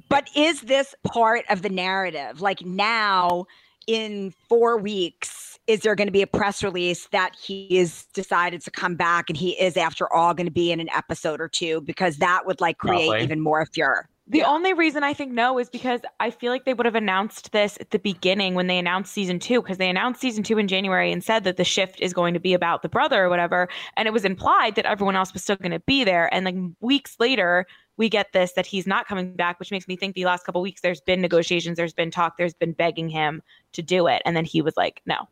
But 0.09 0.29
is 0.35 0.61
this 0.61 0.93
part 1.03 1.45
of 1.49 1.61
the 1.61 1.69
narrative? 1.69 2.41
Like 2.41 2.61
now, 2.65 3.45
in 3.87 4.33
four 4.49 4.77
weeks, 4.77 5.59
is 5.67 5.81
there 5.81 5.95
going 5.95 6.07
to 6.07 6.11
be 6.11 6.21
a 6.21 6.27
press 6.27 6.63
release 6.63 7.07
that 7.11 7.35
he 7.35 7.77
is 7.77 8.05
decided 8.13 8.61
to 8.61 8.71
come 8.71 8.95
back 8.95 9.29
and 9.29 9.37
he 9.37 9.51
is, 9.59 9.77
after 9.77 10.11
all, 10.13 10.33
going 10.33 10.47
to 10.47 10.51
be 10.51 10.71
in 10.71 10.79
an 10.79 10.89
episode 10.89 11.39
or 11.39 11.47
two? 11.47 11.81
Because 11.81 12.17
that 12.17 12.45
would 12.45 12.59
like 12.59 12.77
create 12.77 13.07
Probably. 13.07 13.23
even 13.23 13.39
more 13.39 13.65
furor. 13.65 14.09
The 14.27 14.37
yeah. 14.39 14.47
only 14.47 14.73
reason 14.73 15.03
I 15.03 15.13
think 15.13 15.33
no 15.33 15.59
is 15.59 15.69
because 15.69 15.99
I 16.21 16.29
feel 16.29 16.51
like 16.51 16.63
they 16.63 16.73
would 16.73 16.85
have 16.85 16.95
announced 16.95 17.51
this 17.51 17.77
at 17.81 17.91
the 17.91 17.99
beginning 17.99 18.55
when 18.55 18.67
they 18.67 18.77
announced 18.77 19.11
season 19.11 19.37
two, 19.37 19.61
because 19.61 19.79
they 19.79 19.89
announced 19.89 20.21
season 20.21 20.43
two 20.43 20.57
in 20.57 20.69
January 20.69 21.11
and 21.11 21.21
said 21.21 21.43
that 21.43 21.57
the 21.57 21.65
shift 21.65 21.99
is 21.99 22.13
going 22.13 22.33
to 22.33 22.39
be 22.39 22.53
about 22.53 22.83
the 22.83 22.89
brother 22.89 23.25
or 23.25 23.29
whatever. 23.29 23.67
And 23.97 24.07
it 24.07 24.11
was 24.11 24.23
implied 24.23 24.75
that 24.75 24.85
everyone 24.85 25.17
else 25.17 25.33
was 25.33 25.43
still 25.43 25.57
going 25.57 25.71
to 25.71 25.81
be 25.81 26.05
there. 26.05 26.33
And 26.33 26.45
like 26.45 26.55
weeks 26.79 27.17
later, 27.19 27.65
we 27.97 28.09
get 28.09 28.33
this 28.33 28.53
that 28.53 28.65
he's 28.65 28.87
not 28.87 29.07
coming 29.07 29.35
back, 29.35 29.59
which 29.59 29.71
makes 29.71 29.87
me 29.87 29.95
think 29.95 30.15
the 30.15 30.25
last 30.25 30.45
couple 30.45 30.61
weeks 30.61 30.81
there's 30.81 31.01
been 31.01 31.21
negotiations, 31.21 31.77
there's 31.77 31.93
been 31.93 32.11
talk, 32.11 32.37
there's 32.37 32.53
been 32.53 32.73
begging 32.73 33.09
him 33.09 33.41
to 33.73 33.81
do 33.81 34.07
it, 34.07 34.21
and 34.25 34.35
then 34.35 34.45
he 34.45 34.61
was 34.61 34.75
like, 34.77 35.01
no. 35.05 35.27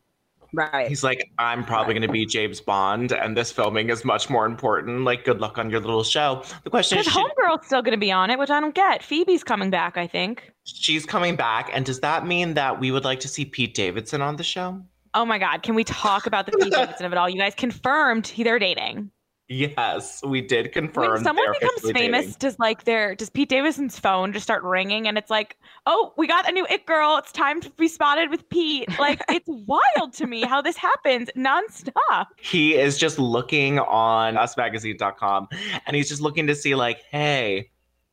Right. 0.53 0.89
He's 0.89 1.01
like, 1.01 1.31
I'm 1.39 1.63
probably 1.63 1.93
going 1.93 2.01
to 2.05 2.11
be 2.11 2.25
James 2.25 2.59
Bond, 2.59 3.13
and 3.13 3.37
this 3.37 3.53
filming 3.53 3.89
is 3.89 4.03
much 4.03 4.29
more 4.29 4.45
important. 4.45 5.05
Like, 5.05 5.23
good 5.23 5.39
luck 5.39 5.57
on 5.57 5.69
your 5.69 5.79
little 5.79 6.03
show. 6.03 6.43
The 6.65 6.69
question 6.69 6.97
is, 6.97 7.05
Because 7.05 7.21
should- 7.21 7.31
Homegirl's 7.37 7.65
still 7.67 7.81
going 7.81 7.93
to 7.93 7.99
be 7.99 8.11
on 8.11 8.29
it, 8.29 8.37
which 8.37 8.49
I 8.49 8.59
don't 8.59 8.75
get. 8.75 9.01
Phoebe's 9.01 9.45
coming 9.45 9.69
back, 9.69 9.95
I 9.95 10.07
think. 10.07 10.51
she's 10.65 11.05
coming 11.05 11.37
back, 11.37 11.69
and 11.71 11.85
does 11.85 12.01
that 12.01 12.27
mean 12.27 12.53
that 12.55 12.81
we 12.81 12.91
would 12.91 13.05
like 13.05 13.21
to 13.21 13.29
see 13.29 13.45
Pete 13.45 13.73
Davidson 13.73 14.21
on 14.21 14.35
the 14.35 14.43
show? 14.43 14.81
Oh 15.13 15.25
my 15.25 15.37
God, 15.39 15.63
can 15.63 15.73
we 15.73 15.85
talk 15.85 16.25
about 16.25 16.45
the 16.45 16.51
Pete 16.57 16.73
Davidson 16.73 17.05
of 17.05 17.13
it 17.13 17.17
all? 17.17 17.29
You 17.29 17.37
guys 17.37 17.55
confirmed 17.55 18.27
he- 18.27 18.43
they're 18.43 18.59
dating. 18.59 19.09
Yes, 19.51 20.21
we 20.23 20.39
did 20.39 20.71
confirm. 20.71 21.11
when 21.11 21.23
someone 21.23 21.51
becomes 21.59 21.91
famous, 21.91 22.25
dating. 22.25 22.37
does 22.39 22.57
like 22.57 22.85
their 22.85 23.15
does 23.15 23.29
Pete 23.29 23.49
Davidson's 23.49 23.99
phone 23.99 24.31
just 24.31 24.43
start 24.43 24.63
ringing 24.63 25.09
and 25.09 25.17
it's 25.17 25.29
like, 25.29 25.57
oh, 25.85 26.13
we 26.17 26.25
got 26.25 26.47
a 26.47 26.53
new 26.53 26.65
it 26.69 26.85
girl. 26.85 27.17
It's 27.17 27.33
time 27.33 27.59
to 27.59 27.69
be 27.71 27.89
spotted 27.89 28.29
with 28.29 28.47
Pete. 28.49 28.87
Like 29.01 29.21
it's 29.29 29.47
wild 29.47 30.13
to 30.13 30.27
me 30.27 30.41
how 30.41 30.61
this 30.61 30.77
happens 30.77 31.29
nonstop. 31.35 32.27
he 32.39 32.75
is 32.75 32.99
just 32.99 33.17
looking 33.17 33.79
on 33.79 34.35
usmagazine.com 34.35 35.47
and 35.87 35.95
he's 35.95 36.07
just 36.07 36.21
looking 36.21 36.45
to 36.47 36.53
see 36.53 36.75
like 36.75 37.01
hey 37.09 37.71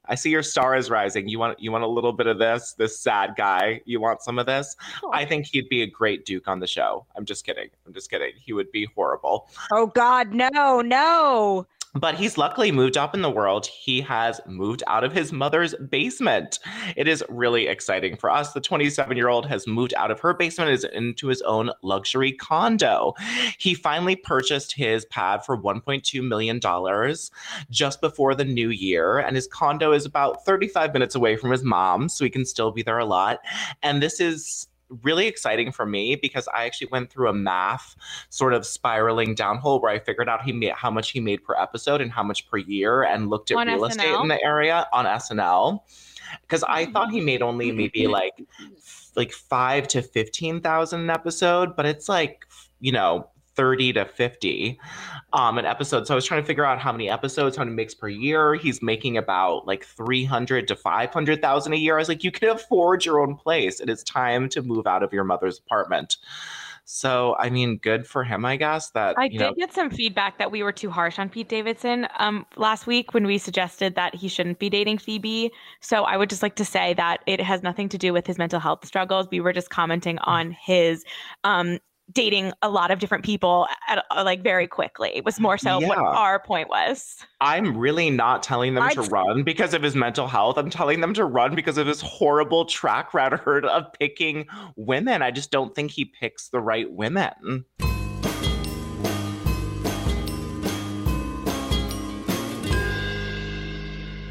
i 0.09 0.15
see 0.15 0.31
your 0.31 0.43
star 0.43 0.77
is 0.77 0.91
rising. 0.91 1.29
You 1.29 1.39
want 1.39 1.61
you 1.61 1.71
want 1.73 1.85
a 1.85 1.89
little 1.89 2.13
bit 2.13 2.27
of 2.27 2.39
this 2.39 2.75
this 2.77 2.99
sad 2.99 3.35
guy. 3.37 3.81
You 3.85 4.01
want 4.01 4.23
some 4.23 4.39
of 4.39 4.47
this? 4.47 4.77
I 5.13 5.25
think 5.25 5.47
he'd 5.47 5.69
be 5.69 5.83
a 5.83 5.87
great 5.87 6.25
duke 6.25 6.49
on 6.49 6.61
the 6.61 6.67
show. 6.67 7.07
I'm 7.17 7.25
just 7.25 7.45
kidding. 7.45 7.69
I'm 7.87 7.93
just 7.93 8.11
kidding. 8.11 8.33
He 8.37 8.53
would 8.53 8.71
be 8.73 8.89
horrible. 8.95 9.49
Oh 9.71 9.87
God, 9.87 10.33
no, 10.35 10.81
no. 10.81 11.67
But 12.01 12.15
he's 12.15 12.39
luckily 12.39 12.73
moved 12.73 12.97
up 12.97 13.15
in 13.15 13.23
the 13.23 13.31
world. 13.31 13.67
He 13.67 14.01
has 14.03 14.41
moved 14.47 14.83
out 14.87 15.05
of 15.05 15.13
his 15.13 15.33
mother's 15.33 15.75
basement. 15.91 16.59
It 16.97 17.09
is 17.09 17.25
really 17.29 17.67
exciting 17.67 18.17
for 18.17 18.31
us. 18.31 18.53
The 18.53 18.61
27 18.61 19.17
year 19.17 19.29
old 19.29 19.47
has 19.47 19.67
moved 19.67 19.95
out 19.95 20.11
of 20.11 20.21
her 20.21 20.35
basement 20.35 20.71
is 20.71 20.85
into 20.85 21.29
his 21.29 21.43
own 21.43 21.71
luxury 21.83 22.33
condo. 22.33 23.15
He 23.59 23.75
finally 23.75 24.17
purchased 24.17 24.73
his 24.73 25.05
pad 25.07 25.45
for 25.45 25.57
$1.2 25.57 26.27
million 26.27 26.61
just 27.71 28.01
before 28.01 28.35
the 28.35 28.45
new 28.45 28.71
year. 28.71 29.19
And 29.19 29.37
his 29.37 29.47
condo 29.47 29.93
is 29.93 30.05
about 30.05 30.45
35 30.45 30.93
minutes 30.93 31.15
away 31.15 31.37
from 31.37 31.51
his 31.51 31.65
mom, 31.65 32.09
so 32.09 32.25
he 32.25 32.31
can 32.31 32.45
still 32.45 32.71
be 32.71 32.83
there 32.83 32.99
a 32.99 33.05
lot. 33.05 33.41
And 33.83 34.03
this 34.03 34.21
is 34.21 34.69
really 35.03 35.27
exciting 35.27 35.73
for 35.73 35.87
me 35.87 36.17
because 36.17 36.49
I 36.55 36.65
actually 36.65 36.89
went 36.89 37.11
through 37.11 37.29
a 37.29 37.33
math 37.33 37.97
sort 38.31 38.55
of 38.55 38.67
spiraling 38.67 39.35
downhole 39.35 39.81
where 39.83 39.93
I 39.93 39.99
figured 39.99 40.29
out 40.29 40.43
he 40.43 40.53
made 40.53 40.73
how 40.73 40.91
much 40.91 41.11
he 41.11 41.21
made 41.21 41.45
per 41.45 41.55
episode 41.55 42.01
and 42.01 42.11
how 42.11 42.23
much 42.23 42.49
per 42.49 42.59
year 42.59 43.03
and 43.03 43.29
looked 43.29 43.51
at 43.51 43.57
On 43.57 43.67
real 43.67 43.85
estate 43.85 44.15
in 44.15 44.29
the 44.29 44.43
area 44.43 44.87
on 44.93 45.05
SNL. 45.05 45.81
Because 46.43 46.63
I 46.65 46.87
thought 46.87 47.11
he 47.11 47.21
made 47.21 47.43
only 47.43 47.69
mm-hmm. 47.69 47.79
maybe 47.79 48.07
like 48.07 48.35
like 49.17 49.33
five 49.33 49.89
to 49.89 50.03
fifteen 50.03 50.61
thousand 50.61 51.01
an 51.01 51.11
episode, 51.11 51.75
but 51.75 51.87
it's 51.87 52.09
like 52.09 52.47
you 52.81 52.93
know 52.93 53.29
30 53.59 53.95
to 53.95 54.05
50 54.05 54.79
um 55.33 55.59
an 55.59 55.67
episode. 55.67 56.07
So 56.07 56.15
i 56.15 56.17
was 56.17 56.25
trying 56.25 56.41
to 56.41 56.47
figure 56.47 56.65
out 56.65 56.79
how 56.79 56.93
many 56.93 57.11
episodes 57.11 57.57
how 57.57 57.65
many 57.65 57.75
makes 57.75 57.93
per 57.93 58.09
year. 58.09 58.55
He's 58.55 58.81
making 58.81 59.19
about 59.19 59.67
like 59.67 59.85
300 59.85 60.69
to 60.69 60.77
500000 60.77 61.73
a 61.73 61.77
year. 61.77 61.97
I 61.97 61.99
was 61.99 62.09
like 62.09 62.23
you 62.23 62.31
can 62.31 62.51
afford 62.51 63.05
your 63.05 63.21
own 63.21 63.35
place. 63.35 63.81
It 63.81 63.91
is 63.91 64.05
time 64.05 64.49
to 64.51 64.63
move 64.63 64.87
out 64.87 65.03
of 65.03 65.13
your 65.13 65.25
mother's 65.25 65.59
apartment. 65.59 66.19
So 66.85 67.37
i 67.39 67.51
mean 67.51 67.77
good 67.77 68.07
for 68.07 68.25
him 68.25 68.47
i 68.47 68.57
guess 68.57 68.91
that 68.93 69.15
I 69.19 69.29
did 69.29 69.41
know 69.41 69.53
get 69.53 69.75
some 69.75 69.91
feedback 69.91 70.39
that 70.39 70.51
we 70.51 70.63
were 70.63 70.73
too 70.73 70.89
harsh 70.89 71.19
on 71.19 71.29
Pete 71.29 71.51
Davidson 71.51 72.09
um, 72.19 72.47
last 72.57 72.87
week 72.87 73.13
when 73.13 73.27
we 73.27 73.37
suggested 73.37 73.95
that 73.97 74.15
he 74.15 74.29
shouldn't 74.29 74.59
be 74.59 74.71
dating 74.71 74.97
Phoebe. 74.97 75.53
So 75.81 76.05
I 76.05 76.17
would 76.17 76.31
just 76.31 76.43
like 76.43 76.55
to 76.55 76.65
say 76.65 76.95
that 76.95 77.21
it 77.27 77.43
has 77.43 77.63
nothing 77.63 77.91
to 77.91 77.99
do 77.99 78.15
with 78.15 78.27
his 78.27 78.39
mental 78.39 78.59
health 78.59 78.87
struggles. 78.87 79.29
We 79.31 79.41
were 79.41 79.53
just 79.53 79.69
commenting 79.69 80.19
on 80.21 80.53
his 80.53 81.05
um, 81.45 81.79
dating 82.13 82.53
a 82.63 82.69
lot 82.71 82.91
of 82.91 82.99
different 82.99 83.25
people 83.25 83.67
at, 83.89 84.05
uh, 84.11 84.23
like 84.25 84.43
very 84.43 84.67
quickly. 84.67 85.11
It 85.15 85.25
was 85.25 85.39
more 85.39 85.59
so 85.59 85.79
what 85.79 85.99
our 85.99 86.41
point 86.41 86.69
was. 86.69 87.17
i'm 87.41 87.77
really 87.77 88.11
not 88.11 88.43
telling 88.43 88.75
them 88.75 88.85
I'd 88.85 88.93
to 88.93 89.03
run 89.03 89.43
because 89.43 89.75
of 89.75 89.83
his 89.83 89.95
mental 89.95 90.27
health 90.27 90.59
i'm 90.59 90.71
telling 90.71 91.01
them 91.01 91.15
to 91.15 91.25
run 91.25 91.55
because 91.55 91.79
of 91.79 91.87
his 91.87 92.01
horrible 92.01 92.65
track 92.65 93.15
record 93.15 93.65
of 93.65 93.93
picking 93.93 94.47
women 94.77 95.23
i 95.23 95.31
just 95.31 95.51
don't 95.51 95.75
think 95.75 95.91
he 95.93 96.05
picks 96.05 96.49
the 96.49 96.61
right 96.61 96.91
women 96.91 97.65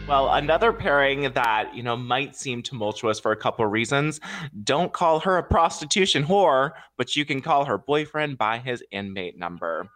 Well, 0.08 0.34
another 0.34 0.72
pairing 0.72 1.34
that, 1.34 1.76
you 1.76 1.84
know, 1.84 1.98
might 1.98 2.34
seem 2.34 2.63
tumultuous 2.63 3.20
for 3.20 3.34
a 3.34 3.36
couple 3.36 3.65
of 3.65 3.74
reasons. 3.74 4.22
Don't 4.63 4.93
call 4.93 5.20
her 5.20 5.38
a 5.38 5.43
prostitution 5.43 6.24
whore, 6.24 6.72
but 6.96 7.17
you 7.17 7.26
can 7.26 7.41
call 7.41 7.65
her 7.65 7.78
boyfriend 7.78 8.38
by 8.38 8.58
his 8.60 8.82
inmate 8.91 9.38
number. 9.38 9.89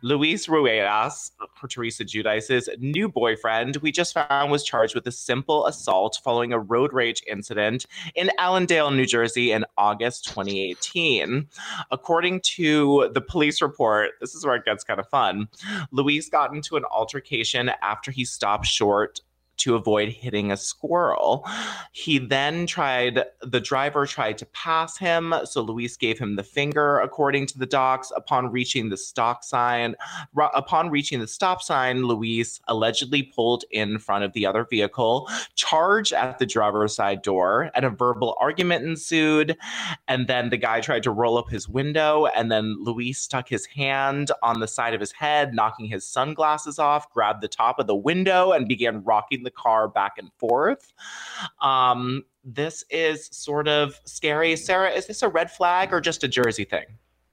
Luis 0.00 0.46
Ruelas, 0.46 1.32
Teresa 1.68 2.02
Giudice's 2.02 2.70
new 2.78 3.10
boyfriend, 3.10 3.76
we 3.76 3.92
just 3.92 4.14
found 4.14 4.50
was 4.50 4.64
charged 4.64 4.94
with 4.94 5.06
a 5.06 5.12
simple 5.12 5.66
assault 5.66 6.18
following 6.24 6.54
a 6.54 6.58
road 6.58 6.94
rage 6.94 7.22
incident 7.26 7.84
in 8.14 8.30
Allendale, 8.38 8.90
New 8.90 9.04
Jersey 9.04 9.52
in 9.52 9.66
August 9.76 10.24
2018. 10.28 11.46
According 11.90 12.40
to 12.40 13.10
the 13.12 13.20
police 13.20 13.60
report, 13.60 14.12
this 14.22 14.34
is 14.34 14.46
where 14.46 14.56
it 14.56 14.64
gets 14.64 14.82
kind 14.82 14.98
of 14.98 15.06
fun. 15.10 15.46
Luis 15.92 16.30
got 16.30 16.54
into 16.54 16.78
an 16.78 16.84
altercation 16.84 17.70
after 17.82 18.10
he 18.10 18.24
stopped 18.24 18.64
short 18.64 19.20
to 19.58 19.74
avoid 19.74 20.08
hitting 20.08 20.50
a 20.50 20.56
squirrel. 20.56 21.46
He 21.92 22.18
then 22.18 22.66
tried, 22.66 23.24
the 23.42 23.60
driver 23.60 24.06
tried 24.06 24.38
to 24.38 24.46
pass 24.46 24.96
him. 24.98 25.34
So 25.44 25.62
Luis 25.62 25.96
gave 25.96 26.18
him 26.18 26.36
the 26.36 26.42
finger, 26.42 26.98
according 26.98 27.46
to 27.46 27.58
the 27.58 27.66
docs. 27.66 28.12
Upon 28.16 28.50
reaching 28.50 28.88
the 28.88 28.96
stop 28.96 29.44
sign, 29.44 29.94
ru- 30.34 30.46
upon 30.54 30.90
reaching 30.90 31.20
the 31.20 31.26
stop 31.26 31.62
sign, 31.62 32.04
Luis 32.04 32.60
allegedly 32.68 33.22
pulled 33.22 33.64
in 33.70 33.98
front 33.98 34.24
of 34.24 34.32
the 34.32 34.46
other 34.46 34.64
vehicle, 34.64 35.28
charged 35.54 36.12
at 36.12 36.38
the 36.38 36.46
driver's 36.46 36.94
side 36.94 37.22
door, 37.22 37.70
and 37.74 37.84
a 37.84 37.90
verbal 37.90 38.36
argument 38.40 38.84
ensued. 38.84 39.56
And 40.06 40.26
then 40.26 40.50
the 40.50 40.56
guy 40.56 40.80
tried 40.80 41.02
to 41.04 41.10
roll 41.10 41.38
up 41.38 41.50
his 41.50 41.68
window, 41.68 42.26
and 42.26 42.50
then 42.50 42.76
Luis 42.80 43.18
stuck 43.20 43.48
his 43.48 43.66
hand 43.66 44.30
on 44.42 44.60
the 44.60 44.68
side 44.68 44.94
of 44.94 45.00
his 45.00 45.12
head, 45.12 45.54
knocking 45.54 45.86
his 45.86 46.06
sunglasses 46.06 46.78
off, 46.78 47.10
grabbed 47.12 47.42
the 47.42 47.48
top 47.48 47.78
of 47.78 47.86
the 47.86 47.96
window, 47.96 48.52
and 48.52 48.68
began 48.68 49.02
rocking 49.04 49.42
the 49.42 49.47
car 49.50 49.88
back 49.88 50.14
and 50.18 50.30
forth. 50.38 50.92
Um, 51.60 52.24
this 52.44 52.84
is 52.90 53.28
sort 53.32 53.68
of 53.68 54.00
scary. 54.04 54.56
Sarah, 54.56 54.90
is 54.90 55.06
this 55.06 55.22
a 55.22 55.28
red 55.28 55.50
flag 55.50 55.92
or 55.92 56.00
just 56.00 56.24
a 56.24 56.28
Jersey 56.28 56.64
thing? 56.64 56.86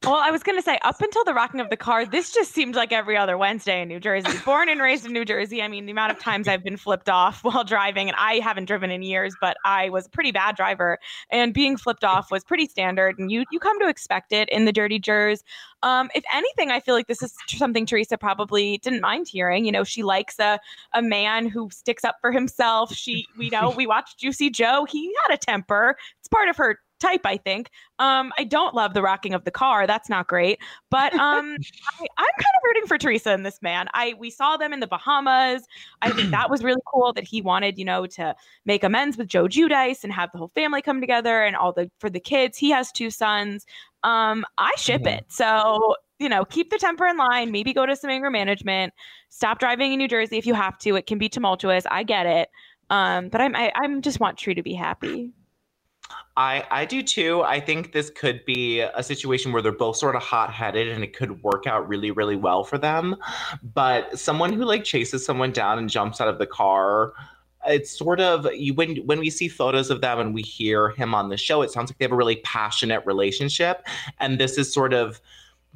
Well, 0.06 0.22
I 0.24 0.30
was 0.30 0.44
going 0.44 0.56
to 0.56 0.62
say, 0.62 0.78
up 0.84 1.02
until 1.02 1.24
the 1.24 1.34
rocking 1.34 1.60
of 1.60 1.72
the 1.72 1.78
car, 1.78 2.06
this 2.06 2.32
just 2.32 2.54
seemed 2.54 2.76
like 2.76 2.92
every 2.92 3.18
other 3.18 3.40
Wednesday 3.40 3.82
in 3.82 3.88
New 3.88 4.00
Jersey. 4.00 4.38
Born 4.46 4.70
and 4.70 4.80
raised 4.80 5.04
in 5.04 5.14
New 5.14 5.26
Jersey. 5.26 5.64
I 5.64 5.68
mean, 5.68 5.88
the 5.88 5.92
amount 5.92 6.12
of 6.12 6.20
times 6.20 6.48
I've 6.48 6.64
been 6.64 6.78
flipped 6.78 7.10
off 7.10 7.44
while 7.44 7.64
driving, 7.64 8.08
and 8.08 8.16
I 8.20 8.36
haven't 8.36 8.66
driven 8.66 8.92
in 8.92 9.02
years, 9.02 9.34
but 9.42 9.58
I 9.66 9.90
was 9.90 10.06
a 10.06 10.10
pretty 10.12 10.32
bad 10.32 10.56
driver, 10.56 11.00
and 11.32 11.56
being 11.56 11.76
flipped 11.76 12.04
off 12.04 12.30
was 12.30 12.44
pretty 12.44 12.68
standard. 12.68 13.18
And 13.18 13.32
you 13.32 13.46
you 13.52 13.58
come 13.58 13.80
to 13.80 13.88
expect 13.88 14.32
it 14.32 14.48
in 14.50 14.66
the 14.66 14.72
dirty 14.72 15.00
jers. 15.00 15.44
Um, 15.82 16.12
if 16.14 16.24
anything, 16.32 16.70
I 16.70 16.82
feel 16.82 16.94
like 16.94 17.08
this 17.08 17.24
is 17.24 17.34
something 17.48 17.88
Teresa 17.88 18.16
probably 18.16 18.78
didn't 18.78 19.02
mind 19.02 19.28
hearing. 19.28 19.66
You 19.66 19.72
know, 19.72 19.84
she 19.84 20.04
likes 20.04 20.38
a 20.38 20.60
a 20.94 21.02
man 21.02 21.48
who 21.48 21.70
sticks 21.72 22.04
up 22.04 22.18
for 22.22 22.32
himself. 22.32 22.94
She, 22.94 23.26
we 23.40 23.50
know, 23.50 23.72
we 23.72 23.88
watched 23.88 24.20
Juicy 24.20 24.52
Joe. 24.52 24.86
He 24.88 25.12
had 25.26 25.34
a 25.34 25.38
temper. 25.38 25.98
It's 26.20 26.28
part 26.28 26.48
of 26.48 26.58
her 26.58 26.80
type, 27.00 27.22
I 27.26 27.38
think. 27.38 27.70
Um, 28.00 28.32
I 28.38 28.44
don't 28.44 28.74
love 28.76 28.94
the 28.94 29.02
rocking 29.02 29.34
of 29.34 29.44
the 29.44 29.52
car. 29.52 29.88
That's 29.88 30.10
not 30.10 30.28
great. 30.28 30.60
But 30.90 31.14
um, 31.14 31.20
I, 32.00 32.06
I'm 32.18 32.32
kind 32.38 32.56
of 32.56 32.62
rooting 32.66 32.88
for 32.88 32.98
Teresa 32.98 33.32
and 33.32 33.46
this 33.46 33.62
man. 33.62 33.88
I 33.94 34.16
we 34.18 34.30
saw 34.30 34.58
them 34.58 34.74
in 34.74 34.80
the 34.80 34.88
Bahamas. 34.88 35.66
I 36.02 36.12
think 36.12 36.32
that 36.32 36.50
was 36.50 36.64
really 36.64 36.82
cool 36.86 37.14
that 37.14 37.24
he 37.24 37.42
wanted, 37.42 37.78
you 37.78 37.86
know, 37.86 38.06
to 38.08 38.36
make 38.66 38.84
amends 38.84 39.18
with 39.18 39.28
Joe 39.28 39.46
Giudice 39.46 40.04
and 40.04 40.14
have 40.14 40.32
the 40.32 40.38
whole 40.38 40.52
family 40.56 40.82
come 40.82 41.02
together 41.02 41.44
and 41.44 41.56
all 41.56 41.72
the 41.72 41.90
for 42.00 42.10
the 42.10 42.20
kids. 42.20 42.58
He 42.58 42.70
has 42.72 42.92
two 42.92 43.10
sons. 43.10 43.66
Um, 44.04 44.46
I 44.58 44.72
ship 44.78 45.04
Mhm. 45.04 45.18
it. 45.18 45.26
So 45.30 45.96
you 46.18 46.30
know, 46.30 46.46
keep 46.46 46.70
the 46.70 46.78
temper 46.78 47.06
in 47.06 47.18
line. 47.18 47.52
Maybe 47.52 47.74
go 47.74 47.86
to 47.86 47.94
some 47.96 48.10
anger 48.10 48.30
management. 48.30 48.94
Stop 49.30 49.60
driving 49.60 49.92
in 49.92 49.98
New 50.00 50.08
Jersey 50.08 50.38
if 50.38 50.46
you 50.48 50.54
have 50.54 50.78
to. 50.80 50.96
It 50.96 51.08
can 51.08 51.18
be 51.18 51.28
tumultuous. 51.28 51.86
I 51.92 52.04
get 52.04 52.26
it. 52.26 52.50
Um, 52.90 53.30
but 53.30 53.42
I'm 53.42 53.56
I, 53.56 53.72
I'm 53.76 54.02
just 54.02 54.20
want 54.20 54.38
Tre 54.38 54.54
to 54.54 54.64
be 54.64 54.74
happy. 54.74 55.34
I 56.38 56.66
I 56.70 56.86
do 56.86 57.02
too. 57.02 57.42
I 57.44 57.60
think 57.60 57.94
this 57.94 58.10
could 58.10 58.44
be 58.46 58.82
a 58.82 59.02
situation 59.02 59.52
where 59.52 59.62
they're 59.62 59.72
both 59.72 59.98
sort 59.98 60.16
of 60.16 60.22
hot-headed 60.22 60.88
and 60.90 61.04
it 61.04 61.16
could 61.16 61.42
work 61.44 61.66
out 61.66 61.88
really 61.88 62.12
really 62.12 62.36
well 62.36 62.64
for 62.64 62.78
them. 62.78 63.16
But 63.62 64.20
someone 64.20 64.54
who 64.54 64.66
like 64.66 64.84
chases 64.84 65.26
someone 65.26 65.52
down 65.52 65.78
and 65.78 65.90
jumps 65.90 66.22
out 66.22 66.28
of 66.28 66.38
the 66.38 66.48
car 66.48 67.14
it's 67.68 67.98
sort 67.98 68.20
of 68.20 68.48
you 68.54 68.74
when 68.74 68.98
when 69.08 69.20
we 69.20 69.30
see 69.30 69.48
photos 69.48 69.90
of 69.90 70.02
them 70.02 70.20
and 70.20 70.34
we 70.36 70.42
hear 70.42 70.90
him 70.90 71.16
on 71.16 71.30
the 71.30 71.38
show 71.38 71.64
it 71.64 71.72
sounds 71.72 71.90
like 71.90 71.98
they 71.98 72.06
have 72.06 72.12
a 72.12 72.16
really 72.16 72.36
passionate 72.38 73.04
relationship 73.08 73.88
and 74.20 74.40
this 74.40 74.58
is 74.58 74.72
sort 74.72 74.94
of 74.94 75.20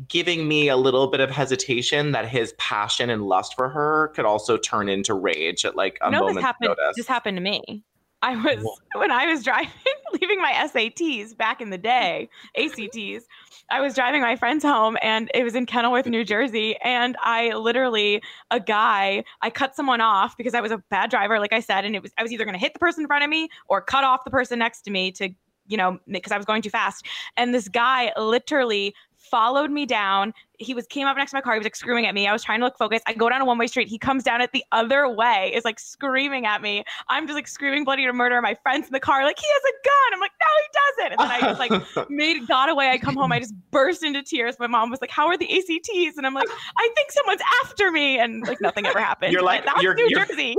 giving 0.08 0.48
me 0.48 0.70
a 0.70 0.78
little 0.78 1.08
bit 1.08 1.20
of 1.20 1.30
hesitation 1.30 2.12
that 2.12 2.28
his 2.28 2.54
passion 2.54 3.10
and 3.10 3.24
lust 3.24 3.54
for 3.56 3.68
her 3.70 4.10
could 4.10 4.26
also 4.26 4.58
turn 4.58 4.88
into 4.88 5.14
rage 5.14 5.66
at 5.66 5.76
like 5.76 5.98
a 6.02 6.10
no, 6.10 6.20
moment's 6.20 6.38
this 6.38 6.44
happened. 6.44 6.68
notice. 6.70 6.96
This 6.96 7.08
happened 7.08 7.38
to 7.38 7.42
me. 7.42 7.84
I 8.22 8.36
was 8.36 8.80
when 8.96 9.12
I 9.12 9.28
was 9.28 9.44
driving, 9.44 9.72
leaving 10.22 10.42
my 10.42 10.52
SATs 10.52 11.36
back 11.36 11.62
in 11.62 11.70
the 11.70 11.78
day, 11.78 12.30
ACTs. 12.58 13.26
I 13.72 13.82
was 13.82 13.94
driving 13.94 14.22
my 14.22 14.36
friends 14.36 14.64
home, 14.64 14.98
and 15.02 15.30
it 15.34 15.44
was 15.44 15.56
in 15.56 15.66
Kenilworth, 15.66 16.08
New 16.08 16.26
Jersey. 16.26 16.76
And 16.84 17.16
I 17.22 17.54
literally, 17.54 18.22
a 18.50 18.60
guy, 18.60 19.24
I 19.42 19.50
cut 19.50 19.76
someone 19.76 20.02
off 20.02 20.36
because 20.38 20.54
I 20.54 20.62
was 20.62 20.72
a 20.72 20.80
bad 20.90 21.10
driver, 21.10 21.40
like 21.40 21.54
I 21.54 21.60
said, 21.60 21.86
and 21.86 21.96
it 21.96 22.02
was 22.02 22.12
I 22.18 22.24
was 22.24 22.32
either 22.32 22.46
going 22.46 22.56
to 22.56 22.60
hit 22.60 22.74
the 22.74 22.80
person 22.80 23.04
in 23.04 23.08
front 23.08 23.24
of 23.24 23.30
me 23.30 23.50
or 23.68 23.82
cut 23.82 24.04
off 24.04 24.24
the 24.24 24.32
person 24.32 24.60
next 24.60 24.82
to 24.82 24.92
me 24.92 25.12
to 25.14 25.30
you 25.70 25.78
know, 25.78 26.00
because 26.08 26.32
I 26.32 26.38
was 26.38 26.48
going 26.48 26.64
too 26.64 26.72
fast. 26.72 27.06
And 27.38 27.54
this 27.54 27.70
guy 27.70 28.12
literally 28.18 28.96
followed 29.20 29.70
me 29.70 29.86
down. 29.86 30.34
He 30.58 30.74
was 30.74 30.86
came 30.88 31.08
up 31.08 31.16
next 31.18 31.32
to 31.32 31.38
my 31.38 31.42
car. 31.42 31.54
He 31.54 31.60
was 31.60 31.66
like 31.66 31.76
screaming 31.76 32.06
at 32.06 32.14
me. 32.16 32.28
I 32.28 32.34
was 32.34 32.44
trying 32.44 32.60
to 32.60 32.66
look 32.66 32.78
focused. 32.78 33.04
I 33.08 33.14
go 33.14 33.30
down 33.30 33.42
a 33.42 33.46
one 33.46 33.58
way 33.58 33.68
street. 33.68 33.88
He 33.88 33.98
comes 33.98 34.24
down 34.24 34.42
it 34.42 34.52
the 34.52 34.64
other 34.72 35.08
way, 35.08 35.52
is 35.54 35.64
like 35.66 35.80
screaming 35.80 36.46
at 36.46 36.62
me. 36.62 36.84
I'm 37.10 37.28
just 37.28 37.36
like 37.36 37.48
screaming 37.48 37.84
bloody 37.86 38.06
to 38.06 38.14
murder. 38.14 38.42
My 38.42 38.56
friends 38.56 38.88
in 38.88 38.94
the 38.94 39.00
car, 39.00 39.24
like, 39.24 39.38
he 39.40 39.46
has 39.48 39.62
a 39.64 39.76
gun. 39.88 40.14
I'm 40.14 40.20
like, 40.20 40.32
no, 40.40 40.48
he 40.62 40.70
doesn't. 41.04 41.12
And 41.12 41.32
then 41.32 41.32
I 41.32 41.80
just 41.80 41.98
like 41.98 42.10
made 42.10 42.48
got 42.48 42.70
away. 42.70 42.90
I 42.90 42.98
come 42.98 43.16
home. 43.16 43.32
I 43.32 43.40
just 43.40 43.54
burst 43.72 44.04
into 44.04 44.22
tears. 44.24 44.56
My 44.60 44.68
mom 44.68 44.90
was 44.90 45.02
like, 45.02 45.12
How 45.12 45.28
are 45.28 45.38
the 45.38 45.46
ACTs? 45.58 46.18
And 46.18 46.26
I'm 46.26 46.34
like, 46.34 46.50
I 46.78 46.90
think 46.96 47.12
someone's 47.12 47.42
after 47.64 47.92
me. 47.92 48.20
And 48.20 48.46
like 48.48 48.60
nothing 48.62 48.86
ever 48.86 49.00
happened. 49.00 49.32
You're 49.34 49.44
like, 49.44 49.66
But 49.66 49.82
you're- 49.82 49.96
New 49.96 50.08
you're- 50.10 50.26
Jersey. 50.26 50.56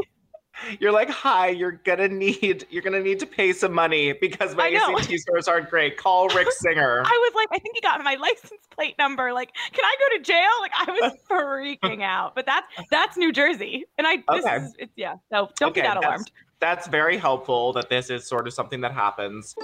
You're 0.79 0.93
like, 0.93 1.11
hi, 1.11 1.49
you're 1.49 1.73
gonna 1.73 2.09
need 2.09 2.67
you're 2.71 2.83
gonna 2.83 3.01
need 3.01 3.19
to 3.21 3.27
pay 3.27 3.53
some 3.53 3.73
money 3.73 4.13
because 4.13 4.55
my. 4.55 4.69
ACT 4.69 5.13
scores 5.21 5.49
aren't 5.49 5.71
great. 5.71 5.97
Call 5.97 6.29
Rick 6.29 6.51
Singer. 6.59 7.03
I 7.05 7.09
was 7.11 7.33
like, 7.35 7.49
I 7.53 7.59
think 7.59 7.75
he 7.75 7.81
got 7.81 8.03
my 8.03 8.15
license 8.17 8.61
plate 8.75 8.95
number. 8.99 9.33
Like, 9.33 9.53
can 9.73 9.85
I 9.85 9.97
go 9.99 10.17
to 10.19 10.23
jail? 10.23 10.51
Like, 10.61 10.73
I 10.75 10.91
was 10.91 11.13
freaking 11.31 12.03
out. 12.03 12.35
But 12.35 12.47
that's 12.47 12.67
that's 12.91 13.17
New 13.17 13.33
Jersey, 13.33 13.85
and 13.99 14.07
I 14.07 14.17
this 14.17 14.45
Okay. 14.45 14.57
is 14.57 14.75
it's, 14.79 14.93
yeah. 14.97 15.15
So 15.33 15.51
don't 15.59 15.71
Okay, 15.71 15.81
be 15.83 15.87
that 15.87 15.95
that's- 15.95 16.05
alarmed. 16.05 16.31
That's 16.61 16.89
very 16.89 17.17
helpful 17.17 17.73
that 17.73 17.89
this 17.89 18.11
is 18.11 18.27
sort 18.27 18.47
of 18.47 18.53
something 18.53 18.83
that 18.83 18.93
happens. 18.93 19.55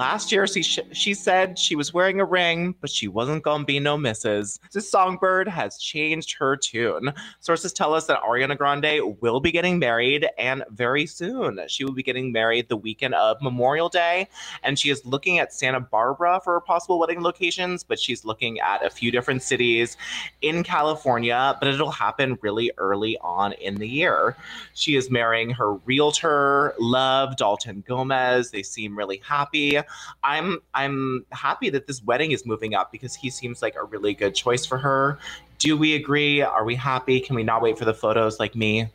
Last 0.00 0.32
year, 0.32 0.46
she, 0.46 0.62
she 0.62 1.12
said 1.12 1.58
she 1.58 1.76
was 1.76 1.92
wearing 1.92 2.20
a 2.20 2.24
ring, 2.24 2.74
but 2.80 2.88
she 2.88 3.06
wasn't 3.06 3.44
to 3.44 3.64
be 3.66 3.78
no 3.78 3.98
misses. 3.98 4.58
This 4.72 4.90
songbird 4.90 5.46
has 5.46 5.76
changed 5.76 6.38
her 6.38 6.56
tune. 6.56 7.12
Sources 7.40 7.74
tell 7.74 7.92
us 7.92 8.06
that 8.06 8.22
Ariana 8.22 8.56
Grande 8.56 9.20
will 9.20 9.40
be 9.40 9.52
getting 9.52 9.78
married, 9.78 10.26
and 10.38 10.64
very 10.70 11.04
soon. 11.04 11.60
She 11.68 11.84
will 11.84 11.92
be 11.92 12.02
getting 12.02 12.32
married 12.32 12.70
the 12.70 12.78
weekend 12.78 13.14
of 13.14 13.42
Memorial 13.42 13.90
Day, 13.90 14.26
and 14.62 14.78
she 14.78 14.88
is 14.88 15.04
looking 15.04 15.38
at 15.38 15.52
Santa 15.52 15.80
Barbara 15.80 16.40
for 16.42 16.58
possible 16.62 16.98
wedding 16.98 17.20
locations, 17.20 17.84
but 17.84 18.00
she's 18.00 18.24
looking 18.24 18.58
at 18.60 18.82
a 18.82 18.88
few 18.88 19.10
different 19.10 19.42
cities 19.42 19.98
in 20.40 20.62
California, 20.62 21.54
but 21.60 21.68
it'll 21.68 21.90
happen 21.90 22.38
really 22.40 22.72
early 22.78 23.18
on 23.20 23.52
in 23.52 23.74
the 23.74 23.86
year. 23.86 24.34
She 24.72 24.96
is 24.96 25.10
marrying 25.10 25.50
her 25.50 25.74
realtor, 25.74 26.72
love, 26.78 27.36
Dalton 27.36 27.84
Gomez. 27.86 28.50
They 28.50 28.62
seem 28.62 28.96
really 28.96 29.20
happy. 29.22 29.78
I'm 30.22 30.58
I'm 30.74 31.26
happy 31.32 31.70
that 31.70 31.86
this 31.86 32.02
wedding 32.02 32.32
is 32.32 32.46
moving 32.46 32.74
up 32.74 32.92
because 32.92 33.14
he 33.14 33.30
seems 33.30 33.62
like 33.62 33.74
a 33.76 33.84
really 33.84 34.14
good 34.14 34.34
choice 34.34 34.64
for 34.66 34.78
her. 34.78 35.18
Do 35.58 35.76
we 35.76 35.94
agree? 35.94 36.42
Are 36.42 36.64
we 36.64 36.74
happy? 36.74 37.20
Can 37.20 37.36
we 37.36 37.42
not 37.42 37.62
wait 37.62 37.78
for 37.78 37.84
the 37.84 37.94
photos 37.94 38.38
like 38.38 38.54
me? 38.54 38.88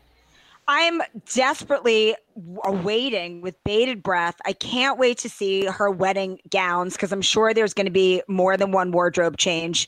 I'm 0.68 1.02
desperately 1.32 2.16
awaiting 2.64 3.42
with 3.42 3.56
bated 3.64 4.02
breath. 4.02 4.36
I 4.46 4.54
can't 4.54 4.98
wait 4.98 5.20
to 5.20 5.30
see 5.30 5.66
her 5.66 5.92
wedding 5.92 6.40
gowns 6.50 6.94
because 6.94 7.12
I'm 7.12 7.22
sure 7.22 7.54
there's 7.54 7.76
going 7.76 7.86
to 7.86 7.92
be 7.92 8.24
more 8.28 8.58
than 8.58 8.72
one 8.72 8.92
wardrobe 8.92 9.38
change. 9.38 9.88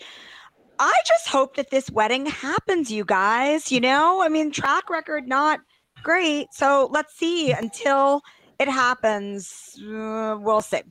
I 0.80 0.94
just 1.08 1.28
hope 1.28 1.56
that 1.56 1.72
this 1.72 1.90
wedding 1.90 2.28
happens, 2.28 2.92
you 2.92 3.06
guys. 3.06 3.72
You 3.72 3.80
know, 3.80 4.22
I 4.22 4.30
mean, 4.30 4.52
track 4.52 4.90
record 4.92 5.28
not 5.28 5.62
great. 6.04 6.54
So 6.54 6.90
let's 6.92 7.16
see 7.18 7.52
until 7.52 8.22
it 8.60 8.68
happens. 8.68 9.76
Uh, 9.82 10.38
we'll 10.40 10.62
see. 10.62 10.82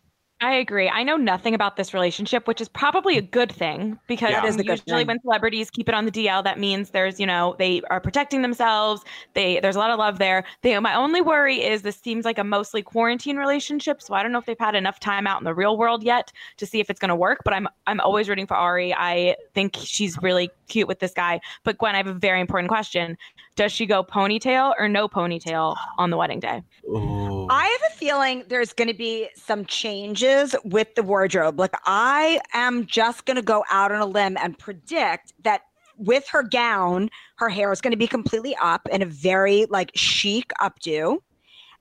I 0.43 0.53
agree. 0.57 0.87
I 0.91 1.03
know 1.03 1.17
nothing 1.17 1.55
about 1.55 1.77
this 1.77 1.95
relationship, 1.95 2.47
which 2.47 2.61
is 2.61 2.69
probably 2.69 3.17
a 3.17 3.23
good 3.23 3.51
thing 3.51 3.99
because 4.07 4.33
Yeah. 4.33 4.43
That 4.43 4.49
is 4.49 4.57
a 4.59 4.65
good 4.65 4.83
usually 4.87 5.01
thing. 5.01 5.07
when 5.07 5.21
celebrities 5.23 5.71
keep 5.71 5.89
it 5.89 5.95
on 5.95 6.05
the 6.05 6.11
DL, 6.11 6.45
that 6.45 6.59
means 6.59 6.91
there's, 6.91 7.19
you 7.19 7.27
know, 7.27 7.57
they 7.59 7.81
are 7.89 8.01
protecting 8.03 8.43
themselves. 8.43 9.03
They 9.33 9.61
there's 9.61 9.77
a 9.77 9.79
lot 9.79 9.91
of 9.91 9.99
love 9.99 10.19
there. 10.19 10.45
They, 10.61 10.79
my 10.79 10.95
only 10.95 11.23
worry 11.23 11.65
is 11.65 11.81
this 11.81 11.97
seems 11.97 12.27
like 12.27 12.37
a 12.37 12.45
mostly 12.45 12.83
quarantine 12.83 13.39
relationship, 13.39 14.03
so 14.03 14.13
I 14.13 14.23
don't 14.23 14.31
know 14.31 14.39
if 14.39 14.45
they've 14.45 14.59
had 14.59 14.75
enough 14.75 15.01
time 15.01 15.27
out 15.27 15.41
in 15.41 15.45
the 15.45 15.55
real 15.55 15.79
world 15.79 16.03
yet 16.03 16.31
to 16.59 16.67
see 16.67 16.81
if 16.81 16.91
it's 16.91 17.01
going 17.01 17.09
to 17.09 17.17
work. 17.17 17.39
But 17.43 17.55
I'm 17.55 17.67
I'm 17.87 18.01
always 18.01 18.29
rooting 18.29 18.47
for 18.47 18.57
Ari. 18.57 18.93
I 18.93 19.37
think 19.55 19.75
she's 19.77 20.19
really 20.23 20.51
cute 20.69 20.87
with 20.87 20.99
this 20.99 21.15
guy. 21.15 21.41
But 21.65 21.79
Gwen, 21.79 21.95
I 21.95 21.99
have 21.99 22.09
a 22.09 22.13
very 22.13 22.43
important 22.43 22.69
question: 22.69 23.17
Does 23.57 23.73
she 23.73 23.87
go 23.87 24.05
ponytail 24.05 24.75
or 24.79 24.89
no 24.89 25.09
ponytail 25.09 25.77
on 25.99 26.11
the 26.11 26.17
wedding 26.17 26.41
day? 26.41 26.63
Ooh. 26.89 27.47
I 27.49 27.65
have 27.65 27.93
a 27.93 27.97
feeling 27.97 28.45
there's 28.49 28.73
going 28.73 28.89
to 28.89 28.95
be 28.95 29.29
some 29.35 29.65
changes 29.65 30.55
with 30.65 30.95
the 30.95 31.03
wardrobe. 31.03 31.59
Like, 31.59 31.75
I 31.87 32.41
am 32.53 32.87
just 32.87 33.25
going 33.25 33.37
to 33.37 33.43
go 33.43 33.65
out 33.71 33.93
on 33.93 34.01
a 34.01 34.07
limb 34.07 34.37
and 34.41 34.59
predict 34.59 35.33
that 35.43 35.63
with 35.97 36.29
her 36.29 36.43
gown, 36.43 37.09
her 37.37 37.49
hair 37.49 37.73
is 37.73 37.81
going 37.81 37.93
to 37.93 37.97
be 37.97 38.07
completely 38.07 38.55
up 38.61 38.87
in 38.93 39.01
a 39.01 39.07
very 39.07 39.65
like 39.71 39.91
chic 39.95 40.53
updo. 40.61 41.19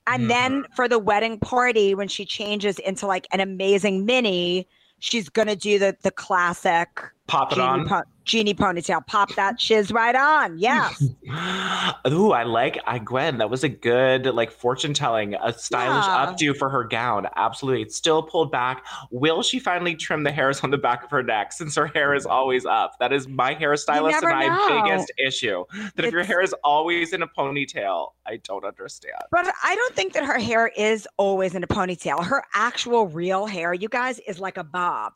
And 0.08 0.22
mm-hmm. 0.22 0.28
then 0.28 0.66
for 0.76 0.88
the 0.88 1.00
wedding 1.00 1.40
party, 1.40 1.94
when 1.94 2.08
she 2.08 2.26
changes 2.26 2.80
into 2.80 3.08
like 3.08 3.28
an 3.32 3.42
amazing 3.42 4.06
mini, 4.06 4.68
she's 5.00 5.30
going 5.30 5.48
to 5.48 5.56
do 5.56 5.80
the 5.80 5.98
the 6.04 6.12
classic 6.12 6.88
Pop 7.28 7.52
it 7.52 7.56
genie, 7.56 7.68
on. 7.68 7.88
po- 7.88 8.04
genie 8.26 8.54
ponytail. 8.54 9.06
Pop 9.08 9.34
that 9.36 9.62
shiz 9.62 9.92
right 9.92 10.16
on. 10.16 10.58
Yes. 10.58 11.02
Ooh, 12.08 12.32
I 12.32 12.44
like 12.44 12.80
I 12.86 13.00
Gwen. 13.00 13.38
That 13.38 13.50
was 13.50 13.64
a 13.64 13.70
good 13.70 14.26
like 14.28 14.52
fortune 14.52 14.94
telling, 14.94 15.36
a 15.36 15.54
stylish 15.54 16.06
Yeah. 16.06 16.26
updo 16.34 16.58
for 16.58 16.70
her 16.70 16.84
gown. 16.84 17.28
Absolutely. 17.36 17.84
It's 17.84 17.96
still 17.96 18.24
pulled 18.24 18.52
back. 18.52 18.86
Will 19.12 19.42
she 19.44 19.60
finally 19.60 19.96
trim 19.96 20.24
the 20.24 20.32
hairs 20.32 20.62
on 20.62 20.72
the 20.72 20.78
back 20.78 21.04
of 21.04 21.12
her 21.12 21.24
neck 21.24 21.54
since 21.54 21.76
her 21.76 21.88
hair 21.88 22.14
is 22.14 22.26
always 22.26 22.66
up? 22.66 22.94
That 23.00 23.14
is 23.14 23.28
my 23.28 23.56
hairstylist 23.56 24.14
and 24.14 24.24
my 24.24 24.48
know. 24.48 24.84
biggest 24.84 25.12
issue. 25.18 25.64
That 25.96 26.06
if 26.06 26.12
your 26.12 26.24
hair 26.24 26.42
is 26.42 26.54
always 26.64 27.14
in 27.14 27.22
a 27.22 27.28
ponytail, 27.28 28.12
I 28.26 28.38
don't 28.38 28.66
understand. 28.66 29.16
But 29.32 29.54
I 29.64 29.76
don't 29.76 29.96
think 29.96 30.14
that 30.14 30.24
her 30.26 30.40
hair 30.40 30.72
is 30.76 31.08
always 31.18 31.56
in 31.56 31.64
a 31.64 31.68
ponytail. 31.68 32.24
Her 32.26 32.44
actual 32.54 33.08
real 33.08 33.46
hair, 33.46 33.74
you 33.74 33.90
guys, 33.90 34.20
is 34.28 34.40
like 34.40 34.58
a 34.58 34.64
bob. 34.64 35.14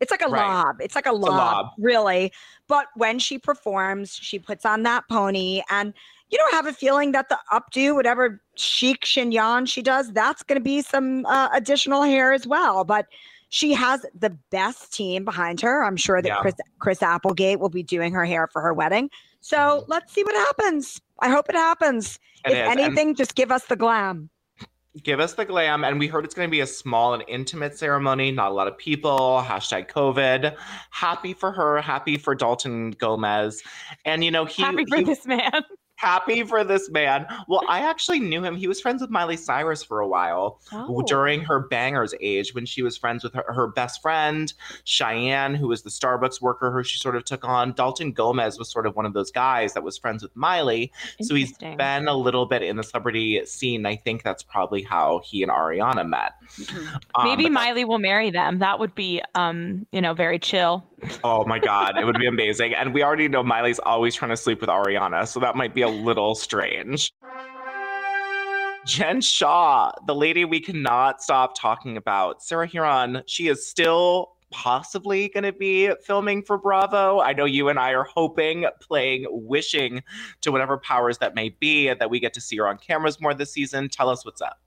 It's 0.00 0.10
like 0.10 0.22
a 0.22 0.28
Right. 0.28 0.46
lob. 0.46 0.76
It's 0.80 0.94
like 0.94 1.06
a 1.06 1.12
lob, 1.12 1.30
lob. 1.30 1.66
really. 1.78 2.32
But 2.68 2.86
when 2.96 3.18
she 3.18 3.38
performs, 3.38 4.14
she 4.14 4.38
puts 4.38 4.64
on 4.66 4.82
that 4.84 5.04
pony 5.08 5.62
and 5.70 5.94
you 6.28 6.38
know, 6.38 6.44
have 6.50 6.66
a 6.66 6.72
feeling 6.72 7.12
that 7.12 7.28
the 7.28 7.38
updo, 7.52 7.94
whatever 7.94 8.42
chic 8.56 9.02
chignon 9.02 9.64
she 9.68 9.80
does, 9.80 10.12
that's 10.12 10.42
going 10.42 10.58
to 10.58 10.64
be 10.64 10.82
some 10.82 11.24
uh, 11.26 11.48
additional 11.54 12.02
hair 12.02 12.32
as 12.32 12.48
well. 12.48 12.82
But 12.82 13.06
she 13.48 13.72
has 13.74 14.04
the 14.12 14.30
best 14.50 14.92
team 14.92 15.24
behind 15.24 15.60
her. 15.60 15.84
I'm 15.84 15.96
sure 15.96 16.20
that 16.20 16.28
Yeah. 16.28 16.40
Chris 16.40 16.54
Chris 16.80 17.00
Appleton 17.00 17.60
will 17.60 17.68
be 17.68 17.84
doing 17.84 18.12
her 18.12 18.24
hair 18.24 18.48
for 18.52 18.60
her 18.60 18.74
wedding. 18.74 19.08
So 19.40 19.84
let's 19.86 20.12
see 20.12 20.24
what 20.24 20.34
happens. 20.34 21.00
I 21.20 21.28
hope 21.30 21.48
it 21.48 21.54
happens. 21.54 22.18
It 22.44 22.50
if 22.50 22.58
is, 22.58 22.70
and- 22.70 22.80
anything, 22.80 23.14
just 23.14 23.36
give 23.36 23.52
us 23.52 23.66
the 23.66 23.76
glam. 23.76 24.28
Give 25.02 25.20
us 25.20 25.34
the 25.34 25.44
glam. 25.44 25.84
And 25.84 25.98
we 25.98 26.06
heard 26.06 26.24
it's 26.24 26.34
going 26.34 26.48
to 26.48 26.50
be 26.50 26.60
a 26.60 26.66
small 26.66 27.14
and 27.14 27.22
intimate 27.28 27.78
ceremony, 27.78 28.30
not 28.32 28.50
a 28.50 28.54
lot 28.54 28.68
of 28.68 28.78
people. 28.78 29.42
Hashtag 29.44 29.90
COVID. 29.90 30.56
Happy 30.90 31.34
for 31.34 31.52
her. 31.52 31.80
Happy 31.80 32.16
for 32.16 32.34
Dalton 32.34 32.92
Gomez. 32.92 33.62
And, 34.04 34.24
you 34.24 34.30
know, 34.30 34.44
he. 34.44 34.62
Happy 34.62 34.84
for 34.86 34.96
he- 34.96 35.04
this 35.04 35.26
man. 35.26 35.52
Happy 35.96 36.42
for 36.44 36.62
this 36.62 36.90
man. 36.90 37.26
Well, 37.48 37.62
I 37.68 37.80
actually 37.80 38.20
knew 38.20 38.44
him. 38.44 38.54
He 38.54 38.68
was 38.68 38.80
friends 38.80 39.00
with 39.00 39.10
Miley 39.10 39.36
Cyrus 39.36 39.82
for 39.82 40.00
a 40.00 40.06
while 40.08 40.60
Oh. 40.72 41.02
during 41.06 41.40
her 41.42 41.66
Bangerz 41.68 42.12
age 42.20 42.54
when 42.54 42.66
she 42.66 42.82
was 42.82 42.96
friends 42.98 43.24
with 43.24 43.32
her, 43.32 43.44
her 43.48 43.66
best 43.68 44.02
friend, 44.02 44.52
Cheyenne, 44.84 45.54
who 45.54 45.68
was 45.68 45.82
the 45.82 45.90
Starbucks 45.90 46.40
worker 46.42 46.70
who 46.70 46.82
she 46.82 46.98
sort 46.98 47.16
of 47.16 47.24
took 47.24 47.44
on. 47.44 47.72
Dalton 47.72 48.12
Gomez 48.12 48.58
was 48.58 48.70
sort 48.70 48.86
of 48.86 48.94
one 48.94 49.06
of 49.06 49.14
those 49.14 49.30
guys 49.30 49.72
that 49.74 49.82
was 49.82 49.96
friends 49.96 50.22
with 50.22 50.34
Miley. 50.36 50.92
So 51.22 51.34
he's 51.34 51.56
been 51.56 52.08
a 52.08 52.14
little 52.14 52.44
bit 52.46 52.62
in 52.62 52.76
the 52.76 52.82
celebrity 52.82 53.44
scene. 53.46 53.86
I 53.86 53.96
think 53.96 54.22
that's 54.22 54.42
probably 54.42 54.82
how 54.82 55.22
he 55.24 55.42
and 55.42 55.50
Ariana 55.50 56.06
met. 56.06 56.32
Um, 57.14 57.24
Maybe 57.24 57.48
Miley 57.48 57.84
will 57.86 57.98
marry 57.98 58.30
them. 58.30 58.58
That 58.58 58.78
would 58.78 58.94
be, 58.94 59.22
um, 59.34 59.86
you 59.92 60.00
know, 60.02 60.12
very 60.14 60.38
chill. 60.38 60.84
Oh 61.22 61.44
my 61.44 61.58
God, 61.58 61.98
it 61.98 62.04
would 62.04 62.18
be 62.18 62.26
amazing. 62.26 62.74
And 62.74 62.94
we 62.94 63.02
already 63.02 63.28
know 63.28 63.42
Miley's 63.42 63.78
always 63.80 64.14
trying 64.14 64.30
to 64.30 64.36
sleep 64.36 64.60
with 64.60 64.70
Ariana, 64.70 65.26
so 65.26 65.40
that 65.40 65.56
might 65.56 65.74
be 65.74 65.82
a 65.82 65.88
little 65.88 66.34
strange. 66.34 67.12
Jen 68.86 69.20
Shah, 69.20 69.92
the 70.06 70.14
lady 70.14 70.44
we 70.44 70.60
cannot 70.60 71.20
stop 71.20 71.58
talking 71.58 71.96
about. 71.96 72.42
Sarah 72.42 72.68
Hearon, 72.68 73.22
she 73.26 73.48
is 73.48 73.66
still 73.66 74.36
possibly 74.52 75.28
going 75.28 75.44
to 75.44 75.52
be 75.52 75.92
filming 76.06 76.40
for 76.40 76.56
Bravo. 76.56 77.20
I 77.20 77.32
know 77.32 77.44
you 77.44 77.68
and 77.68 77.78
I 77.78 77.90
are 77.90 78.04
hoping, 78.04 78.64
playing, 78.80 79.26
wishing 79.28 80.02
to 80.42 80.52
whatever 80.52 80.78
powers 80.78 81.18
that 81.18 81.34
may 81.34 81.48
be 81.48 81.92
that 81.92 82.10
we 82.10 82.20
get 82.20 82.32
to 82.34 82.40
see 82.40 82.56
her 82.58 82.68
on 82.68 82.78
cameras 82.78 83.20
more 83.20 83.34
this 83.34 83.52
season. 83.52 83.88
Tell 83.88 84.08
us 84.08 84.24
what's 84.24 84.40
up. 84.40 84.60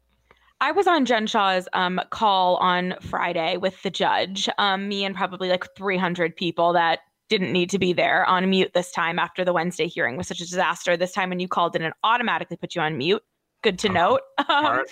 I 0.62 0.72
was 0.72 0.88
on 0.88 1.06
Jen 1.06 1.26
Shah's 1.26 1.70
um, 1.74 2.02
call 2.10 2.58
on 2.58 2.96
Friday 3.02 3.56
with 3.58 3.82
the 3.82 3.90
judge, 3.90 4.50
um, 4.58 4.90
me 4.90 5.06
and 5.06 5.16
probably 5.16 5.48
like 5.48 5.66
300 5.78 6.36
people 6.36 6.74
that 6.74 7.00
didn't 7.30 7.54
need 7.54 7.70
to 7.70 7.80
be 7.80 7.94
there 7.94 8.26
on 8.26 8.50
mute 8.50 8.72
this 8.74 8.92
time 8.92 9.20
after 9.20 9.46
the 9.46 9.54
Wednesday 9.54 9.88
hearing 9.88 10.18
was 10.18 10.28
such 10.28 10.42
a 10.42 10.46
disaster. 10.46 10.98
This 10.98 11.14
time 11.14 11.30
when 11.30 11.40
you 11.40 11.48
called 11.48 11.76
in, 11.76 11.84
it 11.84 11.94
automatically 12.04 12.58
put 12.58 12.76
you 12.76 12.82
on 12.82 12.98
mute 12.98 13.24
good 13.62 13.80
to 13.80 13.90
note. 13.90 14.22
Um, 14.50 14.84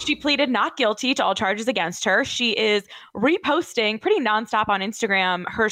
she 0.00 0.16
pleaded 0.16 0.48
not 0.50 0.76
guilty 0.76 1.14
to 1.14 1.22
all 1.22 1.34
charges 1.34 1.68
against 1.68 2.04
her. 2.04 2.24
She 2.24 2.50
is 2.52 2.84
reposting 3.14 4.00
pretty 4.00 4.18
nonstop 4.18 4.68
on 4.68 4.80
Instagram 4.80 5.44
her 5.46 5.68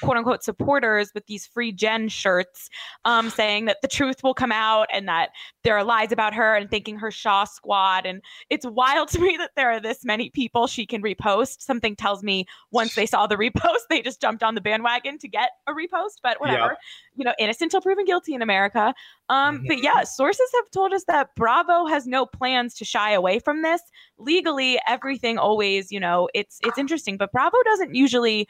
quote 0.00 0.16
unquote 0.16 0.44
supporters 0.44 1.10
with 1.12 1.26
these 1.26 1.46
free 1.46 1.72
Jen 1.72 2.08
shirts, 2.08 2.68
um, 3.04 3.30
saying 3.30 3.64
that 3.64 3.78
the 3.82 3.88
truth 3.88 4.22
will 4.22 4.34
come 4.34 4.52
out 4.52 4.86
and 4.92 5.08
that 5.08 5.30
there 5.64 5.76
are 5.76 5.82
lies 5.82 6.12
about 6.12 6.34
her 6.34 6.54
and 6.54 6.70
thanking 6.70 6.96
her 6.98 7.10
Shah 7.10 7.44
squad. 7.44 8.06
And 8.06 8.22
it's 8.48 8.66
wild 8.66 9.08
to 9.12 9.18
me 9.18 9.36
that 9.38 9.52
there 9.56 9.72
are 9.72 9.80
this 9.80 10.04
many 10.04 10.30
people 10.30 10.66
she 10.66 10.86
can 10.86 11.02
repost. 11.02 11.62
Something 11.62 11.96
tells 11.96 12.22
me 12.22 12.46
once 12.70 12.94
they 12.94 13.06
saw 13.06 13.26
the 13.26 13.36
repost, 13.36 13.88
they 13.90 14.02
just 14.02 14.20
jumped 14.20 14.42
on 14.42 14.54
the 14.54 14.60
bandwagon 14.60 15.18
to 15.18 15.28
get 15.28 15.50
a 15.66 15.72
repost, 15.72 16.18
but 16.22 16.40
whatever. 16.40 16.76
You 17.16 17.24
know, 17.24 17.34
innocent 17.38 17.68
until 17.68 17.80
proven 17.80 18.04
guilty 18.04 18.34
in 18.34 18.42
America. 18.42 18.94
Um, 19.28 19.64
but 19.68 19.82
yeah, 19.82 20.02
sources 20.02 20.50
have 20.54 20.70
told 20.70 20.92
us 20.92 21.04
that 21.04 21.34
Bravo 21.36 21.86
has 21.86 22.06
no 22.06 22.26
plans 22.26 22.74
to 22.74 22.84
shy 22.84 23.12
away 23.12 23.38
from 23.38 23.62
this. 23.62 23.80
Legally, 24.18 24.80
everything 24.86 25.38
always, 25.38 25.92
you 25.92 26.00
know, 26.00 26.28
it's 26.34 26.58
it's 26.64 26.78
interesting, 26.78 27.16
but 27.16 27.30
Bravo 27.32 27.56
doesn't 27.64 27.94
usually 27.94 28.48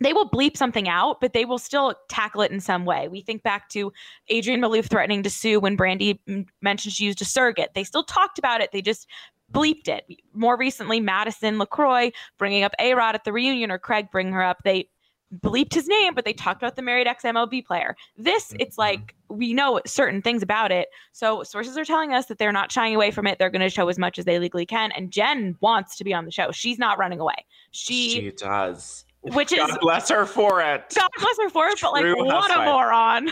they 0.00 0.12
will 0.12 0.28
bleep 0.30 0.56
something 0.56 0.88
out, 0.88 1.20
but 1.20 1.32
they 1.32 1.44
will 1.44 1.58
still 1.58 1.94
tackle 2.08 2.42
it 2.42 2.52
in 2.52 2.60
some 2.60 2.84
way. 2.84 3.08
We 3.08 3.20
think 3.20 3.42
back 3.42 3.68
to 3.70 3.92
Adrienne 4.32 4.60
Maloof 4.60 4.88
threatening 4.88 5.22
to 5.24 5.30
sue 5.30 5.60
when 5.60 5.76
Brandi 5.76 6.18
mentioned 6.62 6.92
she 6.92 7.04
used 7.04 7.20
a 7.20 7.24
surrogate. 7.24 7.70
They 7.74 7.84
still 7.84 8.04
talked 8.04 8.38
about 8.38 8.60
it. 8.60 8.70
They 8.72 8.82
just 8.82 9.08
bleeped 9.52 9.88
it. 9.88 10.04
More 10.34 10.56
recently, 10.56 11.00
Madison 11.00 11.58
LeCroy 11.58 12.12
bringing 12.38 12.62
up 12.62 12.74
A 12.78 12.94
Rod 12.94 13.14
at 13.14 13.24
the 13.24 13.32
reunion 13.32 13.70
or 13.70 13.78
Craig 13.78 14.08
bringing 14.12 14.32
her 14.34 14.42
up. 14.42 14.58
They 14.64 14.88
bleeped 15.34 15.74
his 15.74 15.86
name, 15.88 16.14
but 16.14 16.24
they 16.24 16.32
talked 16.32 16.62
about 16.62 16.76
the 16.76 16.82
married 16.82 17.06
ex 17.06 17.22
MLB 17.24 17.64
player. 17.64 17.96
This, 18.16 18.54
it's 18.58 18.76
mm-hmm. 18.76 18.80
like 18.80 19.14
we 19.28 19.52
know 19.52 19.80
certain 19.86 20.22
things 20.22 20.42
about 20.42 20.72
it. 20.72 20.88
So 21.12 21.42
sources 21.42 21.76
are 21.76 21.84
telling 21.84 22.12
us 22.12 22.26
that 22.26 22.38
they're 22.38 22.52
not 22.52 22.72
shying 22.72 22.94
away 22.94 23.10
from 23.10 23.26
it. 23.26 23.38
They're 23.38 23.50
going 23.50 23.62
to 23.62 23.68
show 23.68 23.88
as 23.88 23.98
much 23.98 24.18
as 24.18 24.24
they 24.24 24.38
legally 24.38 24.66
can. 24.66 24.92
And 24.92 25.10
Jen 25.10 25.56
wants 25.60 25.96
to 25.96 26.04
be 26.04 26.14
on 26.14 26.24
the 26.24 26.30
show. 26.30 26.50
She's 26.50 26.78
not 26.78 26.98
running 26.98 27.20
away. 27.20 27.44
She, 27.70 28.10
she 28.10 28.30
does. 28.30 29.04
Which 29.20 29.54
God 29.54 29.70
is 29.70 29.78
bless 29.80 30.08
her 30.10 30.24
for 30.24 30.60
it. 30.60 30.94
God 30.94 31.08
bless 31.18 31.36
her 31.42 31.50
for 31.50 31.66
it, 31.66 31.78
but 31.82 31.92
like 31.92 32.16
what 32.16 32.56
a 32.56 32.64
moron. 32.64 33.28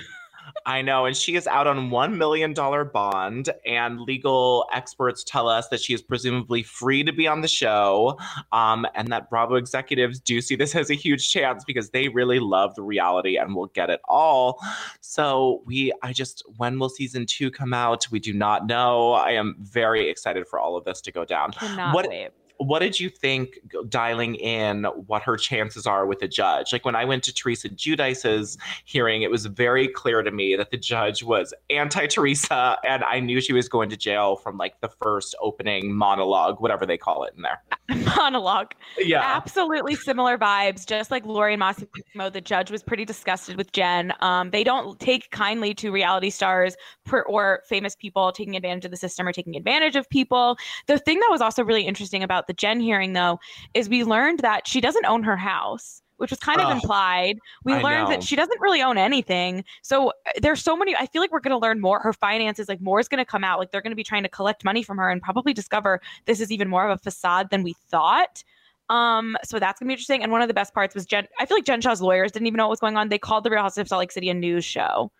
I 0.64 0.82
know. 0.82 1.06
And 1.06 1.16
she 1.16 1.36
is 1.36 1.46
out 1.46 1.66
on 1.66 1.90
$1 1.90 2.16
million 2.16 2.54
bond. 2.54 3.50
And 3.64 4.00
legal 4.00 4.66
experts 4.72 5.22
tell 5.24 5.48
us 5.48 5.68
that 5.68 5.80
she 5.80 5.94
is 5.94 6.02
presumably 6.02 6.62
free 6.62 7.04
to 7.04 7.12
be 7.12 7.26
on 7.26 7.40
the 7.40 7.48
show. 7.48 8.18
Um, 8.52 8.86
and 8.94 9.08
that 9.08 9.28
Bravo 9.28 9.56
executives 9.56 10.18
do 10.20 10.40
see 10.40 10.56
this 10.56 10.74
as 10.74 10.90
a 10.90 10.94
huge 10.94 11.30
chance 11.30 11.64
because 11.64 11.90
they 11.90 12.08
really 12.08 12.38
love 12.38 12.74
the 12.74 12.82
reality 12.82 13.36
and 13.36 13.54
will 13.54 13.66
get 13.66 13.90
it 13.90 14.00
all. 14.08 14.60
So 15.00 15.62
we, 15.66 15.92
I 16.02 16.12
just, 16.12 16.42
when 16.56 16.78
will 16.78 16.88
season 16.88 17.26
two 17.26 17.50
come 17.50 17.74
out? 17.74 18.06
We 18.10 18.20
do 18.20 18.32
not 18.32 18.66
know. 18.66 19.12
I 19.12 19.32
am 19.32 19.56
very 19.60 20.08
excited 20.08 20.46
for 20.48 20.58
all 20.58 20.76
of 20.76 20.84
this 20.84 21.00
to 21.02 21.12
go 21.12 21.24
down. 21.24 21.52
Cannot 21.52 21.94
what, 21.94 22.08
wait 22.08 22.30
what 22.58 22.80
did 22.80 22.98
you 22.98 23.10
think 23.10 23.58
dialing 23.88 24.34
in 24.36 24.84
what 25.06 25.22
her 25.22 25.36
chances 25.36 25.86
are 25.86 26.06
with 26.06 26.22
a 26.22 26.28
judge? 26.28 26.72
Like 26.72 26.84
when 26.84 26.96
I 26.96 27.04
went 27.04 27.24
to 27.24 27.34
Teresa 27.34 27.68
Giudice's 27.68 28.58
hearing, 28.84 29.22
it 29.22 29.30
was 29.30 29.46
very 29.46 29.88
clear 29.88 30.22
to 30.22 30.30
me 30.30 30.56
that 30.56 30.70
the 30.70 30.76
judge 30.76 31.22
was 31.22 31.52
anti 31.70 32.06
Teresa, 32.06 32.78
and 32.84 33.04
I 33.04 33.20
knew 33.20 33.40
she 33.40 33.52
was 33.52 33.68
going 33.68 33.90
to 33.90 33.96
jail 33.96 34.36
from 34.36 34.56
like 34.56 34.80
the 34.80 34.88
first 34.88 35.34
opening 35.40 35.94
monologue, 35.94 36.60
whatever 36.60 36.86
they 36.86 36.98
call 36.98 37.24
it 37.24 37.34
in 37.36 37.42
there. 37.42 37.62
monologue. 38.16 38.72
Yeah. 38.98 39.22
Absolutely 39.22 39.94
similar 39.94 40.36
vibes. 40.38 40.86
Just 40.86 41.10
like 41.10 41.24
Lori 41.24 41.54
and 41.54 41.62
Mossimo, 41.62 42.32
the 42.32 42.40
judge 42.40 42.70
was 42.70 42.82
pretty 42.82 43.04
disgusted 43.04 43.56
with 43.56 43.72
Jen. 43.72 44.12
Um, 44.20 44.50
they 44.50 44.64
don't 44.64 44.98
take 44.98 45.30
kindly 45.30 45.74
to 45.74 45.90
reality 45.92 46.30
stars 46.30 46.76
per, 47.04 47.22
or 47.22 47.62
famous 47.68 47.94
people 47.94 48.32
taking 48.32 48.56
advantage 48.56 48.84
of 48.84 48.90
the 48.90 48.96
system 48.96 49.26
or 49.26 49.32
taking 49.32 49.56
advantage 49.56 49.96
of 49.96 50.08
people. 50.08 50.56
The 50.86 50.98
thing 50.98 51.20
that 51.20 51.28
was 51.30 51.40
also 51.40 51.62
really 51.64 51.86
interesting 51.86 52.22
about 52.22 52.45
the 52.46 52.52
Jen 52.52 52.80
hearing, 52.80 53.12
though, 53.12 53.38
is 53.74 53.88
we 53.88 54.04
learned 54.04 54.40
that 54.40 54.66
she 54.66 54.80
doesn't 54.80 55.04
own 55.06 55.22
her 55.22 55.36
house 55.36 56.02
which 56.18 56.30
was 56.30 56.38
kind 56.38 56.60
of 56.60 56.70
implied. 56.70 57.38
We 57.64 57.74
I 57.74 57.82
learned 57.82 58.04
know. 58.04 58.10
that 58.10 58.22
she 58.22 58.36
doesn't 58.36 58.60
really 58.60 58.82
own 58.82 58.98
anything. 58.98 59.64
So 59.82 60.08
uh, 60.08 60.32
there's 60.40 60.62
so 60.62 60.76
many. 60.76 60.96
I 60.96 61.06
feel 61.06 61.20
like 61.20 61.32
we're 61.32 61.40
going 61.40 61.58
to 61.58 61.58
learn 61.58 61.80
more. 61.80 62.00
Her 62.00 62.12
finances, 62.12 62.68
like 62.68 62.80
more 62.80 63.00
is 63.00 63.08
going 63.08 63.18
to 63.18 63.24
come 63.24 63.44
out. 63.44 63.58
Like 63.58 63.70
they're 63.70 63.82
going 63.82 63.92
to 63.92 63.96
be 63.96 64.04
trying 64.04 64.22
to 64.22 64.28
collect 64.28 64.64
money 64.64 64.82
from 64.82 64.98
her 64.98 65.10
and 65.10 65.20
probably 65.20 65.52
discover 65.52 66.00
this 66.24 66.40
is 66.40 66.50
even 66.50 66.68
more 66.68 66.88
of 66.88 66.98
a 66.98 67.02
facade 67.02 67.50
than 67.50 67.62
we 67.62 67.74
thought. 67.90 68.42
Um, 68.88 69.36
so 69.44 69.58
that's 69.58 69.80
gonna 69.80 69.88
be 69.88 69.94
interesting. 69.94 70.22
And 70.22 70.30
one 70.30 70.42
of 70.42 70.48
the 70.48 70.54
best 70.54 70.72
parts 70.72 70.94
was 70.94 71.06
Jen. 71.06 71.26
I 71.40 71.46
feel 71.46 71.56
like 71.56 71.64
Jen 71.64 71.80
Shah's 71.80 72.00
lawyers 72.00 72.30
didn't 72.30 72.46
even 72.46 72.58
know 72.58 72.66
what 72.66 72.70
was 72.70 72.80
going 72.80 72.96
on. 72.96 73.08
They 73.08 73.18
called 73.18 73.42
the 73.42 73.50
Real 73.50 73.62
House 73.62 73.76
of 73.76 73.88
Salt 73.88 73.98
Lake 73.98 74.12
City 74.12 74.30
a 74.30 74.34
news 74.34 74.64
show 74.64 75.10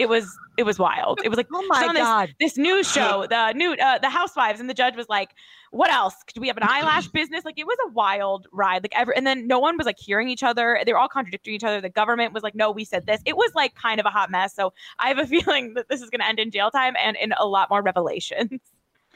it 0.00 0.08
was 0.08 0.34
it 0.56 0.62
was 0.62 0.78
wild. 0.78 1.20
It 1.22 1.28
was 1.28 1.36
like 1.36 1.48
oh 1.54 1.64
my 1.68 1.92
god, 1.92 2.34
this, 2.40 2.54
this 2.54 2.58
news 2.58 2.90
show, 2.92 3.26
the 3.28 3.52
new 3.52 3.74
uh, 3.74 3.98
the 3.98 4.08
Housewives, 4.08 4.58
and 4.58 4.68
the 4.68 4.74
judge 4.74 4.96
was 4.96 5.08
like, 5.08 5.34
"What 5.70 5.90
else? 5.90 6.14
Do 6.34 6.40
we 6.40 6.48
have 6.48 6.56
an 6.56 6.64
eyelash 6.64 7.08
business?" 7.12 7.44
Like 7.44 7.58
it 7.58 7.66
was 7.66 7.78
a 7.86 7.92
wild 7.92 8.46
ride. 8.52 8.82
Like 8.82 8.96
ever, 8.96 9.12
and 9.16 9.26
then 9.26 9.46
no 9.46 9.58
one 9.58 9.76
was 9.76 9.86
like 9.86 9.98
hearing 9.98 10.28
each 10.28 10.42
other. 10.42 10.80
They 10.84 10.92
were 10.92 10.98
all 10.98 11.08
contradicting 11.08 11.54
each 11.54 11.64
other. 11.64 11.80
The 11.80 11.88
government 11.88 12.32
was 12.32 12.42
like, 12.42 12.54
"No, 12.54 12.70
we 12.70 12.84
said 12.84 13.06
this." 13.06 13.20
It 13.24 13.36
was 13.36 13.52
like 13.54 13.74
kind 13.74 14.00
of 14.00 14.06
a 14.06 14.10
hot 14.10 14.30
mess. 14.30 14.54
So 14.54 14.72
I 14.98 15.08
have 15.08 15.18
a 15.18 15.26
feeling 15.34 15.74
that 15.74 15.88
this 15.88 16.02
is 16.02 16.10
going 16.10 16.20
to 16.20 16.26
end 16.26 16.38
in 16.38 16.50
jail 16.50 16.70
time 16.70 16.94
and 17.02 17.16
in 17.16 17.32
a 17.38 17.46
lot 17.46 17.70
more 17.70 17.82
revelations. 17.82 18.60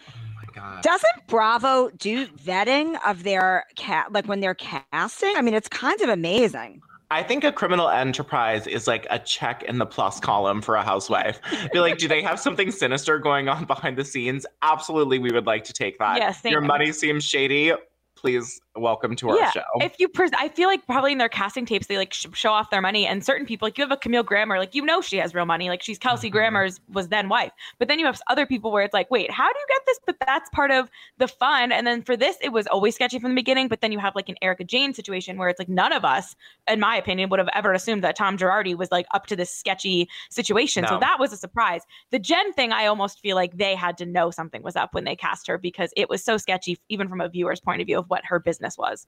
Oh 0.07 0.37
my 0.37 0.61
god. 0.61 0.83
Doesn't 0.83 1.27
Bravo 1.29 1.89
do 1.91 2.27
vetting 2.27 2.99
of 3.07 3.23
their 3.23 3.65
cat 3.77 4.13
like 4.13 4.27
when 4.27 4.41
they're 4.41 4.55
casting? 4.55 5.33
I 5.37 5.41
mean, 5.41 5.55
it's 5.55 5.69
kind 5.69 6.01
of 6.01 6.09
amazing. 6.09 6.81
I 7.15 7.23
think 7.23 7.45
a 7.45 7.53
criminal 7.53 7.89
enterprise 7.89 8.67
is 8.67 8.89
like 8.89 9.07
a 9.09 9.21
check 9.21 9.63
in 9.63 9.79
the 9.79 9.87
plus 9.87 10.19
column 10.19 10.61
for 10.61 10.75
a 10.75 10.83
housewife. 10.83 11.39
Be 11.73 11.79
like, 11.79 11.97
do 11.97 12.09
they 12.09 12.21
have 12.23 12.41
something 12.41 12.73
sinister 12.73 13.21
going 13.21 13.49
on 13.49 13.67
behind 13.67 13.97
the 13.97 14.05
scenes? 14.05 14.45
Absolutely, 14.63 15.21
we 15.21 15.31
would 15.31 15.47
like 15.47 15.63
to 15.65 15.73
take 15.73 15.97
that. 16.01 16.17
Yes, 16.17 16.41
Your 16.45 16.61
money 16.61 16.91
seems 16.91 17.23
shady. 17.23 17.73
Please 18.17 18.61
welcome 18.77 19.15
to 19.17 19.31
our 19.31 19.37
yeah. 19.37 19.51
show. 19.51 19.63
If 19.77 19.99
you, 19.99 20.09
pres- 20.09 20.31
I 20.37 20.49
feel 20.49 20.69
like 20.69 20.87
probably 20.87 21.13
in 21.13 21.19
their 21.19 21.29
casting 21.29 21.67
tapes 21.67 21.87
they 21.87 21.97
like 21.97 22.13
sh- 22.13 22.27
show 22.33 22.51
off 22.51 22.71
their 22.71 22.83
money, 22.83 23.07
and 23.07 23.25
certain 23.25 23.47
people, 23.47 23.67
like 23.67 23.79
you 23.79 23.83
have 23.83 23.93
a 23.93 23.97
Camille 23.97 24.23
Grammer, 24.23 24.59
like 24.59 24.75
you 24.75 24.85
know 24.85 25.01
she 25.01 25.17
has 25.19 25.35
real 25.35 25.47
money, 25.47 25.69
like 25.69 25.83
she's 25.83 25.99
Kelsey 25.99 26.29
mm-hmm. 26.29 26.37
Grammer's 26.37 26.81
was 26.93 27.09
then 27.09 27.29
wife. 27.29 27.53
But 27.79 27.89
then 27.89 27.99
you 27.99 28.07
have 28.07 28.21
other 28.29 28.47
people 28.47 28.73
where 28.73 28.83
it's 28.83 28.95
like, 28.95 29.11
wait, 29.11 29.31
how 29.31 29.53
do 29.53 29.59
you 29.59 29.67
get 29.69 29.83
this? 29.87 30.01
But 30.07 30.17
that's 30.27 30.51
part 30.51 30.71
of 30.71 30.91
the 31.19 31.29
fun. 31.29 31.73
And 31.73 31.87
then 31.87 32.03
for 32.03 32.17
this, 32.17 32.37
it 32.41 32.51
was 32.51 32.67
always 32.67 32.95
sketchy 32.95 33.19
from 33.19 33.31
the 33.31 33.37
beginning. 33.37 33.69
But 33.69 33.81
then 33.81 33.93
you 33.93 33.99
have 33.99 34.15
like 34.15 34.29
an 34.29 34.37
Erika 34.43 34.65
Jayne 34.65 34.95
situation 34.95 35.37
where 35.39 35.49
it's 35.49 35.59
like 35.59 35.69
none 35.69 35.93
of 35.93 36.05
us, 36.05 36.35
in 36.69 36.81
my 36.81 36.97
opinion, 36.97 37.31
would 37.31 37.39
have 37.39 37.49
ever 37.55 37.73
assumed 37.73 38.03
that 38.05 38.17
Tom 38.17 38.37
Girardi 38.37 38.77
was 38.77 38.91
like 38.91 39.07
up 39.13 39.27
to 39.27 39.37
this 39.37 39.51
sketchy 39.51 40.09
situation. 40.31 40.83
No. 40.83 40.89
So 40.89 40.99
that 40.99 41.19
was 41.19 41.33
a 41.33 41.37
surprise. 41.37 41.83
The 42.11 42.19
Jen 42.19 42.53
thing, 42.55 42.73
I 42.73 42.87
almost 42.87 43.21
feel 43.21 43.37
like 43.37 43.57
they 43.57 43.75
had 43.75 43.97
to 43.99 44.07
know 44.07 44.31
something 44.31 44.63
was 44.63 44.77
up 44.77 44.95
when 44.95 45.05
they 45.05 45.17
cast 45.17 45.47
her 45.47 45.59
because 45.59 45.93
it 45.97 46.09
was 46.09 46.25
so 46.25 46.37
sketchy, 46.37 46.79
even 46.89 47.09
from 47.09 47.21
a 47.21 47.29
viewer's 47.29 47.61
point 47.61 47.81
of 47.81 47.87
view 47.87 47.99
of 47.99 48.07
what 48.09 48.25
her 48.25 48.39
business 48.39 48.64
was. 48.79 49.07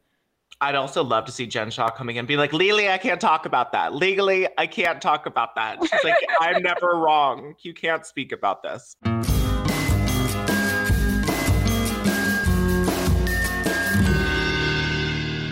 I'd 0.61 0.75
also 0.75 1.05
love 1.05 1.27
to 1.27 1.33
see 1.33 1.47
Jen 1.47 1.71
Shah 1.71 1.91
coming 1.91 2.17
in 2.17 2.21
and 2.21 2.29
be 2.29 2.37
like, 2.37 2.53
legally, 2.53 2.89
I 2.89 2.99
can't 2.99 3.21
talk 3.21 3.45
about 3.45 3.73
that. 3.73 3.95
Legally, 3.95 4.49
I 4.57 4.67
can't 4.67 5.03
talk 5.03 5.27
about 5.27 5.55
that. 5.57 5.79
She's 5.83 6.05
like, 6.05 6.15
I'm 6.41 6.63
never 6.63 6.93
wrong. 6.95 7.55
You 7.61 7.75
can't 7.75 8.07
speak 8.07 8.33
about 8.33 8.63
this. 8.63 8.97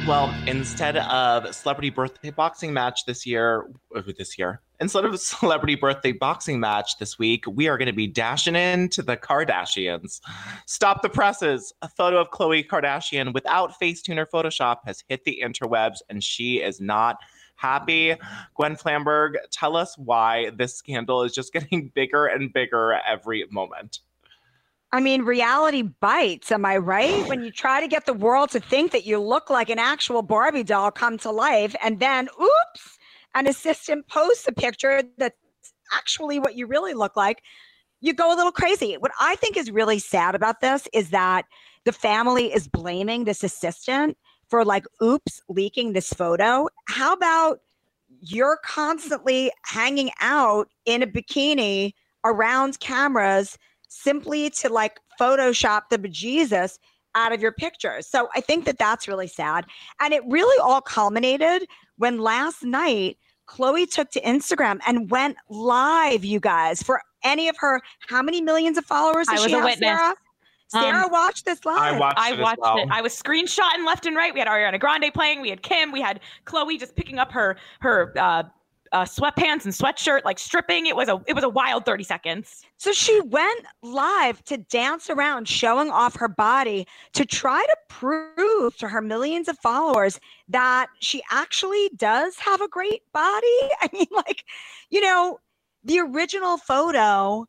Well, 0.06 0.34
instead 0.46 0.98
of 0.98 1.54
celebrity 1.54 1.88
birthday 1.88 2.28
boxing 2.28 2.74
match 2.74 3.06
this 3.06 3.24
year, 3.24 3.70
this 4.18 4.38
year, 4.38 4.60
instead 4.78 5.06
of 5.06 5.14
a 5.14 5.18
celebrity 5.18 5.76
birthday 5.76 6.12
boxing 6.12 6.60
match 6.60 6.98
this 6.98 7.18
week, 7.18 7.46
we 7.46 7.68
are 7.68 7.78
going 7.78 7.86
to 7.86 7.94
be 7.94 8.06
dashing 8.06 8.54
into 8.54 9.00
the 9.00 9.16
Kardashians. 9.16 10.20
Stop 10.66 11.00
the 11.00 11.08
presses. 11.08 11.72
A 11.80 11.88
photo 11.88 12.20
of 12.20 12.30
Khloe 12.30 12.66
Kardashian 12.66 13.32
without 13.32 13.80
Facetune 13.80 14.18
or 14.18 14.26
Photoshop 14.26 14.80
has 14.84 15.02
hit 15.08 15.24
the 15.24 15.40
interwebs, 15.42 16.00
and 16.10 16.22
she 16.22 16.60
is 16.60 16.82
not 16.82 17.16
happy. 17.56 18.14
Gwen 18.56 18.76
Flamberg, 18.76 19.36
tell 19.50 19.74
us 19.74 19.96
why 19.96 20.50
this 20.50 20.74
scandal 20.74 21.22
is 21.22 21.32
just 21.32 21.50
getting 21.54 21.90
bigger 21.94 22.26
and 22.26 22.52
bigger 22.52 23.00
every 23.08 23.46
moment. 23.50 24.00
I 24.94 25.00
mean, 25.00 25.22
reality 25.22 25.82
bites. 25.82 26.52
Am 26.52 26.64
I 26.64 26.76
right? 26.76 27.28
When 27.28 27.42
you 27.42 27.50
try 27.50 27.80
to 27.80 27.88
get 27.88 28.06
the 28.06 28.14
world 28.14 28.50
to 28.50 28.60
think 28.60 28.92
that 28.92 29.04
you 29.04 29.18
look 29.18 29.50
like 29.50 29.68
an 29.68 29.80
actual 29.80 30.22
Barbie 30.22 30.62
doll 30.62 30.92
come 30.92 31.18
to 31.18 31.32
life, 31.32 31.74
and 31.82 31.98
then, 31.98 32.28
oops, 32.40 32.98
an 33.34 33.48
assistant 33.48 34.06
posts 34.06 34.46
a 34.46 34.52
picture 34.52 35.02
that's 35.18 35.34
actually 35.92 36.38
what 36.38 36.54
you 36.54 36.68
really 36.68 36.94
look 36.94 37.16
like, 37.16 37.42
you 38.02 38.14
go 38.14 38.32
a 38.32 38.36
little 38.36 38.52
crazy. 38.52 38.96
What 38.96 39.10
I 39.18 39.34
think 39.34 39.56
is 39.56 39.68
really 39.68 39.98
sad 39.98 40.36
about 40.36 40.60
this 40.60 40.86
is 40.92 41.10
that 41.10 41.46
the 41.82 41.92
family 41.92 42.54
is 42.54 42.68
blaming 42.68 43.24
this 43.24 43.42
assistant 43.42 44.16
for, 44.48 44.64
like, 44.64 44.84
oops, 45.02 45.40
leaking 45.48 45.94
this 45.94 46.12
photo. 46.12 46.68
How 46.86 47.14
about 47.14 47.62
you're 48.20 48.60
constantly 48.64 49.50
hanging 49.64 50.12
out 50.20 50.68
in 50.86 51.02
a 51.02 51.06
bikini 51.08 51.94
around 52.24 52.78
cameras? 52.78 53.58
Simply 53.94 54.50
to 54.50 54.68
like 54.68 54.98
Photoshop 55.20 55.82
the 55.90 55.98
bejesus 55.98 56.78
out 57.14 57.32
of 57.32 57.40
your 57.40 57.52
pictures. 57.52 58.06
So 58.08 58.28
I 58.34 58.40
think 58.40 58.64
that 58.64 58.76
that's 58.78 59.06
really 59.06 59.28
sad. 59.28 59.66
And 60.00 60.12
it 60.12 60.22
really 60.26 60.58
all 60.60 60.80
culminated 60.80 61.68
when 61.96 62.18
last 62.18 62.64
night 62.64 63.18
Khloe 63.48 63.88
took 63.88 64.10
to 64.10 64.20
Instagram 64.22 64.80
and 64.86 65.10
went 65.10 65.36
live, 65.48 66.24
you 66.24 66.40
guys, 66.40 66.82
for 66.82 67.00
any 67.22 67.48
of 67.48 67.56
her 67.58 67.80
how 68.08 68.20
many 68.20 68.40
millions 68.40 68.76
of 68.78 68.84
followers? 68.84 69.28
I 69.28 69.34
was 69.34 69.46
a 69.46 69.50
have, 69.50 69.64
witness. 69.64 69.88
Sarah? 69.88 70.14
Sarah 70.68 71.04
Um, 71.04 71.12
watched 71.12 71.44
this 71.44 71.64
live. 71.64 71.94
I 71.94 71.98
watched 71.98 72.18
I 72.18 72.30
it 72.30 72.34
as 72.34 72.40
watched 72.40 72.60
well. 72.60 72.78
it. 72.78 72.88
I 72.90 73.00
was 73.00 73.12
screenshotting 73.14 73.86
left 73.86 74.06
and 74.06 74.16
right. 74.16 74.32
We 74.34 74.40
had 74.40 74.48
Ariana 74.48 74.80
Grande 74.80 75.12
playing. 75.14 75.40
We 75.40 75.50
had 75.50 75.62
Kim. 75.62 75.92
We 75.92 76.00
had 76.00 76.20
Khloe 76.46 76.78
just 76.80 76.96
picking 76.96 77.18
up 77.18 77.30
her 77.32 77.56
her 77.80 78.12
uh, 78.18 78.42
uh, 78.94 79.04
sweatpants 79.04 79.64
and 79.64 79.74
sweatshirt, 79.74 80.24
like 80.24 80.38
stripping. 80.38 80.86
It 80.86 80.94
was 80.94 81.08
a 81.08 81.20
it 81.26 81.34
was 81.34 81.42
a 81.42 81.48
wild 81.48 81.84
thirty 81.84 82.04
seconds. 82.04 82.62
So 82.78 82.92
she 82.92 83.20
went 83.22 83.66
live 83.82 84.42
to 84.44 84.56
dance 84.56 85.10
around, 85.10 85.48
showing 85.48 85.90
off 85.90 86.14
her 86.16 86.28
body 86.28 86.86
to 87.14 87.26
try 87.26 87.60
to 87.60 87.76
prove 87.88 88.76
to 88.76 88.88
her 88.88 89.02
millions 89.02 89.48
of 89.48 89.58
followers 89.58 90.20
that 90.48 90.86
she 91.00 91.22
actually 91.32 91.90
does 91.96 92.36
have 92.36 92.60
a 92.60 92.68
great 92.68 93.02
body. 93.12 93.58
I 93.82 93.90
mean, 93.92 94.06
like, 94.12 94.44
you 94.90 95.00
know, 95.00 95.38
the 95.82 95.98
original 95.98 96.56
photo, 96.56 97.46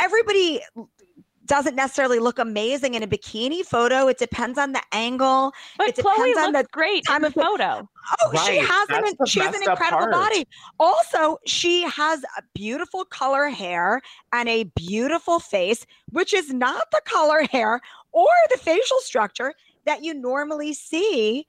everybody 0.00 0.60
doesn't 1.50 1.74
necessarily 1.74 2.20
look 2.20 2.38
amazing 2.38 2.94
in 2.94 3.02
a 3.02 3.08
bikini 3.08 3.64
photo. 3.64 4.06
It 4.06 4.18
depends 4.18 4.56
on 4.56 4.70
the 4.70 4.80
angle. 4.92 5.52
But 5.76 5.88
It 5.88 5.96
Khloe 5.96 6.14
depends 6.14 6.38
on 6.38 6.52
looks 6.52 6.62
the 6.62 6.68
great 6.70 7.04
time 7.04 7.24
in 7.24 7.32
the 7.32 7.40
of 7.40 7.44
photo. 7.44 7.88
Oh, 8.22 8.46
she 8.46 8.58
has 8.58 8.88
that's 8.88 9.10
an 9.20 9.26
she 9.26 9.40
has 9.40 9.56
an 9.56 9.62
incredible 9.68 9.98
part. 9.98 10.12
body. 10.12 10.46
Also, 10.78 11.38
she 11.46 11.82
has 11.82 12.22
a 12.38 12.42
beautiful 12.54 13.04
color 13.04 13.48
hair 13.48 14.00
and 14.32 14.48
a 14.48 14.62
beautiful 14.76 15.40
face, 15.40 15.84
which 16.12 16.32
is 16.32 16.52
not 16.52 16.84
the 16.92 17.00
color 17.04 17.42
hair 17.50 17.80
or 18.12 18.28
the 18.52 18.58
facial 18.58 19.00
structure 19.00 19.52
that 19.86 20.04
you 20.04 20.14
normally 20.14 20.72
see 20.72 21.48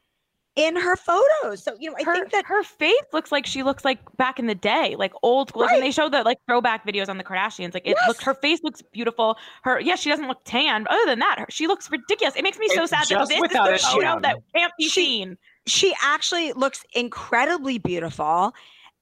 in 0.56 0.76
her 0.76 0.95
photos. 0.97 1.64
So, 1.64 1.76
you 1.80 1.89
know, 1.89 1.95
I 1.99 2.04
her, 2.04 2.14
think 2.14 2.32
that 2.32 2.45
her 2.45 2.62
face 2.64 2.93
looks 3.14 3.32
like 3.32 3.45
she 3.45 3.64
looks 3.64 3.86
like 3.86 3.99
back 4.18 4.38
in 4.38 4.47
the 4.47 4.56
day, 4.56 4.95
like 4.97 5.14
old. 5.24 5.56
Like 5.56 5.70
Right. 5.70 5.76
when 5.76 5.82
they 5.84 5.91
show 5.91 6.10
the 6.10 6.24
like 6.24 6.38
throwback 6.47 6.86
videos 6.86 7.08
on 7.10 7.18
the 7.18 7.24
Kardashians, 7.24 7.74
like 7.74 7.88
it 7.88 7.95
looks. 8.08 8.22
Her 8.24 8.34
face 8.34 8.60
looks 8.64 8.82
beautiful. 8.91 9.38
Her 9.64 9.80
yeah, 9.80 9.95
she 9.95 10.10
doesn't 10.10 10.28
look 10.28 10.41
tan. 10.43 10.84
But 10.84 10.93
other 10.93 11.06
than 11.06 11.20
that, 11.20 11.39
her, 11.39 11.45
she 11.49 11.68
looks 11.68 11.89
ridiculous. 11.89 12.36
It 12.36 12.43
makes 12.43 12.60
me 12.60 12.68
so 12.70 12.82
It's 12.84 12.89
sad 12.91 13.08
that 13.08 13.28
this 13.28 13.38
is 13.38 13.41
the 13.41 13.80
photo 13.93 14.20
that 14.20 14.38
can't 14.54 14.74
be 14.78 14.86
She- 14.89 14.89
seen. 15.06 15.38
she 15.68 15.93
actually 16.04 16.52
looks 16.54 16.84
incredibly 16.93 17.78
beautiful. 17.78 18.54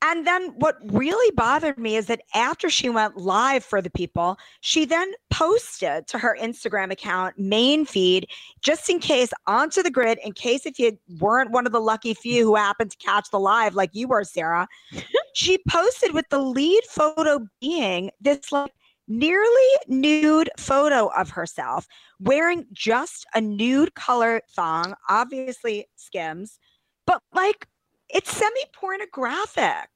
And 0.02 0.26
then 0.26 0.54
what 0.58 0.78
really 0.84 1.32
bothered 1.36 1.78
me 1.78 1.98
is 1.98 2.06
that 2.06 2.22
after 2.34 2.70
she 2.70 2.90
went 2.90 3.18
live 3.18 3.66
for 3.66 3.82
the 3.82 3.90
people, 3.90 4.38
she 4.62 4.86
then 4.86 5.12
posted 5.30 6.08
to 6.08 6.18
her 6.18 6.38
Instagram 6.40 6.92
account 6.92 7.38
main 7.38 7.86
feed, 7.86 8.28
just 8.62 8.90
in 8.90 9.00
case 9.00 9.32
onto 9.46 9.84
the 9.84 9.92
grid, 9.92 10.18
in 10.24 10.32
case 10.32 10.66
if 10.66 10.80
you 10.80 10.98
weren't 11.20 11.52
one 11.52 11.66
of 11.66 11.74
the 11.74 11.82
lucky 11.82 12.14
few 12.14 12.46
who 12.46 12.56
happened 12.56 12.92
to 12.92 12.98
catch 12.98 13.30
the 13.30 13.40
live 13.40 13.76
like 13.76 13.90
you 13.94 14.08
were, 14.08 14.24
Sarah. 14.24 14.68
she 15.34 15.58
posted 15.68 16.14
with 16.14 16.28
the 16.30 16.40
lead 16.40 16.84
photo 16.86 17.46
being 17.60 18.12
this 18.22 18.52
like 18.52 18.74
nearly 19.10 19.70
nude 19.88 20.50
photo 20.58 21.08
of 21.18 21.32
herself 21.32 21.88
wearing 22.20 22.66
just 22.72 23.26
a 23.34 23.42
nude 23.42 23.94
color 23.96 24.42
thong, 24.56 24.94
obviously 25.10 25.88
Skims, 25.96 26.60
but 27.08 27.22
like 27.34 27.68
it's 28.10 28.32
semi 28.36 28.62
pornographic. 28.74 29.90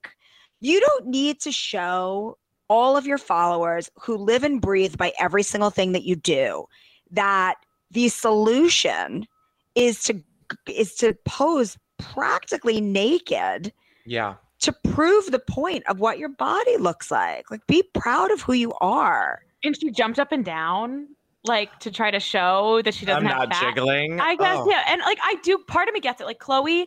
You 0.60 0.80
don't 0.80 1.08
need 1.08 1.40
to 1.42 1.52
show 1.52 2.38
all 2.70 2.96
of 2.98 3.06
your 3.06 3.18
followers 3.18 3.90
who 4.00 4.16
live 4.18 4.44
and 4.44 4.62
breathe 4.62 4.98
by 4.98 5.12
every 5.20 5.44
single 5.44 5.70
thing 5.70 5.92
that 5.92 6.04
you 6.04 6.16
do 6.16 6.66
that 7.12 7.56
the 7.92 8.10
solution 8.10 9.28
is 9.76 10.04
to 10.04 10.22
is 10.68 10.96
to 10.96 11.14
pose 11.26 11.78
practically 11.98 12.80
naked 12.82 13.72
Yeah. 14.06 14.36
to 14.60 14.74
prove 14.94 15.32
the 15.32 15.40
point 15.40 15.84
of 15.88 16.00
what 16.00 16.18
your 16.20 16.30
body 16.30 16.78
looks 16.78 17.12
like. 17.12 17.50
Like 17.52 17.66
be 17.68 17.84
proud 17.94 18.32
of 18.32 18.42
who 18.42 18.54
you 18.54 18.74
are. 18.82 19.42
And 19.64 19.78
she 19.80 19.92
jumped 19.92 20.20
up 20.20 20.32
and 20.32 20.44
down 20.46 21.08
like 21.46 21.78
to 21.80 21.92
try 21.92 22.10
to 22.12 22.20
show 22.20 22.82
that 22.84 22.94
she 22.94 23.06
doesn't 23.06 23.28
I'm 23.28 23.32
have 23.38 23.50
not 23.50 23.58
fat. 23.58 23.62
jiggling. 23.76 24.20
I 24.20 24.36
guess 24.36 24.58
Oh. 24.62 24.70
yeah, 24.70 24.84
and 24.88 25.02
like 25.02 25.20
I 25.24 25.36
do. 25.44 25.58
Part 25.68 25.88
of 25.90 25.94
me 25.94 26.00
gets 26.00 26.22
it. 26.22 26.26
Like 26.26 26.40
Khloe, 26.40 26.86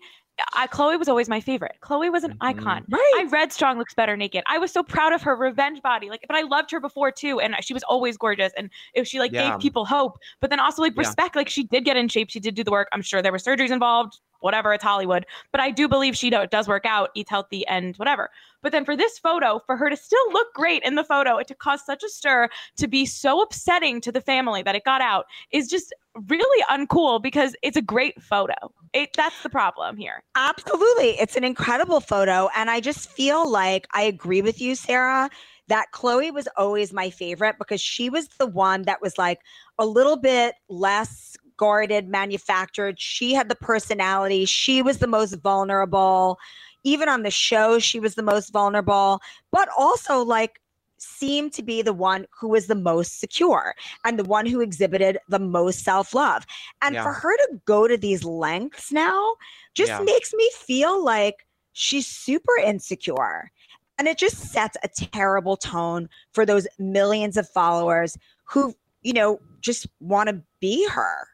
I, 0.52 0.66
Khloe 0.66 0.98
was 0.98 1.08
always 1.08 1.28
my 1.28 1.40
favorite. 1.40 1.76
Khloe 1.80 2.12
was 2.12 2.24
an 2.24 2.32
Mhm. 2.32 2.36
icon. 2.40 2.84
Right. 2.88 3.12
I 3.16 3.24
read 3.30 3.52
Strong 3.52 3.78
Looks 3.78 3.94
Better 3.94 4.16
Naked. 4.16 4.42
I 4.46 4.58
was 4.58 4.70
so 4.70 4.82
proud 4.82 5.12
of 5.12 5.22
her 5.22 5.34
revenge 5.34 5.80
body. 5.82 6.10
Like, 6.10 6.24
but 6.26 6.36
I 6.36 6.42
loved 6.42 6.70
her 6.72 6.80
before 6.80 7.10
too, 7.10 7.40
and 7.40 7.54
she 7.62 7.72
was 7.72 7.82
always 7.84 8.16
gorgeous. 8.16 8.52
And 8.56 8.70
if 8.94 9.06
she 9.06 9.18
like 9.18 9.32
Yeah. 9.32 9.50
gave 9.52 9.60
people 9.60 9.86
hope, 9.86 10.18
but 10.40 10.50
then 10.50 10.60
also 10.60 10.82
like 10.82 10.94
Yeah. 10.94 11.00
respect. 11.00 11.36
Like 11.36 11.48
she 11.48 11.64
did 11.64 11.84
get 11.84 11.96
in 11.96 12.08
shape. 12.08 12.30
She 12.30 12.40
did 12.40 12.54
do 12.54 12.64
the 12.64 12.70
work. 12.70 12.88
I'm 12.92 13.02
sure 13.02 13.22
there 13.22 13.32
were 13.32 13.38
surgeries 13.38 13.70
involved. 13.70 14.18
Whatever, 14.46 14.72
it's 14.72 14.84
Hollywood. 14.84 15.26
But 15.50 15.60
I 15.60 15.72
do 15.72 15.88
believe 15.88 16.16
she 16.16 16.30
do- 16.30 16.46
does 16.46 16.68
work 16.68 16.86
out, 16.86 17.10
eats 17.14 17.28
healthy, 17.28 17.66
and 17.66 17.96
whatever. 17.96 18.30
But 18.62 18.70
then 18.70 18.84
for 18.84 18.96
this 18.96 19.18
photo, 19.18 19.60
for 19.66 19.76
her 19.76 19.90
to 19.90 19.96
still 19.96 20.32
look 20.32 20.54
great 20.54 20.82
in 20.84 20.94
the 20.94 21.02
photo, 21.02 21.36
it 21.36 21.48
to 21.48 21.54
cause 21.56 21.84
such 21.84 22.04
a 22.04 22.08
stir, 22.08 22.48
to 22.76 22.86
be 22.86 23.04
so 23.04 23.42
upsetting 23.42 24.00
to 24.02 24.12
the 24.12 24.20
family 24.20 24.62
that 24.62 24.76
it 24.76 24.84
got 24.84 25.00
out, 25.00 25.26
is 25.50 25.68
just 25.68 25.92
really 26.28 26.64
uncool 26.70 27.20
because 27.20 27.56
it's 27.62 27.76
a 27.76 27.82
great 27.82 28.22
photo. 28.22 28.54
It 28.92 29.10
that's 29.16 29.42
the 29.42 29.50
problem 29.50 29.96
here. 29.96 30.22
Absolutely. 30.36 31.18
It's 31.18 31.36
an 31.36 31.44
incredible 31.44 32.00
photo. 32.00 32.48
And 32.56 32.70
I 32.70 32.80
just 32.80 33.10
feel 33.10 33.50
like 33.50 33.88
I 33.92 34.02
agree 34.02 34.42
with 34.42 34.60
you, 34.60 34.74
Sarah, 34.76 35.28
that 35.68 35.86
Khloe 35.92 36.32
was 36.32 36.48
always 36.56 36.92
my 36.92 37.10
favorite 37.10 37.56
because 37.58 37.80
she 37.80 38.08
was 38.08 38.28
the 38.38 38.46
one 38.46 38.82
that 38.82 39.02
was 39.02 39.18
like 39.18 39.40
a 39.78 39.86
little 39.86 40.16
bit 40.16 40.54
less 40.68 41.36
guarded, 41.56 42.08
manufactured. 42.08 43.00
She 43.00 43.34
had 43.34 43.48
the 43.48 43.54
personality. 43.54 44.44
She 44.44 44.82
was 44.82 44.98
the 44.98 45.06
most 45.06 45.34
vulnerable. 45.34 46.38
Even 46.84 47.08
on 47.08 47.22
the 47.22 47.30
show, 47.30 47.78
she 47.78 47.98
was 47.98 48.14
the 48.14 48.22
most 48.22 48.52
vulnerable, 48.52 49.20
but 49.50 49.68
also 49.76 50.24
like 50.24 50.60
seemed 50.98 51.52
to 51.52 51.62
be 51.62 51.82
the 51.82 51.92
one 51.92 52.26
who 52.38 52.48
was 52.48 52.68
the 52.68 52.74
most 52.74 53.20
secure 53.20 53.74
and 54.04 54.18
the 54.18 54.24
one 54.24 54.46
who 54.46 54.60
exhibited 54.60 55.18
the 55.28 55.38
most 55.38 55.84
self-love. 55.84 56.46
And 56.80 56.94
Yeah. 56.94 57.02
for 57.02 57.12
her 57.12 57.36
to 57.36 57.60
go 57.66 57.86
to 57.86 57.96
these 57.96 58.24
lengths 58.24 58.90
now 58.92 59.34
just 59.74 59.90
Yeah. 59.90 60.04
makes 60.04 60.32
me 60.32 60.50
feel 60.54 61.02
like 61.04 61.46
she's 61.72 62.06
super 62.06 62.56
insecure. 62.56 63.50
And 63.98 64.08
it 64.08 64.18
just 64.18 64.36
sets 64.36 64.76
a 64.82 64.88
terrible 64.88 65.56
tone 65.56 66.08
for 66.32 66.46
those 66.46 66.66
millions 66.78 67.36
of 67.36 67.48
followers 67.48 68.16
who, 68.44 68.74
you 69.02 69.12
know, 69.12 69.40
just 69.60 69.86
want 70.00 70.28
to 70.28 70.42
be 70.60 70.86
her. 70.88 71.28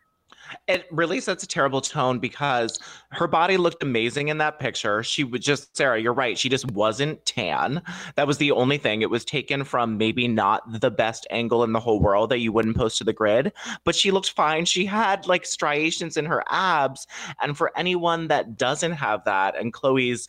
It 0.69 0.87
really 0.91 1.21
sets 1.21 1.43
a 1.43 1.47
terrible 1.47 1.81
tone 1.81 2.19
because 2.19 2.79
her 3.11 3.27
body 3.27 3.57
looked 3.57 3.83
amazing 3.83 4.29
in 4.29 4.39
that 4.39 4.59
picture. 4.59 5.03
She 5.03 5.25
was 5.25 5.41
just, 5.41 5.77
Sarah, 5.77 6.01
you're 6.01 6.13
right. 6.13 6.39
She 6.39 6.49
just 6.49 6.71
wasn't 6.73 7.25
tan. 7.27 7.83
That 8.17 8.27
was 8.27 8.39
the 8.39 8.53
only 8.53 8.79
thing. 8.79 9.03
It 9.03 9.11
was 9.11 9.25
taken 9.25 9.65
from 9.65 9.99
maybe 9.99 10.29
not 10.29 10.81
the 10.81 10.91
best 10.91 11.27
angle 11.31 11.65
in 11.65 11.73
the 11.73 11.81
whole 11.81 12.01
world 12.01 12.31
that 12.31 12.39
you 12.39 12.53
wouldn't 12.53 12.77
post 12.77 12.99
to 12.99 13.05
the 13.05 13.13
grid, 13.13 13.53
but 13.85 13.95
she 13.95 14.11
looked 14.11 14.31
fine. 14.31 14.65
She 14.65 14.85
had 14.85 15.27
like 15.27 15.45
striations 15.47 16.17
in 16.17 16.25
her 16.27 16.43
abs. 16.49 17.07
And 17.41 17.57
for 17.57 17.73
anyone 17.77 18.29
that 18.29 18.57
doesn't 18.57 18.93
have 18.93 19.25
that, 19.25 19.59
and 19.59 19.73
Khloe's, 19.73 20.29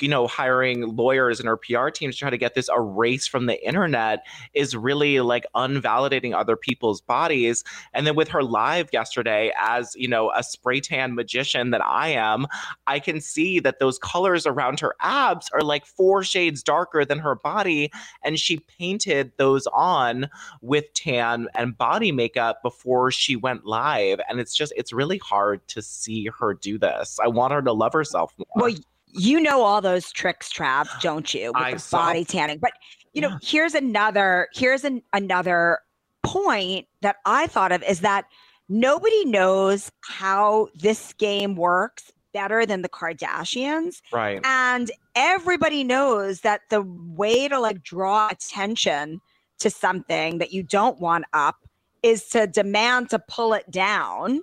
you 0.00 0.08
know, 0.08 0.26
hiring 0.26 0.96
lawyers 0.96 1.40
and 1.40 1.48
her 1.48 1.56
PR 1.56 1.88
teams 1.88 2.16
to 2.16 2.20
try 2.20 2.30
to 2.30 2.38
get 2.38 2.54
this 2.54 2.68
erased 2.74 3.30
from 3.30 3.46
the 3.46 3.64
internet 3.66 4.24
is 4.54 4.76
really 4.76 5.20
like 5.20 5.46
unvalidating 5.54 6.34
other 6.34 6.56
people's 6.56 7.00
bodies. 7.00 7.64
And 7.92 8.06
then 8.06 8.14
with 8.14 8.28
her 8.28 8.42
live 8.42 8.88
yesterday, 8.92 9.52
as 9.62 9.94
you 9.94 10.08
know, 10.08 10.30
a 10.34 10.42
spray 10.42 10.80
tan 10.80 11.14
magician 11.14 11.70
that 11.70 11.84
I 11.84 12.08
am, 12.08 12.46
I 12.86 12.98
can 12.98 13.20
see 13.20 13.60
that 13.60 13.78
those 13.78 13.98
colors 13.98 14.46
around 14.46 14.80
her 14.80 14.94
abs 15.00 15.48
are 15.54 15.62
like 15.62 15.86
four 15.86 16.22
shades 16.24 16.62
darker 16.62 17.04
than 17.04 17.18
her 17.20 17.34
body. 17.36 17.90
And 18.24 18.38
she 18.38 18.58
painted 18.58 19.32
those 19.36 19.66
on 19.72 20.28
with 20.60 20.92
tan 20.94 21.48
and 21.54 21.76
body 21.78 22.12
makeup 22.12 22.62
before 22.62 23.10
she 23.10 23.36
went 23.36 23.64
live. 23.64 24.20
And 24.28 24.40
it's 24.40 24.54
just, 24.54 24.72
it's 24.76 24.92
really 24.92 25.18
hard 25.18 25.66
to 25.68 25.80
see 25.80 26.28
her 26.38 26.54
do 26.54 26.78
this. 26.78 27.18
I 27.22 27.28
want 27.28 27.52
her 27.52 27.62
to 27.62 27.72
love 27.72 27.92
herself 27.92 28.34
more. 28.36 28.46
Well, 28.56 28.74
you 29.06 29.40
know 29.40 29.62
all 29.62 29.80
those 29.80 30.10
tricks, 30.10 30.50
Trav, 30.50 30.88
don't 31.00 31.32
you? 31.34 31.52
With 31.54 31.62
I 31.62 31.72
the 31.74 31.78
saw- 31.78 32.06
body 32.06 32.24
tanning. 32.24 32.58
But 32.58 32.72
you 33.12 33.20
know, 33.20 33.38
here's 33.42 33.74
another 33.74 34.48
here's 34.54 34.84
an, 34.84 35.02
another 35.12 35.80
point 36.22 36.86
that 37.02 37.16
I 37.26 37.46
thought 37.46 37.72
of 37.72 37.82
is 37.82 38.00
that 38.00 38.24
nobody 38.68 39.24
knows 39.24 39.90
how 40.00 40.68
this 40.74 41.12
game 41.14 41.56
works 41.56 42.12
better 42.32 42.64
than 42.64 42.82
the 42.82 42.88
Kardashians. 42.88 44.00
right. 44.12 44.40
And 44.44 44.90
everybody 45.14 45.84
knows 45.84 46.40
that 46.40 46.62
the 46.70 46.82
way 46.82 47.48
to 47.48 47.60
like 47.60 47.82
draw 47.82 48.28
attention 48.28 49.20
to 49.58 49.70
something 49.70 50.38
that 50.38 50.52
you 50.52 50.62
don't 50.62 50.98
want 50.98 51.24
up 51.32 51.56
is 52.02 52.28
to 52.30 52.46
demand 52.46 53.10
to 53.10 53.18
pull 53.18 53.52
it 53.52 53.70
down. 53.70 54.40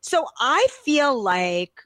So 0.00 0.26
I 0.38 0.66
feel 0.84 1.20
like 1.20 1.84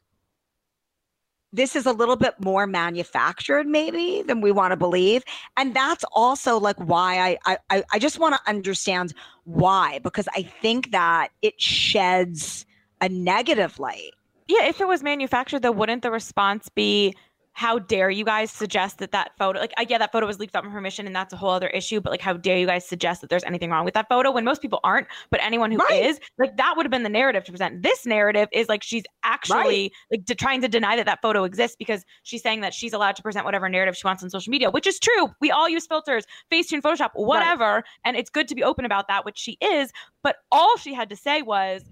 this 1.53 1.77
is 1.77 1.87
a 1.87 1.93
little 1.93 2.17
bit 2.17 2.35
more 2.41 2.67
manufactured 2.67 3.67
maybe 3.67 4.23
than 4.23 4.41
we 4.41 4.51
want 4.53 4.73
to 4.73 4.77
believe. 4.77 5.23
And 5.57 5.75
that's 5.75 6.05
also 6.13 6.59
like 6.59 6.77
why 6.77 7.39
i 7.45 7.59
i, 7.71 7.85
I 7.93 7.99
just 7.99 8.19
want 8.19 8.35
to 8.35 8.41
understand 8.49 9.15
why 9.45 9.99
because 10.01 10.29
i 10.37 10.43
think 10.43 10.93
that 10.93 11.29
it 11.43 11.61
sheds 11.61 12.67
a 13.01 13.09
negative 13.09 13.79
light. 13.79 14.13
Yeah 14.49 14.67
if 14.67 14.81
it 14.81 14.89
was 14.89 15.03
manufactured 15.03 15.61
though 15.63 15.73
wouldn't 15.73 16.03
the 16.03 16.11
response 16.11 16.69
be 16.69 17.15
how 17.55 17.79
dare 17.79 18.11
you 18.11 18.25
guys 18.25 18.51
suggest 18.51 18.99
that 18.99 19.13
that 19.13 19.33
photo 19.39 19.61
like 19.61 19.73
I 19.77 19.85
get 19.85 19.99
that 19.99 20.11
photo 20.11 20.27
was 20.27 20.39
leaked 20.39 20.55
without 20.55 20.71
permission 20.71 21.07
and 21.07 21.15
that's 21.15 21.33
a 21.33 21.37
whole 21.37 21.51
other 21.51 21.69
issue 21.69 22.01
but 22.01 22.11
like 22.11 22.21
how 22.21 22.33
dare 22.35 22.57
you 22.57 22.67
guys 22.67 22.87
suggest 22.87 23.21
that 23.21 23.31
there's 23.31 23.45
anything 23.45 23.71
wrong 23.71 23.85
with 23.85 23.95
that 23.95 24.09
photo 24.09 24.31
when 24.31 24.45
most 24.45 24.63
people 24.63 24.81
aren't 24.85 25.07
but 25.31 25.41
anyone 25.43 25.71
who 25.71 25.79
Right. 25.79 26.05
is 26.05 26.19
like 26.39 26.57
that 26.57 26.75
would 26.77 26.87
have 26.87 26.91
been 26.91 27.03
the 27.03 27.09
narrative 27.09 27.45
to 27.45 27.53
present. 27.53 27.83
This 27.83 28.07
narrative 28.07 28.49
is 28.53 28.69
like 28.69 28.83
she's 28.83 29.03
actually 29.23 29.93
like 30.11 30.25
to, 30.27 30.35
trying 30.35 30.61
to 30.63 30.69
deny 30.69 30.97
that 30.97 31.07
that 31.07 31.21
photo 31.21 31.45
exists 31.45 31.77
because 31.79 32.05
she's 32.23 32.43
saying 32.43 32.61
that 32.63 32.73
she's 32.73 32.93
allowed 32.93 33.17
to 33.17 33.23
present 33.23 33.45
whatever 33.45 33.69
narrative 33.69 33.97
she 33.97 34.07
wants 34.07 34.23
on 34.23 34.31
social 34.31 34.51
media 34.51 34.71
which 34.71 34.87
is 34.87 34.99
true. 34.99 35.29
We 35.41 35.51
all 35.51 35.69
use 35.69 35.87
filters 35.87 36.25
facetune 36.53 36.81
photoshop 36.81 37.11
whatever 37.15 37.85
and 38.05 38.17
it's 38.17 38.31
good 38.31 38.49
to 38.49 38.55
be 38.55 38.63
open 38.65 38.85
about 38.85 39.09
that 39.09 39.25
which 39.25 39.39
she 39.39 39.59
is 39.61 39.93
but 40.23 40.37
all 40.51 40.77
she 40.79 40.95
had 40.95 41.11
to 41.11 41.17
say 41.17 41.43
was 41.43 41.83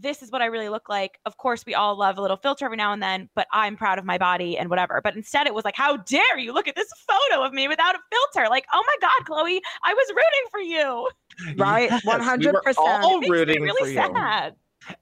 this 0.00 0.22
is 0.22 0.30
what 0.30 0.42
I 0.42 0.46
really 0.46 0.68
look 0.68 0.88
like. 0.88 1.18
Of 1.26 1.36
course, 1.36 1.64
we 1.66 1.74
all 1.74 1.96
love 1.96 2.18
a 2.18 2.22
little 2.22 2.36
filter 2.36 2.64
every 2.64 2.76
now 2.76 2.92
and 2.92 3.02
then, 3.02 3.28
but 3.34 3.46
I'm 3.52 3.76
proud 3.76 3.98
of 3.98 4.04
my 4.04 4.18
body 4.18 4.56
and 4.58 4.70
whatever. 4.70 5.00
But 5.02 5.16
instead, 5.16 5.46
it 5.46 5.54
was 5.54 5.64
like, 5.64 5.76
how 5.76 5.98
dare 5.98 6.38
you 6.38 6.52
look 6.52 6.68
at 6.68 6.74
this 6.76 6.88
photo 7.08 7.42
of 7.44 7.52
me 7.52 7.68
without 7.68 7.94
a 7.94 7.98
filter? 8.10 8.48
Like, 8.48 8.64
oh 8.72 8.82
my 8.86 8.94
God, 9.00 9.26
Khloe, 9.26 9.60
I 9.84 9.94
was 9.94 10.08
rooting 10.10 10.48
for 10.50 10.60
you. 10.60 11.08
Right, 11.56 11.90
Yes, 11.90 12.02
we 12.04 12.46
were 12.48 12.62
100%. 12.62 12.74
all 12.76 13.16
It 13.16 13.20
makes 13.20 13.30
me 13.30 13.36
rooting 13.38 13.62
really 13.62 13.80
for 13.82 13.88
you. 13.88 14.14
sad. 14.14 14.54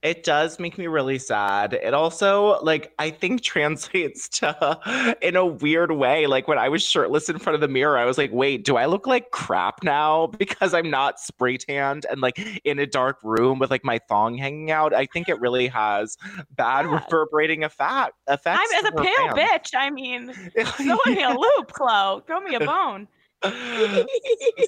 It 0.03 0.25
does 0.25 0.59
make 0.59 0.77
me 0.77 0.87
really 0.89 1.19
sad. 1.19 1.73
It 1.73 1.95
also, 1.95 2.61
like, 2.63 2.93
I 2.99 3.11
think 3.11 3.43
translates 3.45 4.29
to 4.41 5.17
in 5.23 5.37
a 5.37 5.47
weird 5.47 5.93
way. 5.93 6.27
Like, 6.27 6.49
when 6.49 6.59
I 6.59 6.69
was 6.69 6.83
shirtless 6.83 7.29
in 7.29 7.39
front 7.39 7.55
of 7.55 7.61
the 7.61 7.69
mirror, 7.69 7.97
I 7.97 8.05
was 8.05 8.19
like, 8.19 8.31
wait, 8.33 8.65
do 8.65 8.77
I 8.77 8.87
look 8.87 9.07
like 9.07 9.31
crap 9.31 9.83
now 9.85 10.27
because 10.39 10.75
I'm 10.75 10.91
not 10.91 11.21
spray 11.21 11.57
tanned 11.57 12.07
and 12.11 12.21
like 12.21 12.39
in 12.65 12.79
a 12.81 12.87
dark 12.87 13.19
room 13.23 13.59
with 13.61 13.71
like 13.71 13.85
my 13.85 13.99
thong 14.09 14.37
hanging 14.37 14.71
out? 14.71 14.93
I 14.93 15.07
think 15.07 15.29
it 15.29 15.41
really 15.41 15.69
has 15.69 16.17
bad 16.57 16.85
Yeah. 16.85 17.01
reverberating 17.05 17.63
effect, 17.65 18.15
effects. 18.27 18.61
I'm 18.73 18.85
as 18.85 18.93
a 18.93 18.97
pale 18.97 19.35
fans. 19.37 19.39
bitch. 19.39 19.71
I 19.77 19.91
mean, 19.91 20.33
throw 20.67 20.99
me 21.15 21.23
a 21.23 21.31
loop, 21.31 21.73
Khloe. 21.73 22.27
Throw 22.27 22.41
me 22.41 22.57
a 22.57 22.61
bone. 22.61 23.07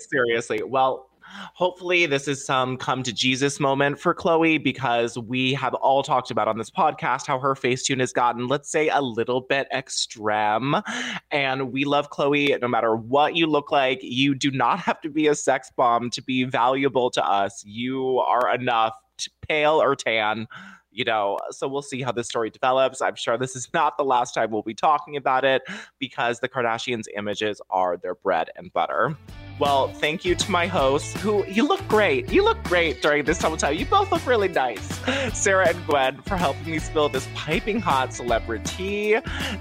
Seriously. 0.09 0.63
Well, 0.63 1.10
hopefully 1.55 2.07
this 2.07 2.29
is 2.29 2.45
some 2.45 2.77
come 2.77 3.03
to 3.03 3.13
Jesus 3.13 3.61
moment 3.61 3.99
for 3.99 4.15
Khloe 4.15 4.63
because 4.63 5.19
we 5.19 5.53
have 5.55 5.75
all 5.75 6.03
talked 6.03 6.31
about 6.31 6.49
on 6.49 6.59
this 6.59 6.71
podcast 6.71 7.27
how 7.27 7.39
her 7.39 7.55
Facetune 7.55 8.01
has 8.01 8.13
gotten, 8.13 8.49
let's 8.49 8.71
say, 8.71 8.89
a 8.89 9.01
little 9.01 9.41
bit 9.41 9.69
extreme. 9.73 10.77
And 11.31 11.73
we 11.73 11.85
love 11.85 12.11
Khloe 12.11 12.61
no 12.61 12.69
matter 12.69 12.97
what 12.97 13.37
you 13.37 13.47
look 13.47 13.71
like. 13.71 14.01
You 14.03 14.35
do 14.35 14.51
not 14.51 14.79
have 14.81 15.01
to 15.03 15.11
be 15.11 15.27
a 15.27 15.35
sex 15.35 15.71
bomb 15.77 16.11
to 16.11 16.23
be 16.23 16.45
valuable 16.45 17.11
to 17.11 17.25
us. 17.25 17.65
You 17.65 18.19
are 18.19 18.55
enough, 18.55 18.95
pale 19.49 19.81
or 19.83 19.95
tan. 19.97 20.47
You 20.93 21.05
know, 21.05 21.39
so 21.51 21.69
we'll 21.69 21.83
see 21.83 22.03
how 22.03 22.11
this 22.11 22.27
story 22.27 22.51
develops. 22.51 23.01
I'm 23.01 23.15
sure 23.15 23.39
this 23.39 23.55
is 23.55 23.69
not 23.73 23.97
the 23.97 24.05
last 24.05 24.35
time 24.35 24.51
we'll 24.51 24.63
be 24.63 24.75
talking 24.75 25.17
about 25.17 25.45
it 25.45 25.63
because 26.01 26.41
the 26.41 26.49
Kardashians' 26.49 27.05
images 27.17 27.61
are 27.71 27.97
their 27.97 28.17
bread 28.17 28.51
and 28.57 28.73
butter. 28.73 29.17
Well, 29.61 29.89
thank 29.89 30.25
you 30.25 30.35
to 30.35 30.51
my 30.51 30.67
hosts 30.67 31.21
who 31.21 31.45
you 31.47 31.69
look 31.69 31.87
great. 31.87 32.33
You 32.33 32.43
look 32.43 32.63
great 32.65 33.03
during 33.03 33.25
this 33.27 33.37
time 33.37 33.53
of 33.53 33.59
time. 33.59 33.75
You 33.77 33.85
both 33.85 34.11
look 34.11 34.25
really 34.27 34.49
nice. 34.49 34.81
Sarah 35.39 35.69
and 35.69 35.87
Gwen 35.87 36.23
for 36.23 36.39
helping 36.39 36.71
me 36.73 36.79
spill 36.79 37.11
this 37.11 37.29
piping 37.35 37.79
hot 37.79 38.15
celebrity. 38.15 39.17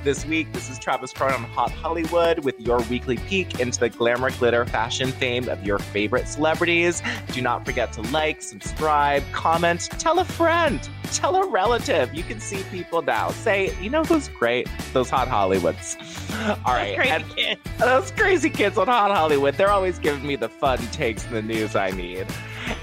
This 0.06 0.26
week, 0.26 0.54
this 0.54 0.70
is 0.70 0.80
Travis 0.80 1.12
Cronin 1.12 1.44
on 1.44 1.50
Hot 1.52 1.72
Hollywood 1.72 2.46
with 2.46 2.58
your 2.62 2.80
weekly 2.84 3.18
peek 3.18 3.60
into 3.60 3.78
the 3.78 3.90
glamour, 3.90 4.32
glitter, 4.32 4.66
fashion 4.66 5.12
fame 5.12 5.50
of 5.50 5.66
your 5.66 5.80
favorite 5.80 6.30
celebrities. 6.30 7.02
Do 7.34 7.42
not 7.42 7.66
forget 7.66 7.92
to 7.94 8.02
like, 8.04 8.42
subscribe, 8.42 9.22
comment, 9.34 9.82
tell 10.00 10.20
a 10.20 10.26
friend, 10.26 10.88
tell 11.12 11.36
a 11.36 11.46
relative. 11.50 12.14
You 12.14 12.24
can 12.24 12.40
see 12.40 12.64
people 12.72 13.02
now. 13.02 13.32
Say, 13.32 13.76
you 13.82 13.90
know 13.90 14.06
who's 14.06 14.30
great? 14.30 14.70
Those 14.94 15.10
Hot 15.10 15.28
Hollywoods. 15.28 15.98
All 16.66 16.74
right. 16.74 16.96
Crazy 16.98 17.12
and- 17.12 17.36
kid. 17.36 17.60
those 17.80 18.12
crazy 18.12 18.50
kids 18.50 18.78
on 18.78 18.88
Hot 18.88 19.12
Hollywood, 19.12 19.56
they're 19.56 19.70
always 19.90 20.00
giving 20.00 20.28
me 20.28 20.36
the 20.36 20.50
fun 20.50 20.78
takes 20.92 21.26
and 21.26 21.34
the 21.34 21.42
news 21.42 21.76
I 21.76 21.90
need. 21.90 22.28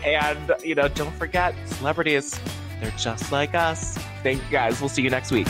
And, 0.04 0.52
you 0.64 0.74
know, 0.74 0.88
don't 0.88 1.14
forget, 1.14 1.54
celebrities, 1.66 2.38
they're 2.80 2.90
just 2.98 3.30
like 3.30 3.54
us. 3.54 3.96
Thank 4.24 4.42
you 4.42 4.50
guys. 4.50 4.80
We'll 4.80 4.88
see 4.88 5.02
you 5.02 5.10
next 5.10 5.30
week. 5.30 5.46